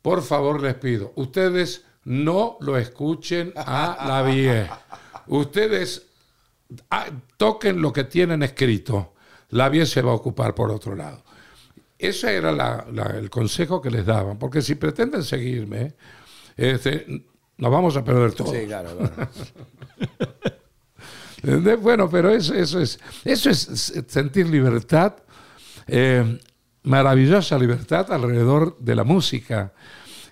por 0.00 0.22
favor 0.22 0.62
les 0.62 0.74
pido, 0.74 1.12
ustedes 1.16 1.84
no 2.04 2.56
lo 2.60 2.78
escuchen 2.78 3.52
a 3.56 4.04
la 4.06 4.22
vieja. 4.22 4.80
Ustedes 5.26 6.06
ah, 6.88 7.06
toquen 7.36 7.82
lo 7.82 7.92
que 7.92 8.04
tienen 8.04 8.44
escrito 8.44 9.15
la 9.50 9.68
bien 9.68 9.86
se 9.86 10.02
va 10.02 10.12
a 10.12 10.14
ocupar 10.14 10.54
por 10.54 10.70
otro 10.70 10.94
lado. 10.94 11.22
Ese 11.98 12.36
era 12.36 12.84
el 13.16 13.30
consejo 13.30 13.80
que 13.80 13.90
les 13.90 14.04
daban, 14.04 14.38
porque 14.38 14.60
si 14.60 14.74
pretenden 14.74 15.22
seguirme, 15.22 15.94
este, 16.56 17.24
nos 17.56 17.70
vamos 17.70 17.96
a 17.96 18.04
perder 18.04 18.32
todo. 18.32 18.52
Sí, 18.52 18.66
claro, 18.66 18.90
bueno, 21.80 22.10
pero 22.10 22.30
eso, 22.30 22.54
eso, 22.54 22.80
es, 22.80 22.98
eso 23.24 23.50
es 23.50 23.94
sentir 24.08 24.48
libertad, 24.48 25.14
eh, 25.86 26.38
maravillosa 26.82 27.58
libertad 27.58 28.12
alrededor 28.12 28.76
de 28.78 28.94
la 28.94 29.04
música. 29.04 29.72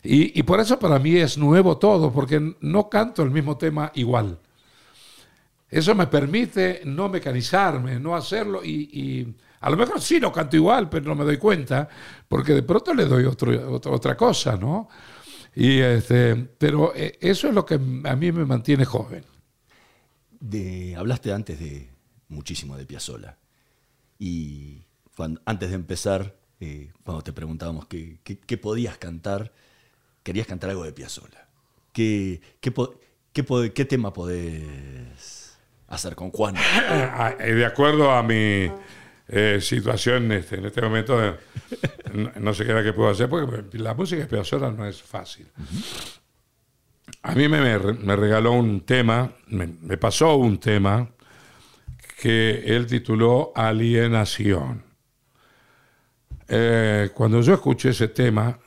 Y, 0.02 0.38
y, 0.38 0.42
por 0.42 0.60
eso 0.60 0.78
para 0.78 0.98
mí 0.98 1.16
es 1.16 1.38
nuevo 1.38 1.78
todo, 1.78 2.12
porque 2.12 2.56
no 2.60 2.90
canto 2.90 3.22
el 3.22 3.30
mismo 3.30 3.56
tema 3.56 3.90
igual. 3.94 4.38
Eso 5.68 5.94
me 5.94 6.06
permite 6.06 6.82
no 6.84 7.08
mecanizarme, 7.08 7.98
no 7.98 8.14
hacerlo 8.14 8.64
y, 8.64 9.34
A 9.60 9.70
lo 9.70 9.76
mejor 9.76 10.00
sí 10.00 10.20
lo 10.20 10.30
canto 10.30 10.56
igual, 10.56 10.88
pero 10.88 11.06
no 11.06 11.14
me 11.14 11.24
doy 11.24 11.38
cuenta, 11.38 11.88
porque 12.28 12.52
de 12.52 12.62
pronto 12.62 12.92
le 12.92 13.06
doy 13.06 13.24
otro, 13.24 13.72
otra 13.72 14.16
cosa, 14.16 14.56
¿no? 14.56 14.88
Y 15.54 15.78
este, 15.78 16.36
pero 16.36 16.92
eh, 16.94 17.16
eso 17.20 17.48
es 17.48 17.54
lo 17.54 17.64
que 17.64 17.74
a 17.74 18.16
mí 18.16 18.32
me 18.32 18.44
mantiene 18.44 18.84
joven. 18.84 19.24
De, 20.40 20.94
hablaste 20.96 21.32
antes 21.32 21.58
de 21.58 21.88
muchísimo 22.28 22.76
de 22.76 22.86
Piazzolla. 22.86 23.38
Y 24.18 24.82
antes 25.44 25.70
de 25.70 25.74
empezar, 25.74 26.36
eh, 26.60 26.92
cuando 27.04 27.22
te 27.22 27.32
preguntábamos 27.32 27.86
qué, 27.86 28.18
qué, 28.22 28.58
podías 28.58 28.98
cantar, 28.98 29.52
querías 30.22 30.46
cantar 30.46 30.70
algo 30.70 30.84
de 30.84 30.92
Piazzolla. 30.92 31.48
¿Qué, 31.92 32.40
qué, 32.60 33.84
tema 33.84 34.12
podés 34.12 35.43
hacer 35.94 36.14
con 36.14 36.30
Juan? 36.30 36.54
Ah, 36.56 37.34
eh, 37.38 37.54
de 37.54 37.64
acuerdo 37.64 38.10
a 38.10 38.22
mi 38.22 38.70
eh, 39.28 39.58
situación 39.60 40.30
este, 40.32 40.56
en 40.56 40.66
este 40.66 40.82
momento, 40.82 41.36
no, 42.36 42.54
sé 42.54 42.64
qué 42.64 42.70
era 42.72 42.82
que 42.82 42.92
puedo 42.92 43.10
hacer, 43.10 43.28
porque 43.28 43.78
la 43.78 43.94
música 43.94 44.26
Piazzolla 44.26 44.70
no 44.70 44.86
es 44.86 45.02
fácil. 45.02 45.46
A 47.22 47.34
mí 47.34 47.48
me, 47.48 47.78
regaló 47.78 48.52
un 48.52 48.82
tema, 48.82 49.32
me 49.48 49.96
pasó 49.96 50.36
un 50.36 50.58
tema 50.58 51.08
que 52.24 52.62
él 52.64 52.86
tituló 52.86 53.52
Alienación. 53.54 54.82
Eh, 56.48 57.10
cuando 57.14 57.40
yo 57.40 57.54
escuché 57.54 57.90
ese 57.90 58.08
tema, 58.08 58.58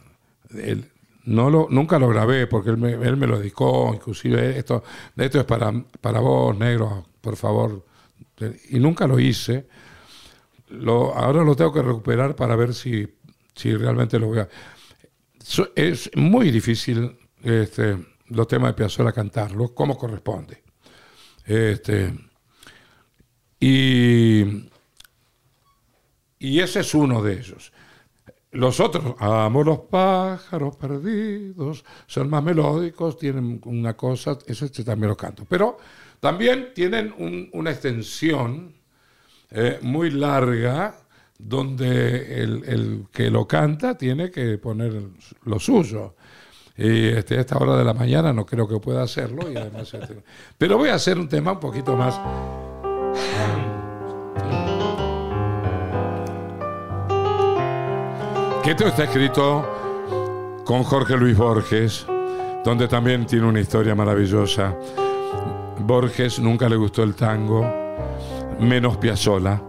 no 1.28 1.50
lo, 1.50 1.68
nunca 1.70 2.00
lo 2.00 2.10
grabé 2.10 2.48
porque 2.48 2.70
él 2.70 2.78
me, 2.78 2.92
él 2.92 3.18
me, 3.18 3.28
lo 3.28 3.40
dedicó, 3.40 3.92
inclusive 3.94 4.58
esto, 4.58 4.84
esto 5.16 5.40
es 5.40 5.46
para, 5.46 5.72
para 6.02 6.20
vos, 6.20 6.58
negro, 6.58 7.08
por 7.22 7.36
favor, 7.36 7.86
y 8.70 8.80
nunca 8.80 9.08
lo 9.08 9.20
hice. 9.20 9.68
Lo, 10.70 11.14
ahora 11.16 11.44
lo 11.44 11.56
tengo 11.56 11.74
que 11.74 11.82
recuperar 11.82 12.36
para 12.36 12.56
ver 12.56 12.74
si, 12.74 13.08
si 13.56 13.76
realmente 13.76 14.20
lo 14.20 14.28
voy 14.28 14.40
a... 14.40 14.50
Es 15.76 16.12
muy 16.16 16.52
difícil 16.52 17.18
este, 17.42 17.98
los 18.28 18.48
temas 18.48 18.72
de 18.72 18.74
Piazzolla 18.74 19.14
cantarlos 19.14 19.72
como 19.72 19.98
corresponde. 19.98 20.62
Este, 21.46 22.14
y 23.60 24.68
y 26.40 26.60
ese 26.60 26.82
es 26.82 26.94
uno 26.94 27.22
de 27.22 27.34
ellos. 27.34 27.72
Los 28.58 28.80
otros, 28.80 29.14
amo 29.20 29.64
los 29.64 29.82
pájaros 29.82 30.76
perdidos, 30.78 31.86
son 32.08 32.28
más 32.28 32.44
melódicos, 32.44 33.16
tienen 33.16 33.62
una 33.66 33.96
cosa, 33.96 34.36
eso 34.48 34.66
este 34.66 34.84
también 34.84 35.10
lo 35.10 35.16
canto. 35.16 35.46
Pero 35.48 35.78
también 36.20 36.72
tienen 36.74 37.50
una 37.54 37.70
extensión 37.70 38.74
eh, 39.52 39.78
muy 39.84 40.10
larga 40.10 40.96
donde 41.38 42.42
el, 42.42 43.06
que 43.12 43.30
lo 43.30 43.48
canta 43.48 43.96
tiene 43.96 44.32
que 44.32 44.58
poner 44.58 45.04
lo 45.44 45.60
suyo. 45.60 46.16
Y 46.76 47.10
este, 47.10 47.38
a 47.38 47.42
esta 47.42 47.60
hora 47.60 47.78
de 47.78 47.84
la 47.84 47.94
mañana 47.94 48.34
no 48.34 48.44
creo 48.44 48.68
que 48.68 48.80
pueda 48.80 49.04
hacerlo. 49.04 49.48
Este, 49.48 50.24
pero 50.58 50.80
voy 50.80 50.90
a 50.90 50.96
hacer 50.96 51.20
un 51.20 51.30
tema 51.30 51.52
un 51.52 51.60
poquito 51.60 51.96
más 51.96 52.20
Esto 58.68 58.86
está 58.86 59.06
escrito 59.06 59.66
con 60.66 60.84
Jorge 60.84 61.16
Luis 61.16 61.38
Borges, 61.38 62.06
donde 62.66 62.90
también 62.90 63.26
tiene 63.26 63.46
una 63.46 63.62
historia 63.62 63.96
maravillosa. 63.96 64.76
Borges 65.80 66.38
nunca 66.40 66.68
le 66.68 66.76
gustó 66.76 67.02
el 67.04 67.16
tango, 67.16 67.66
menos 68.60 68.98
Piazzolla. 68.98 69.62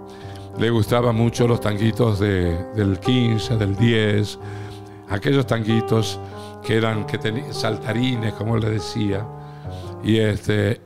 Le 0.58 0.70
gustaban 0.70 1.14
mucho 1.14 1.46
los 1.46 1.60
tanguitos 1.60 2.18
del 2.18 2.98
15, 2.98 3.56
del 3.56 3.76
10, 3.76 4.36
aquellos 5.10 5.46
tanguitos 5.46 6.18
que 6.64 6.76
eran 6.76 7.06
que 7.06 7.20
saltarines, 7.52 8.32
como 8.32 8.56
le 8.56 8.68
decía. 8.68 9.24
Y 10.02 10.18
este, 10.18 10.80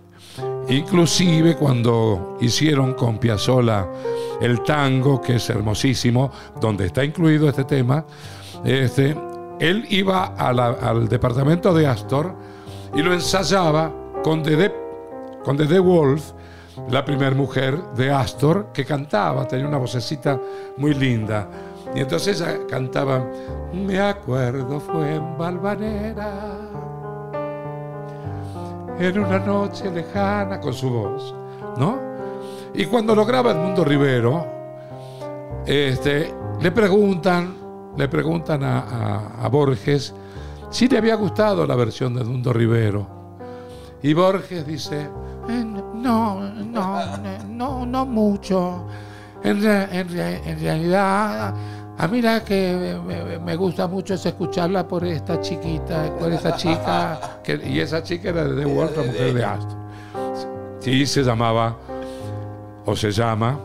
inclusive 0.77 1.57
cuando 1.57 2.37
hicieron 2.41 2.95
con 2.95 3.19
Piazzolla 3.19 3.89
el 4.41 4.63
tango, 4.63 5.21
que 5.21 5.37
es 5.37 5.51
hermosísimo, 5.51 6.31
donde 6.61 6.87
está 6.87 7.05
incluido 7.05 7.49
este 7.49 7.65
tema, 7.65 8.05
este, 8.65 9.17
él 9.59 9.87
iba 9.91 10.35
al 10.37 11.09
departamento 11.09 11.73
de 11.73 11.87
Astor 11.87 12.35
y 12.95 13.03
lo 13.03 13.13
ensayaba 13.13 13.93
con 14.23 14.43
Dede, 14.43 14.75
con 15.45 15.57
Wolf, 15.57 16.33
la 16.91 17.05
primera 17.05 17.35
mujer 17.35 17.79
de 17.97 18.11
Astor, 18.11 18.71
que 18.73 18.85
cantaba, 18.85 19.47
tenía 19.47 19.67
una 19.67 19.79
vocecita 19.79 20.41
muy 20.77 20.95
linda. 20.95 21.49
Y 21.95 22.01
entonces 22.01 22.41
ella 22.41 22.59
cantaba, 22.69 23.25
me 23.73 24.01
acuerdo, 24.01 24.81
fue 24.81 25.17
en 25.17 25.37
Valvanera, 25.37 26.92
en 28.99 29.19
una 29.19 29.39
noche 29.39 29.91
lejana, 29.91 30.61
con 30.61 30.73
su 30.73 30.91
voz, 30.91 31.35
¿no? 31.79 31.99
Y 32.75 32.87
cuando 32.87 33.15
lo 33.15 33.27
graba 33.27 33.53
Edmundo 33.53 33.85
Rivero, 33.85 34.47
este, 35.67 36.33
le 36.61 36.71
preguntan, 36.71 37.55
le 37.97 38.09
preguntan 38.09 38.63
a, 38.65 39.49
Borges 39.51 40.15
si 40.71 40.89
le 40.89 40.99
había 40.99 41.15
gustado 41.17 41.67
la 41.67 41.77
versión 41.77 42.15
de 42.15 42.23
Edmundo 42.23 42.53
Rivero. 42.53 43.07
Y 44.03 44.15
Borges 44.15 44.67
dice, 44.67 45.03
eh, 45.49 45.65
no, 45.95 46.41
no, 46.41 47.01
no, 47.47 47.87
no 47.87 48.07
mucho. 48.07 48.87
En, 49.45 49.61
realidad, 49.61 51.55
a 52.03 52.09
mí 52.09 52.21
la 52.21 52.43
que 52.43 52.99
me, 53.41 53.55
gusta 53.55 53.87
mucho 53.87 54.15
es 54.15 54.27
escucharla 54.27 54.89
por 54.89 55.05
esta 55.05 55.41
chiquita, 55.41 56.13
por 56.19 56.33
esta 56.33 56.57
chica, 56.57 57.21
y 57.65 57.79
esa 57.79 58.03
chica 58.03 58.31
era 58.31 58.43
de 58.43 58.61
The 58.61 58.75
Wolf, 58.75 58.97
la 58.97 59.03
mujer 59.05 59.35
de 59.35 59.45
Astor. 59.45 59.79
Sí, 60.81 61.07
se 61.07 61.23
llamaba 61.23 61.77
o 62.85 62.97
se 62.97 63.13
llama 63.13 63.57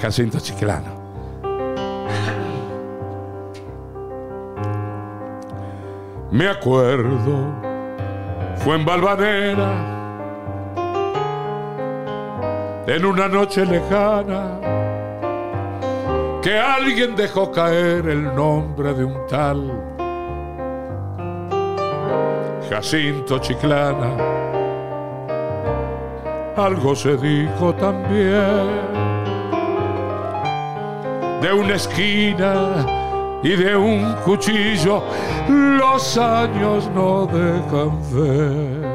Jacinto 0.00 0.40
Chiclano. 0.40 0.98
Me 6.30 6.48
acuerdo, 6.48 7.52
fue 8.56 8.76
en 8.76 8.86
Valvanera, 8.86 9.72
en 12.86 13.04
una 13.04 13.28
noche 13.28 13.66
lejana, 13.66 14.70
que 16.42 16.58
alguien 16.58 17.14
dejó 17.16 17.50
caer 17.52 18.08
el 18.08 18.34
nombre 18.34 18.94
de 18.94 19.04
un 19.04 19.26
tal 19.26 19.70
Jacinto 22.68 23.38
Chiclana 23.38 24.40
algo 26.56 26.94
se 26.94 27.16
dijo 27.16 27.74
también 27.74 29.00
de 31.40 31.52
una 31.52 31.74
esquina 31.74 32.86
y 33.42 33.56
de 33.56 33.74
un 33.74 34.14
cuchillo, 34.24 35.02
los 35.48 36.18
años 36.18 36.90
no 36.94 37.26
dejan 37.26 37.98
ver 38.12 38.90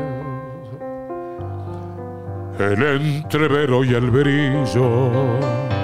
el 2.60 2.92
entrevero 2.92 3.84
y 3.84 3.96
el 3.96 4.12
brillo. 4.12 5.75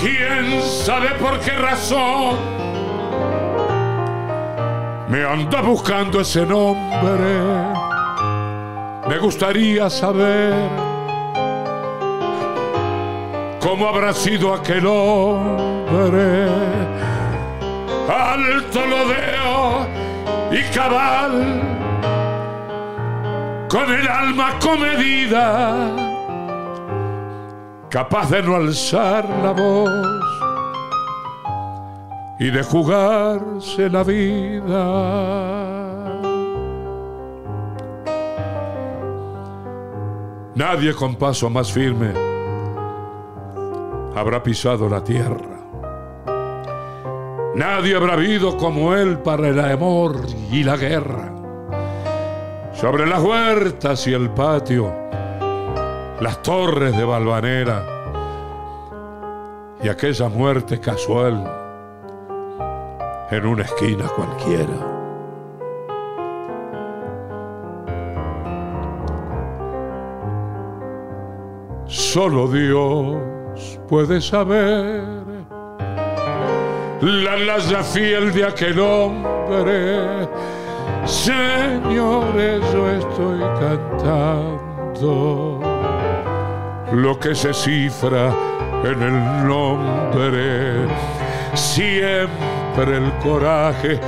¿Quién 0.00 0.62
sabe 0.62 1.10
por 1.20 1.38
qué 1.40 1.52
razón 1.52 2.36
me 5.08 5.24
anda 5.24 5.60
buscando 5.62 6.20
ese 6.20 6.44
nombre? 6.44 7.40
Me 9.08 9.18
gustaría 9.18 9.90
saber 9.90 10.54
cómo 13.60 13.88
habrá 13.88 14.12
sido 14.12 14.54
aquel 14.54 14.86
hombre. 14.86 16.48
Alto 18.08 18.86
lo 18.86 19.06
veo 19.08 19.86
y 20.52 20.62
cabal, 20.74 21.62
con 23.68 23.90
el 23.92 24.06
alma 24.06 24.58
comedida, 24.60 26.03
capaz 27.94 28.28
de 28.28 28.42
no 28.42 28.56
alzar 28.56 29.24
la 29.40 29.52
voz 29.52 29.88
y 32.40 32.50
de 32.50 32.60
jugarse 32.64 33.88
la 33.88 34.02
vida. 34.02 34.84
Nadie 40.56 40.92
con 40.94 41.14
paso 41.14 41.48
más 41.48 41.70
firme 41.70 42.12
habrá 44.16 44.42
pisado 44.42 44.88
la 44.88 45.04
tierra. 45.04 45.54
Nadie 47.54 47.94
habrá 47.94 48.16
vivido 48.16 48.56
como 48.56 48.96
él 48.96 49.18
para 49.18 49.50
el 49.50 49.60
amor 49.60 50.16
y 50.50 50.64
la 50.64 50.76
guerra. 50.76 51.32
Sobre 52.72 53.06
las 53.06 53.22
huertas 53.22 54.04
y 54.08 54.14
el 54.14 54.30
patio, 54.30 54.92
las 56.20 56.42
torres 56.42 56.96
de 56.96 57.04
Valvanera, 57.04 57.94
y 59.82 59.88
aquella 59.88 60.28
muerte 60.28 60.80
casual 60.80 61.44
en 63.30 63.46
una 63.46 63.62
esquina 63.62 64.06
cualquiera. 64.08 64.94
Solo 71.86 72.48
Dios 72.48 73.18
puede 73.88 74.20
saber 74.20 75.02
la 77.00 77.36
laya 77.36 77.82
fiel 77.82 78.32
de 78.32 78.44
aquel 78.44 78.80
hombre. 78.80 80.26
Señores, 81.04 82.62
yo 82.72 82.90
estoy 82.90 83.40
cantando 83.60 84.94
lo 86.94 87.18
que 87.18 87.34
se 87.34 87.52
cifra 87.52 88.32
en 88.84 89.02
el 89.02 89.46
nombre. 89.46 90.86
Siempre 91.54 92.96
el 92.96 93.12
coraje 93.22 94.00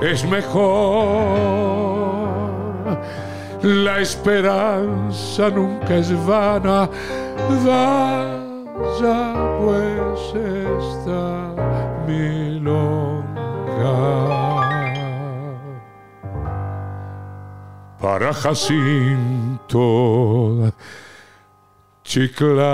es 0.00 0.24
mejor. 0.24 1.68
La 3.62 3.98
esperanza 3.98 5.50
nunca 5.50 5.96
es 5.96 6.12
vana. 6.26 6.88
Vaya 7.48 9.34
pues 9.60 10.34
esta 10.34 11.54
milonga. 12.06 13.28
Para 18.00 18.32
Jacinto 18.32 19.58
Chiclana. 22.08 22.72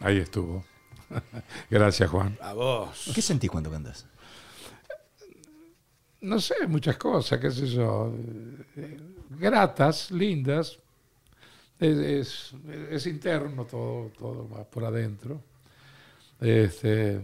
Ahí 0.00 0.18
estuvo. 0.18 0.64
Gracias, 1.70 2.08
Juan. 2.10 2.38
A 2.40 2.52
vos. 2.54 3.10
¿Qué 3.14 3.20
sentís 3.22 3.50
cuando 3.50 3.70
cantas? 3.70 4.06
No 6.22 6.38
sé, 6.40 6.66
muchas 6.68 6.96
cosas, 6.96 7.40
qué 7.40 7.50
sé 7.50 7.66
yo. 7.66 8.12
Gratas, 9.30 10.10
lindas. 10.10 10.78
Es, 11.78 11.96
es- 11.96 12.54
es 12.90 13.06
interno 13.06 13.64
todo, 13.64 14.10
todo 14.18 14.44
más 14.48 14.66
por 14.66 14.84
adentro. 14.84 15.42
Este, 16.40 17.20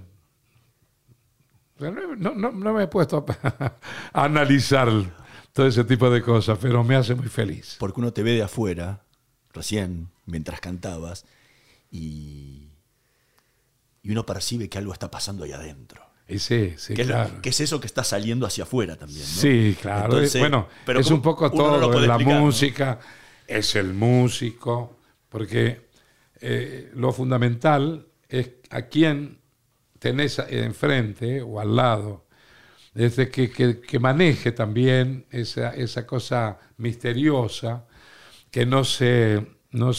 no, 1.79 2.35
no- 2.35 2.53
no 2.53 2.73
me 2.73 2.85
he 2.85 2.87
puesto 2.89 3.25
a, 3.43 3.79
a 4.13 4.25
analizar 4.25 4.89
todo 5.53 5.67
ese 5.67 5.85
tipo 5.85 6.11
de 6.11 6.23
cosas, 6.23 6.59
pero 6.61 6.83
me 6.85 6.97
hace 6.97 7.15
muy 7.15 7.29
feliz. 7.29 7.77
Porque 7.79 8.01
uno 8.01 8.13
te 8.13 8.23
ve 8.23 8.33
de 8.33 8.43
afuera, 8.43 9.03
recién, 9.53 10.09
mientras 10.27 10.61
cantabas, 10.61 11.25
y, 11.91 12.69
y 14.03 14.11
uno 14.11 14.27
percibe 14.27 14.69
que 14.69 14.79
algo 14.79 14.93
está 14.93 15.11
pasando 15.11 15.45
ahí 15.45 15.53
adentro. 15.53 16.03
Y 16.29 16.41
sí, 16.41 16.75
sí, 16.77 16.95
¿Qué, 16.95 17.03
es 17.03 17.09
lo- 17.09 17.15
claro. 17.15 17.41
qué 17.41 17.51
es 17.51 17.61
eso 17.61 17.81
que 17.81 17.87
está 17.87 18.03
saliendo 18.03 18.47
hacia 18.47 18.65
afuera 18.65 18.97
también? 18.97 19.21
¿no? 19.21 19.27
Sí, 19.27 19.77
claro. 19.81 20.05
Entonces, 20.07 20.41
bueno, 20.41 20.69
pero 20.85 21.01
es 21.01 21.07
¿cómo- 21.07 21.17
un 21.17 21.23
poco 21.23 21.45
no 21.45 21.51
todo. 21.53 21.91
puede 21.93 22.07
la 22.09 22.15
explicar, 22.15 22.35
¿no? 22.41 22.45
música 22.47 22.99
es 23.47 23.77
el 23.77 23.95
músico, 23.95 24.99
porque 25.29 25.89
eh, 26.41 26.91
lo 26.95 27.13
fundamental 27.13 28.09
es 28.29 28.51
a 28.71 28.83
quién 28.83 29.39
tenés 29.99 30.39
enfrente 30.51 31.43
o 31.43 31.61
al 31.61 31.77
lado. 31.77 32.27
Es 32.95 33.17
de 33.17 33.31
que, 33.31 33.51
que- 33.51 33.81
que 33.81 33.99
maneje 34.01 34.53
también 34.53 35.27
esa, 35.31 35.75
esa 35.75 36.07
cosa 36.07 36.59
misteriosa, 36.79 37.87
que 38.51 38.67
no 38.67 38.85
se, 38.85 39.47
no 39.73 39.93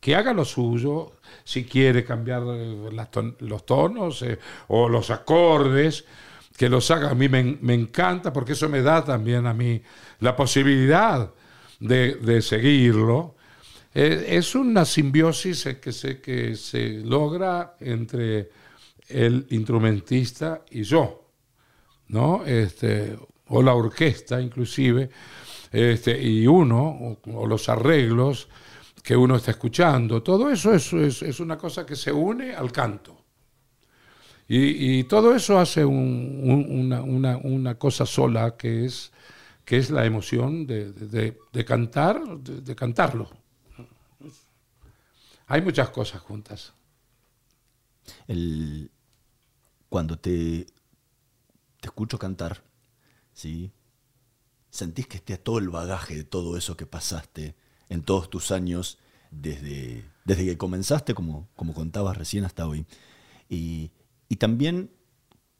que 0.00 0.14
haga 0.14 0.32
lo 0.32 0.44
suyo, 0.44 1.12
si 1.44 1.64
quiere 1.64 2.04
cambiar 2.04 2.42
los 2.42 3.66
tonos 3.66 4.22
eh, 4.22 4.38
o 4.68 4.88
los 4.88 5.10
acordes, 5.10 6.04
que 6.56 6.68
los 6.68 6.90
haga. 6.90 7.10
A 7.10 7.14
mí 7.14 7.28
me, 7.28 7.58
me 7.60 7.74
encanta 7.74 8.32
porque 8.32 8.52
eso 8.52 8.68
me 8.68 8.82
da 8.82 9.04
también 9.04 9.46
a 9.46 9.52
mí 9.54 9.82
la 10.20 10.34
posibilidad 10.36 11.30
de, 11.80 12.14
de 12.16 12.40
seguirlo. 12.42 13.36
Eh, 13.94 14.26
es 14.30 14.54
una 14.54 14.84
simbiosis 14.84 15.68
que 15.82 15.92
se, 15.92 16.20
que 16.20 16.56
se 16.56 17.00
logra 17.04 17.76
entre 17.80 18.50
el 19.10 19.46
instrumentista 19.50 20.64
y 20.70 20.82
yo. 20.82 21.16
¿no? 22.08 22.44
Este, 22.44 23.16
o 23.48 23.62
la 23.62 23.74
orquesta 23.74 24.40
inclusive, 24.40 25.10
este, 25.70 26.20
y 26.20 26.46
uno, 26.46 27.18
o, 27.26 27.46
los 27.46 27.68
arreglos 27.68 28.48
que 29.02 29.16
uno 29.16 29.36
está 29.36 29.52
escuchando, 29.52 30.22
todo 30.22 30.50
eso 30.50 30.72
es, 30.74 30.92
es- 30.92 31.22
es 31.22 31.40
una 31.40 31.56
cosa 31.56 31.86
que 31.86 31.94
se 31.96 32.12
une 32.12 32.54
al 32.54 32.70
canto. 32.72 33.16
Y, 34.48 34.98
y 34.98 35.04
todo 35.04 35.34
eso 35.34 35.58
hace 35.60 35.84
un- 35.84 36.40
un- 36.42 36.66
una, 36.80 37.02
una- 37.02 37.36
una 37.36 37.74
cosa 37.76 38.04
sola 38.04 38.56
que 38.56 38.84
es, 38.86 39.12
que 39.64 39.76
es 39.76 39.90
la 39.90 40.04
emoción 40.04 40.66
de- 40.66 40.92
de 41.52 41.64
cantar, 41.64 42.20
de, 42.38 42.60
de 42.60 42.74
cantarlo. 42.74 43.30
Hay 45.46 45.62
muchas 45.62 45.90
cosas 45.90 46.20
juntas. 46.20 46.72
El- 48.26 48.90
cuando 49.90 50.18
te, 50.18 50.66
te 51.80 51.88
escucho 51.88 52.18
cantar, 52.18 52.64
¿sí? 53.34 53.72
¿Sentís 54.70 55.08
que 55.08 55.18
esté 55.18 55.36
todo 55.36 55.58
el 55.58 55.68
bagaje 55.68 56.14
de 56.16 56.24
todo 56.24 56.56
eso 56.56 56.76
que 56.76 56.86
pasaste 56.86 57.56
en 57.88 58.02
todos 58.02 58.30
tus 58.30 58.52
años, 58.52 58.98
desde, 59.32 60.08
desde 60.24 60.46
que 60.46 60.56
comenzaste, 60.56 61.12
como, 61.12 61.50
como 61.56 61.74
contabas 61.74 62.16
recién, 62.16 62.44
hasta 62.44 62.66
hoy? 62.66 62.86
Y, 63.48 63.90
y 64.28 64.36
también 64.36 64.92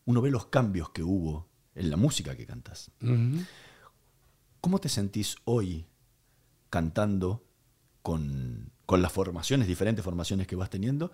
uno 0.05 0.23
ve 0.23 0.31
los 0.31 0.47
cambios 0.47 0.91
que 0.91 1.03
hubo 1.03 1.49
en 1.75 1.91
la 1.91 1.97
música 1.97 2.37
que 2.37 2.47
cantas. 2.47 2.93
¿Cómo 4.61 4.79
te 4.79 4.89
sentís 4.89 5.37
hoy 5.45 5.87
cantando 6.69 7.45
con, 8.03 8.71
con 8.87 9.03
las 9.03 9.13
formaciones, 9.13 9.67
diferentes 9.67 10.05
formaciones 10.05 10.47
que 10.47 10.55
vas 10.55 10.71
teniendo, 10.71 11.11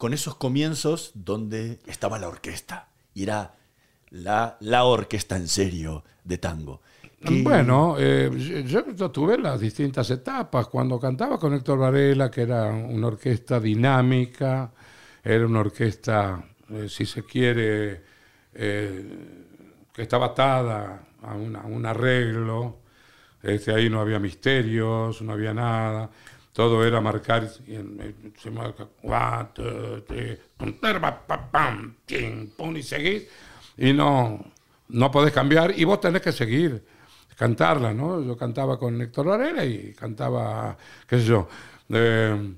con 0.00 0.14
esos 0.14 0.34
comienzos 0.34 1.12
donde 1.14 1.78
estaba 1.86 2.18
la 2.18 2.28
orquesta 2.28 2.88
y 3.12 3.24
era 3.24 3.54
la, 4.10 4.56
la 4.60 4.84
orquesta 4.84 5.36
en 5.36 5.48
serio 5.48 6.04
de 6.24 6.38
tango? 6.38 6.80
¿Qué- 7.24 7.42
Bueno, 7.42 7.96
eh, 7.98 8.30
yo, 8.66 9.10
tuve 9.10 9.36
las 9.38 9.60
distintas 9.60 10.10
etapas. 10.10 10.66
Cuando 10.68 10.98
cantaba 10.98 11.38
con 11.38 11.52
Héctor 11.52 11.78
Varela, 11.78 12.30
que 12.30 12.42
era 12.42 12.66
una 12.68 13.08
orquesta 13.08 13.60
dinámica, 13.60 14.72
era 15.22 15.44
una 15.46 15.60
orquesta, 15.60 16.42
eh, 16.70 16.88
si 16.88 17.04
se 17.04 17.24
quiere, 17.24 18.02
eh, 18.54 19.04
que 19.92 20.02
estaba 20.02 20.26
atada 20.26 21.08
a 21.22 21.34
un 21.34 21.84
arreglo. 21.86 22.78
Este, 23.42 23.72
ahí 23.74 23.88
no 23.90 24.00
había 24.00 24.18
misterios, 24.18 25.22
no 25.22 25.32
había 25.32 25.54
nada. 25.54 26.10
Todo 26.60 26.84
era 26.84 27.00
marcar, 27.00 27.42
en- 27.66 28.34
se 28.42 28.50
marca, 28.50 28.84
pa, 31.28 31.38
pam, 31.52 31.96
pum, 32.56 32.76
y 32.76 32.82
seguís. 32.82 33.22
Y 33.78 33.92
no, 33.94 34.44
no 34.88 35.10
podés 35.10 35.32
cambiar 35.32 35.68
y 35.78 35.84
vos 35.84 36.00
tenés 36.00 36.20
que 36.22 36.32
seguir 36.32 36.84
cantarla, 37.36 37.94
¿no? 37.94 38.22
Yo 38.22 38.36
cantaba 38.36 38.78
con 38.78 39.00
Héctor 39.00 39.26
Varela 39.28 39.64
y 39.64 39.94
cantaba, 39.94 40.76
qué 41.08 41.18
sé 41.20 41.24
yo, 41.24 41.48
eh, 41.88 42.54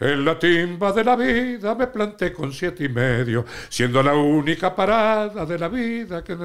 en 0.00 0.24
la 0.24 0.38
timba 0.38 0.92
de 0.92 1.02
la 1.04 1.16
vida 1.16 1.74
me 1.74 1.88
planté 1.88 2.32
con 2.32 2.52
siete 2.52 2.84
y 2.84 2.88
medio, 2.88 3.44
siendo 3.68 4.02
la 4.02 4.14
única 4.14 4.74
parada 4.74 5.44
de 5.44 5.58
la 5.58 5.68
vida 5.68 6.22
que 6.22 6.36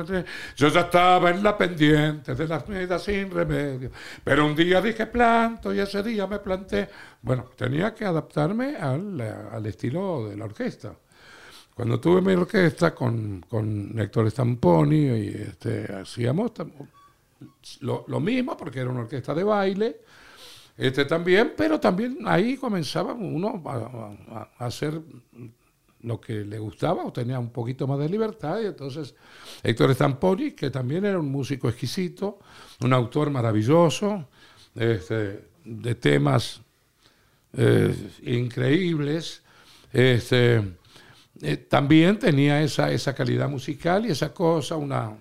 yo 0.55 0.67
ya 0.69 0.81
estaba 0.81 1.29
en 1.29 1.43
la 1.43 1.55
pendiente 1.57 2.33
de 2.33 2.47
las 2.47 2.67
vidas 2.67 3.03
sin 3.03 3.29
remedio. 3.29 3.91
Pero 4.23 4.45
un 4.45 4.55
día 4.55 4.81
dije 4.81 5.05
planto 5.05 5.73
y 5.73 5.79
ese 5.79 6.01
día 6.01 6.25
me 6.25 6.39
planté. 6.39 6.89
Bueno, 7.21 7.45
tenía 7.55 7.93
que 7.93 8.05
adaptarme 8.05 8.75
al, 8.75 9.21
al 9.21 9.65
estilo 9.65 10.27
de 10.29 10.35
la 10.35 10.45
orquesta. 10.45 10.95
Cuando 11.75 11.99
tuve 11.99 12.21
mi 12.21 12.33
orquesta 12.33 12.93
con, 12.93 13.45
con 13.47 13.97
Héctor 13.99 14.29
Stamponi 14.29 14.95
y 14.95 15.27
este, 15.29 15.91
hacíamos 15.91 16.51
lo, 17.81 18.05
lo 18.07 18.19
mismo 18.19 18.55
porque 18.55 18.79
era 18.79 18.89
una 18.89 19.01
orquesta 19.01 19.33
de 19.33 19.43
baile 19.43 20.01
este 20.77 21.05
también, 21.05 21.53
pero 21.55 21.79
también 21.79 22.19
ahí 22.25 22.57
comenzaba 22.57 23.13
uno 23.13 23.61
a, 23.65 24.65
hacer 24.65 24.99
lo 26.01 26.19
que 26.19 26.43
le 26.43 26.59
gustaba 26.59 27.05
o 27.05 27.13
tenía 27.13 27.39
un 27.39 27.49
poquito 27.49 27.87
más 27.87 27.99
de 27.99 28.09
libertad. 28.09 28.59
Y 28.61 28.65
entonces 28.65 29.15
Héctor 29.61 29.93
Stamponi, 29.93 30.51
que 30.51 30.69
también 30.69 31.05
era 31.05 31.19
un 31.19 31.31
músico 31.31 31.69
exquisito, 31.69 32.39
un 32.81 32.91
autor 32.91 33.29
maravilloso, 33.29 34.27
este, 34.75 35.45
de 35.63 35.95
temas 35.95 36.61
eh, 37.55 37.95
increíbles, 38.23 39.43
este, 39.91 40.75
eh, 41.41 41.57
también 41.57 42.17
tenía 42.17 42.61
esa, 42.61 42.91
esa 42.91 43.13
calidad 43.13 43.47
musical 43.47 44.05
y 44.05 44.09
esa 44.09 44.33
cosa, 44.33 44.75
una, 44.75 45.15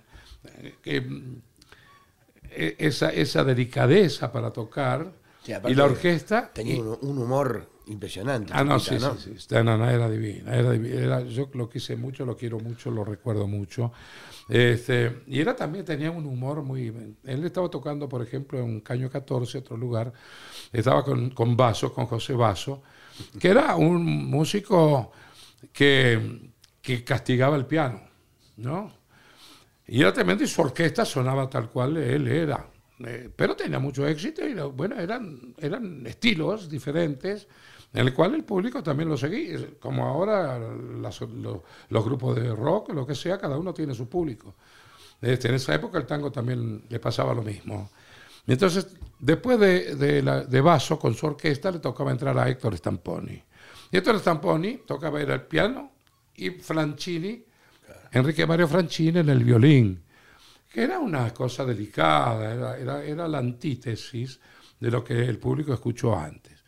eh, 0.85 2.75
esa, 2.79 3.11
esa 3.11 3.45
delicadeza 3.45 4.33
para 4.33 4.51
tocar 4.51 5.22
Sí, 5.45 5.53
y 5.69 5.75
la 5.75 5.85
orquesta. 5.85 6.51
Tenía 6.53 6.77
y- 6.77 6.79
un, 6.81 6.99
un 7.01 7.19
humor 7.19 7.69
impresionante. 7.87 8.53
Ah, 8.55 8.63
no, 8.65 8.79
sí, 8.79 8.95
¿no? 9.01 9.17
sí, 9.17 9.35
sí. 9.39 9.55
Nana 9.55 9.93
era 9.93 10.09
divina. 10.09 10.55
Era 10.55 10.73
divi- 10.75 10.93
era- 10.95 11.23
yo 11.23 11.49
lo 11.55 11.69
quise 11.69 11.97
mucho, 11.97 12.25
lo 12.25 12.37
quiero 12.37 12.61
mucho, 12.61 12.91
lo 12.91 13.05
recuerdo 13.05 13.47
mucho. 13.47 13.93
Este, 14.49 15.23
y 15.27 15.41
era 15.41 15.57
también 15.57 15.85
tenía 15.85 16.11
un 16.11 16.27
humor 16.27 16.63
muy. 16.63 17.17
Él 17.25 17.45
estaba 17.45 17.69
tocando, 17.71 18.09
por 18.09 18.23
ejemplo, 18.23 18.59
en 18.61 18.81
Caño 18.81 19.11
14, 19.11 19.59
otro 19.59 19.77
lugar. 19.77 20.13
Estaba 20.73 21.05
con, 21.05 21.31
con 21.31 21.57
Vaso, 21.57 21.93
con 21.93 22.07
José 22.07 22.35
Vaso, 22.35 22.83
que 23.41 23.49
era 23.49 23.77
un 23.77 24.05
músico 24.31 25.13
que, 25.73 26.51
que 26.81 27.05
castigaba 27.05 27.57
el 27.57 27.67
piano, 27.67 28.01
¿no? 28.57 28.93
Y 29.87 30.01
era 30.01 30.13
tremendo 30.13 30.45
y 30.45 30.49
su 30.49 30.63
orquesta 30.63 31.05
sonaba 31.05 31.49
tal 31.51 31.71
cual 31.71 31.97
él 31.97 32.29
era. 32.29 32.67
Eh, 33.05 33.31
pero 33.35 33.57
tenía 33.57 33.79
mucho 33.79 34.07
éxito 34.07 34.47
y 34.47 34.55
bueno, 34.55 34.99
eran, 34.99 35.55
eran 35.59 36.07
estilos 36.07 36.69
diferentes 36.69 37.47
en 37.93 38.07
el 38.07 38.15
cual 38.15 38.35
el 38.35 38.45
público 38.45 38.83
también 38.83 39.09
lo 39.09 39.17
seguía. 39.17 39.59
Como 39.81 40.07
ahora 40.07 40.59
las- 41.01 41.21
lo- 41.21 41.65
los 41.89 42.05
grupos 42.05 42.37
de 42.37 42.55
rock, 42.55 42.91
lo 42.93 43.07
que 43.07 43.15
sea, 43.15 43.39
cada 43.39 43.59
uno 43.59 43.75
tiene 43.75 43.95
su 43.95 44.09
público. 44.09 44.55
Este, 45.21 45.49
en 45.49 45.55
esa 45.55 45.75
época 45.75 45.99
el 45.99 46.07
tango 46.07 46.31
también 46.33 46.85
le 46.89 46.99
pasaba 46.99 47.35
lo 47.35 47.43
mismo. 47.43 47.91
Entonces, 48.47 48.89
después 49.19 49.59
de, 49.59 49.95
de, 49.97 50.23
la- 50.23 50.45
de 50.45 50.61
Vaso, 50.61 50.99
con 50.99 51.15
su 51.15 51.27
orquesta, 51.27 51.71
le 51.71 51.79
tocaba 51.79 52.11
entrar 52.11 52.37
a 52.39 52.49
Héctor 52.49 52.77
Stamponi. 52.77 53.43
Y 53.91 53.97
Héctor 53.97 54.19
Stamponi 54.19 54.79
tocaba 54.87 55.21
era 55.21 55.35
el 55.35 55.43
piano 55.43 55.93
y 56.35 56.51
Franchini, 56.51 57.45
Enrique 58.13 58.47
Mario 58.47 58.67
Franchini 58.69 59.19
en 59.21 59.29
el 59.29 59.45
violín, 59.45 60.03
que 60.73 60.83
era 60.83 60.99
una 60.99 61.33
cosa 61.35 61.65
delicada, 61.65 62.55
era, 62.55 62.79
era, 62.79 63.05
era 63.05 63.29
la 63.29 63.39
antítesis 63.39 64.41
de 64.81 64.91
lo 64.91 65.05
que 65.05 65.25
el 65.25 65.39
público 65.39 65.75
escuchó 65.75 66.17
antes. 66.17 66.65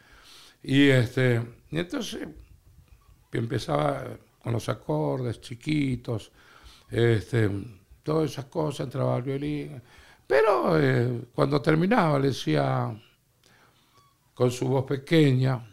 Y, 0.62 0.88
este, 0.88 1.42
y 1.70 1.78
entonces 1.78 2.28
empezaba 3.32 4.16
con 4.42 4.52
los 4.52 4.68
acordes 4.68 5.40
chiquitos, 5.40 6.30
este, 6.90 7.50
todas 8.02 8.30
esas 8.30 8.44
cosas, 8.44 8.86
entraba 8.86 9.16
al 9.16 9.22
violín. 9.22 9.82
Pero 10.26 10.78
eh, 10.78 11.22
cuando 11.34 11.60
terminaba 11.60 12.18
le 12.18 12.28
decía, 12.28 12.94
con 14.34 14.50
su 14.50 14.68
voz 14.68 14.84
pequeña, 14.84 15.66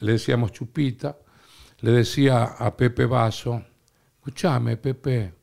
le 0.00 0.12
decíamos 0.12 0.52
Chupita, 0.52 1.18
le 1.80 1.92
decía 1.92 2.44
a 2.58 2.74
Pepe 2.76 3.06
Vaso, 3.06 3.62
escúchame 4.16 4.76
Pepe, 4.76 5.34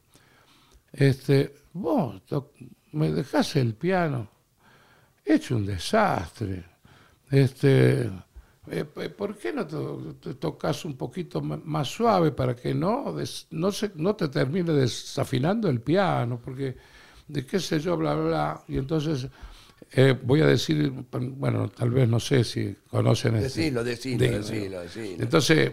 este, 0.92 1.65
vos 1.76 2.22
me 2.94 3.12
dejás 3.12 3.56
el 3.58 3.74
piano, 3.76 4.30
he 5.26 5.36
hecho 5.36 5.58
un 5.58 5.66
desastre. 5.66 6.64
Este, 7.30 8.10
eh, 8.72 8.86
¿Por 8.86 9.38
qué 9.38 9.52
no 9.52 9.66
te 9.68 10.36
tocas 10.36 10.86
un 10.86 10.96
poquito 10.96 11.42
más 11.42 11.88
suave 11.90 12.32
para 12.32 12.56
que 12.56 12.74
no, 12.74 13.12
des- 13.14 13.48
no, 13.52 13.72
se, 13.72 13.92
no 13.96 14.16
te 14.16 14.30
termine 14.30 14.72
desafinando 14.74 15.70
el 15.70 15.82
piano? 15.82 16.40
Porque, 16.44 16.76
de 17.28 17.46
qué 17.46 17.60
sé 17.60 17.80
yo, 17.80 17.98
bla, 17.98 18.14
bla, 18.16 18.24
bla. 18.26 18.64
Y 18.68 18.78
entonces 18.78 19.28
eh, 19.92 20.18
voy 20.24 20.42
a 20.42 20.46
decir, 20.48 20.92
bueno, 21.12 21.68
tal 21.70 21.90
vez 21.90 22.08
no 22.08 22.20
sé 22.20 22.44
si 22.44 22.76
conocen 22.90 23.36
este- 23.36 23.62
Decilo, 23.62 23.84
decilo, 23.84 24.26
decilo, 24.26 24.80
decilo. 24.82 25.24
Entonces, 25.24 25.72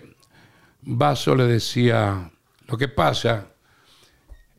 Vaso 0.82 1.36
le 1.36 1.44
decía, 1.46 2.28
lo 2.66 2.76
que 2.76 2.88
pasa 2.88 3.46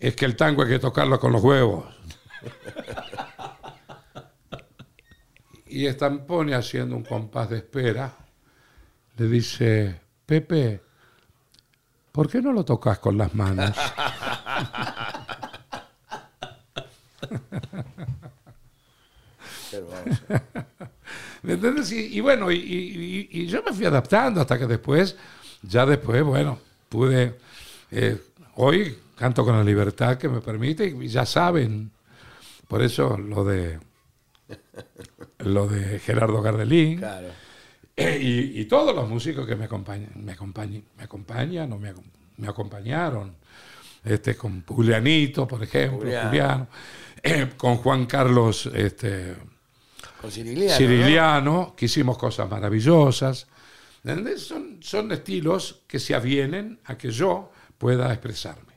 es 0.07 0.15
que 0.17 0.25
el 0.25 0.35
tango 0.35 0.63
hay 0.63 0.69
que 0.69 0.79
tocarlo 0.79 1.17
con 1.19 1.31
los 1.31 1.41
huevos. 1.41 1.85
y 5.67 5.87
Stampone 5.89 6.53
haciendo 6.55 6.95
un 6.97 7.03
compás 7.03 7.49
de 7.49 7.57
espera, 7.57 8.13
le 9.17 9.27
dice, 9.27 10.01
Pepe, 10.25 10.81
¿por 12.11 12.29
qué 12.29 12.41
no 12.41 12.51
lo 12.51 12.65
tocas 12.65 12.99
con 12.99 13.17
las 13.17 13.33
manos? 13.33 13.75
¿Me 21.41 21.53
entiendes? 21.53 21.91
Y, 21.91 22.17
y 22.17 22.21
bueno, 22.21 22.51
y, 22.51 22.55
y- 22.55 23.27
y- 23.31 23.41
y 23.41 23.47
yo 23.47 23.61
me 23.63 23.73
fui 23.73 23.85
adaptando 23.85 24.41
hasta 24.41 24.57
que 24.57 24.67
después, 24.67 25.15
ya 25.61 25.85
después, 25.85 26.23
bueno, 26.23 26.59
pude, 26.89 27.35
eh, 27.91 28.21
hoy 28.55 28.97
canto 29.16 29.43
con 29.45 29.55
la 29.55 29.64
libertad 29.64 30.18
que 30.18 30.30
me 30.30 30.41
permite 30.41 30.86
y 30.88 31.07
ya 31.07 31.26
saben, 31.26 31.91
por 32.68 32.82
eso 32.82 33.18
lo 33.18 33.43
de, 33.43 33.80
lo 35.39 35.68
de 35.68 35.99
Gerardo 35.99 36.41
Gardelín 36.41 36.97
Claro. 36.99 37.28
eh, 37.95 38.20
y, 38.22 38.61
y 38.61 38.66
todos 38.66 38.95
los 38.95 39.07
músicos 39.09 39.45
que 39.47 39.55
me 39.55 39.66
acompañan, 39.66 40.11
me 40.16 40.32
acompañan, 40.34 40.84
me 40.97 41.03
acompañan 41.03 41.72
o 41.74 41.80
me, 41.80 41.93
me 42.38 42.47
acompañaron, 42.47 43.36
este, 44.03 44.36
con 44.36 44.64
Julianito, 44.66 45.47
por 45.47 45.64
ejemplo. 45.64 45.99
Juliano, 45.99 46.68
eh, 47.22 47.51
con 47.55 47.78
Juan 47.78 48.05
Carlos, 48.05 48.70
este, 48.74 49.34
Con 50.20 50.30
Ciriliano. 50.32 50.72
¿no? 50.72 50.78
Ciriliano, 50.78 51.74
que 51.78 51.86
hicimos 51.86 52.18
cosas 52.18 52.49
maravillosas. 52.49 53.47
Son, 54.36 54.80
son 54.82 55.11
estilos 55.14 55.84
que 55.88 55.97
se 55.99 56.14
avienen 56.14 56.80
a 56.84 56.97
que 56.97 57.09
yo 57.11 57.51
pueda 57.78 58.11
expresarme. 58.11 58.72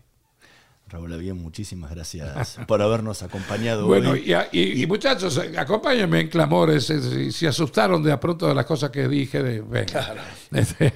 Raúl 0.89 1.13
Avien, 1.13 1.37
muchísimas 1.37 1.91
gracias 1.91 2.59
por 2.69 2.81
habernos 2.81 3.23
acompañado 3.23 3.87
Bueno, 3.87 4.11
hoy. 4.13 4.23
y, 4.27 4.33
a- 4.35 4.49
y- 4.53 4.83
y 4.83 4.87
muchachos, 4.87 5.37
eh, 5.39 5.59
acompáñenme 5.59 6.21
en 6.21 6.29
clamores. 6.29 6.85
Si 6.87 7.33
se 7.33 7.49
asustaron 7.49 8.03
de 8.05 8.13
a 8.13 8.21
pronto 8.21 8.47
de 8.47 8.55
las 8.55 8.67
cosas 8.67 8.91
que 8.91 9.09
dije, 9.09 9.43
de, 9.43 9.61
venga. 9.63 10.15
Este, 10.53 10.93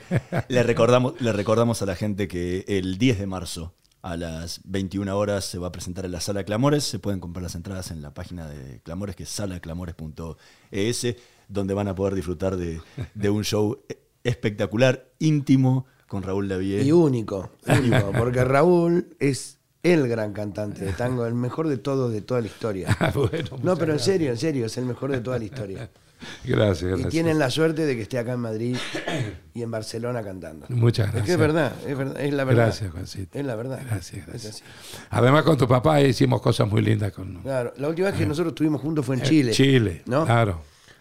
Le 0.49 0.63
recordamos, 0.63 1.21
le 1.21 1.33
recordamos 1.33 1.83
a 1.83 1.87
la 1.87 1.97
gente 1.97 2.29
que 2.29 2.65
el 2.69 2.99
10 2.99 3.19
de 3.19 3.27
marzo 3.27 3.75
a 4.03 4.17
las 4.17 4.61
21 4.65 5.15
horas 5.19 5.45
se 5.45 5.59
va 5.59 5.67
a 5.69 5.73
presentar 5.73 6.05
en 6.07 6.13
la 6.13 6.21
Sala 6.21 6.45
Clamores. 6.45 6.85
Se 6.85 6.99
pueden 7.01 7.19
comprar 7.21 7.43
las 7.43 7.55
entradas 7.57 7.91
en 7.91 8.01
la 8.01 8.15
página 8.15 8.49
de 8.49 8.81
Clamores, 8.83 9.17
que 9.17 9.25
es 9.25 9.29
salaclamores.es, 9.29 11.17
donde 11.49 11.75
van 11.75 11.89
a 11.89 11.95
poder 11.97 12.15
disfrutar 12.15 12.57
de, 12.57 12.81
de 13.15 13.31
un 13.31 13.43
show 13.45 13.83
espectacular, 14.23 15.11
íntimo, 15.19 15.87
con 16.07 16.23
Raúl 16.23 16.49
Lavie. 16.49 16.83
Y 16.83 16.93
único, 16.93 17.51
único, 17.67 18.13
porque 18.17 18.43
Raúl 18.45 19.15
es 19.21 19.59
el 19.83 20.09
gran 20.09 20.33
cantante 20.33 20.85
de 20.85 20.93
tango, 20.93 21.27
el 21.27 21.35
mejor 21.35 21.69
de 21.69 21.79
todos 21.79 22.13
de 22.13 22.21
toda 22.21 22.41
la 22.41 22.47
historia. 22.49 22.97
bueno, 23.15 23.59
No, 23.63 23.77
pero 23.77 23.93
en 23.93 23.99
serio, 23.99 24.31
en 24.31 24.37
serio, 24.37 24.67
es 24.67 24.77
el 24.79 24.85
mejor 24.87 25.11
de 25.13 25.21
toda 25.21 25.39
la 25.39 25.45
historia. 25.45 25.89
Gracias, 26.45 26.83
Y 26.83 26.87
gracias. 26.87 27.09
tienen 27.09 27.39
la 27.39 27.49
suerte 27.49 27.87
de 27.87 27.97
que 27.97 28.03
esté 28.03 28.19
acá 28.19 28.35
en 28.35 28.41
Madrid 28.41 28.77
y 29.55 29.63
en 29.63 29.71
Barcelona 29.71 30.23
cantando. 30.23 30.67
Muchas 30.69 31.07
Es 31.07 31.13
gracias. 31.15 31.27
que 31.27 31.33
es 31.33 31.39
verdad, 31.39 31.73
es 31.87 31.97
verdad, 31.97 32.21
es 32.21 32.35
la 32.35 32.45
verdad. 32.45 32.65
Gracias, 32.67 32.91
Juancito. 32.93 33.39
Es 33.39 33.47
la 33.47 33.57
verdad. 33.57 33.81
Gracias, 33.89 34.27
gracias. 34.27 34.63
Además, 35.09 35.45
con 35.45 35.57
tu 35.57 35.67
papá 35.67 35.99
hicimos 36.03 36.43
cosas 36.43 36.69
muy 36.69 36.83
lindas 36.83 37.13
con 37.13 37.37
Claro, 37.37 37.73
la 37.79 37.89
última 37.89 38.09
vez 38.11 38.19
que 38.19 38.27
nosotros 38.27 38.51
estuvimos 38.53 38.83
juntos 38.83 39.07
fue 39.07 39.15
en 39.17 39.23
eh, 39.23 39.25
Chile. 39.25 39.53
Chile, 39.53 40.03
¿no? 40.05 40.27
claro. 40.27 40.61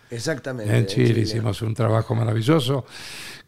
Exactamente. 0.09 0.75
En 0.75 0.85
Chile, 0.87 1.19
hicimos 1.19 1.61
un 1.61 1.73
trabajo 1.75 2.15
maravilloso 2.15 2.85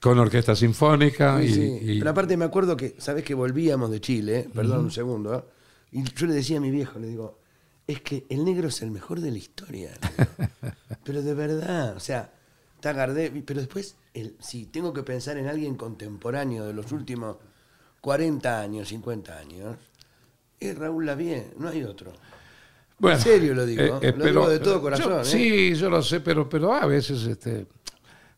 con 0.01 0.17
orquesta 0.19 0.55
sinfónica 0.55 1.39
Sí, 1.39 1.45
y, 1.45 1.53
sí. 1.53 1.77
y- 1.93 1.99
Pero 1.99 2.11
aparte 2.11 2.35
me 2.35 2.45
acuerdo 2.45 2.75
que, 2.75 2.95
¿sabes 2.97 3.23
que 3.23 3.33
volvíamos 3.35 3.91
de 3.91 4.01
Chile? 4.01 4.49
Perdón 4.53 4.85
un 4.85 4.91
segundo. 4.91 5.35
¿eh? 5.35 5.43
Y 5.91 6.03
yo 6.13 6.25
le 6.25 6.33
decía 6.33 6.57
a 6.57 6.61
mi 6.61 6.71
viejo, 6.71 6.97
le 6.99 7.07
digo, 7.07 7.39
es 7.87 8.01
que 8.01 8.25
el 8.29 8.43
negro 8.43 8.67
es 8.69 8.81
el 8.81 8.91
mejor 8.91 9.19
de 9.21 9.31
la 9.31 9.37
historia. 9.37 9.91
pero 11.03 11.21
de 11.21 11.33
verdad, 11.33 11.95
o 11.95 11.99
sea, 11.99 12.31
está 12.75 12.93
Gardel, 12.93 13.43
pero 13.45 13.59
después, 13.59 13.95
el, 14.13 14.35
si 14.39 14.65
tengo 14.65 14.91
que 14.93 15.03
pensar 15.03 15.37
en 15.37 15.47
alguien 15.47 15.75
contemporáneo 15.75 16.65
de 16.65 16.73
los 16.73 16.91
últimos 16.91 17.37
40 18.01 18.59
años, 18.59 18.87
50 18.89 19.37
años, 19.37 19.77
es 20.59 20.77
Raúl 20.77 21.05
Lavie, 21.05 21.51
no 21.57 21.69
hay 21.69 21.83
otro. 21.83 22.11
Bueno, 22.97 23.17
En 23.17 23.23
serio 23.23 23.53
lo 23.55 23.65
digo, 23.65 23.99
eh, 24.01 24.13
lo 24.15 24.25
digo 24.25 24.49
de 24.49 24.59
todo 24.59 24.79
corazón, 24.81 25.09
yo- 25.09 25.21
¿eh? 25.21 25.25
Sí, 25.25 25.75
yo 25.75 25.89
lo 25.89 26.01
sé, 26.03 26.21
pero, 26.21 26.47
pero 26.47 26.73
a 26.73 26.85
veces 26.85 27.23
este, 27.23 27.65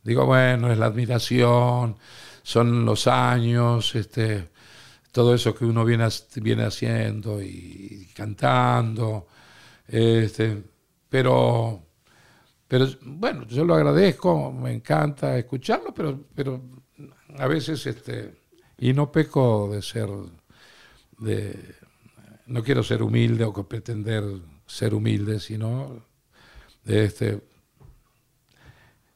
digo, 0.04 0.26
bueno, 0.26 0.72
es 0.72 0.78
la 0.78 0.88
admiración, 0.88 1.98
son 2.44 2.86
los 2.86 3.08
años, 3.08 3.96
este, 3.96 4.50
todo 5.12 5.34
eso 5.34 5.56
que 5.56 5.66
uno 5.66 5.86
viene, 5.86 6.08
viene 6.36 6.64
haciendo 6.64 7.42
y, 7.42 8.10
cantando, 8.16 9.28
este, 9.88 10.62
pero, 11.10 11.82
pero 12.68 12.88
bueno, 13.02 13.46
yo 13.48 13.64
lo 13.64 13.76
agradezco, 13.76 14.52
me 14.52 14.74
encanta 14.74 15.38
escucharlo, 15.38 15.94
pero, 15.94 16.26
pero 16.36 16.62
a 17.38 17.48
veces, 17.48 17.86
este, 17.86 18.36
y 18.78 18.94
no 18.94 19.12
peco 19.12 19.70
de 19.72 19.82
ser, 19.82 20.10
de, 21.20 21.76
no 22.48 22.64
quiero 22.64 22.84
ser 22.84 23.02
humilde 23.02 23.46
o 23.46 23.54
pretender 23.68 24.24
ser 24.66 24.94
humilde, 24.94 25.40
sino 25.40 26.04
este, 26.86 27.42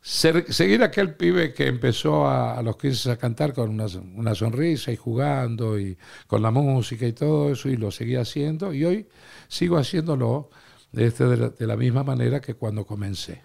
seguir 0.07 0.83
aquel 0.83 1.15
pibe 1.15 1.53
que 1.53 1.67
empezó 1.67 2.29
a, 2.29 2.61
los 2.61 2.77
15 2.77 3.11
a 3.11 3.17
cantar 3.17 3.53
con 3.53 3.69
una, 3.69 4.35
sonrisa 4.35 4.89
y 4.91 4.95
jugando 4.95 5.77
y 5.77 5.97
con 6.27 6.41
la 6.41 6.49
música 6.49 7.05
y 7.05 7.11
todo 7.11 7.51
eso 7.51 7.67
y 7.67 7.75
lo 7.75 7.91
seguía 7.91 8.21
haciendo 8.21 8.73
y 8.73 8.85
hoy 8.85 9.09
sigo 9.49 9.77
haciéndolo 9.77 10.49
este, 10.93 11.25
de, 11.25 11.67
la, 11.67 11.75
misma 11.75 12.05
manera 12.05 12.39
que 12.39 12.53
cuando 12.53 12.85
comencé. 12.85 13.43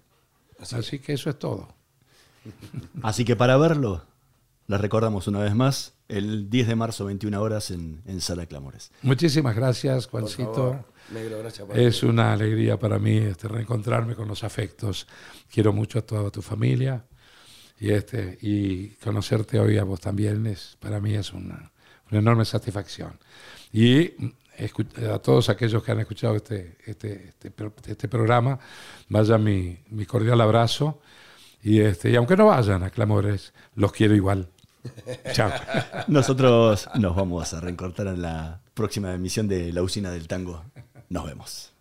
Así, 0.61 1.01
que 1.01 1.15
eso 1.15 1.31
es 1.31 1.39
todo. 1.39 1.75
Así 3.03 3.25
que 3.25 3.35
para 3.35 3.57
verlo, 3.57 4.05
les 4.69 4.81
recordamos 4.81 5.27
una 5.27 5.41
vez 5.41 5.57
más, 5.57 5.95
el 6.07 6.49
10 6.49 6.69
de 6.69 6.77
marzo, 6.77 7.05
21 7.07 7.43
horas 7.43 7.73
en, 7.73 8.03
en 8.07 8.21
Sala 8.21 8.43
de 8.43 8.47
Clamores. 8.47 8.93
Muchísimas 9.03 9.57
gracias, 9.57 10.07
Juancito. 10.07 10.85
Es 11.75 12.03
una 12.03 12.33
alegría 12.33 12.79
para 12.79 12.99
mí 12.99 13.17
este, 13.17 13.49
reencontrarme 13.49 14.15
con 14.15 14.29
los 14.29 14.45
afectos. 14.45 15.07
Quiero 15.51 15.73
mucho 15.73 15.99
a 15.99 16.03
toda 16.03 16.31
tu 16.31 16.43
familia 16.43 17.05
y, 17.79 17.91
este, 17.91 18.39
y 18.41 18.91
conocerte 18.97 19.59
hoy 19.59 19.79
a 19.79 19.85
vos 19.85 20.01
también 20.01 20.47
es, 20.47 20.77
para 20.81 21.01
mí 21.01 21.15
es 21.15 21.33
una, 21.33 21.73
enorme 22.11 22.45
satisfacción. 22.45 23.19
Y 23.73 24.13
a 25.11 25.19
todos 25.19 25.49
aquellos 25.49 25.83
que 25.83 25.93
han 25.93 26.01
escuchado 26.01 26.37
este, 26.37 26.77
este, 26.85 27.33
este, 27.43 27.53
este 27.87 28.09
programa, 28.09 28.59
vaya 29.09 29.39
mi, 29.39 29.79
mi 29.91 30.07
cordial 30.07 30.41
abrazo. 30.41 31.01
Y, 31.63 31.81
este, 31.81 32.11
y 32.11 32.17
aunque 32.17 32.37
no 32.37 32.47
vayan 32.47 32.83
a 32.83 32.91
Clamores, 32.91 33.53
los 33.75 33.93
quiero 33.93 34.15
igual. 34.15 34.49
Chao. 35.33 35.51
Nosotros 36.09 36.89
nos 36.97 37.17
vamos 37.17 37.55
a 37.55 37.61
reencortar 37.61 38.09
en 38.09 38.23
la 38.23 38.61
próxima 38.75 39.15
emisión 39.15 39.49
de 39.49 39.73
La 39.73 39.83
Usina 39.83 40.11
del 40.11 40.29
Tango. 40.29 40.65
Nos 41.13 41.27
vemos. 41.27 41.72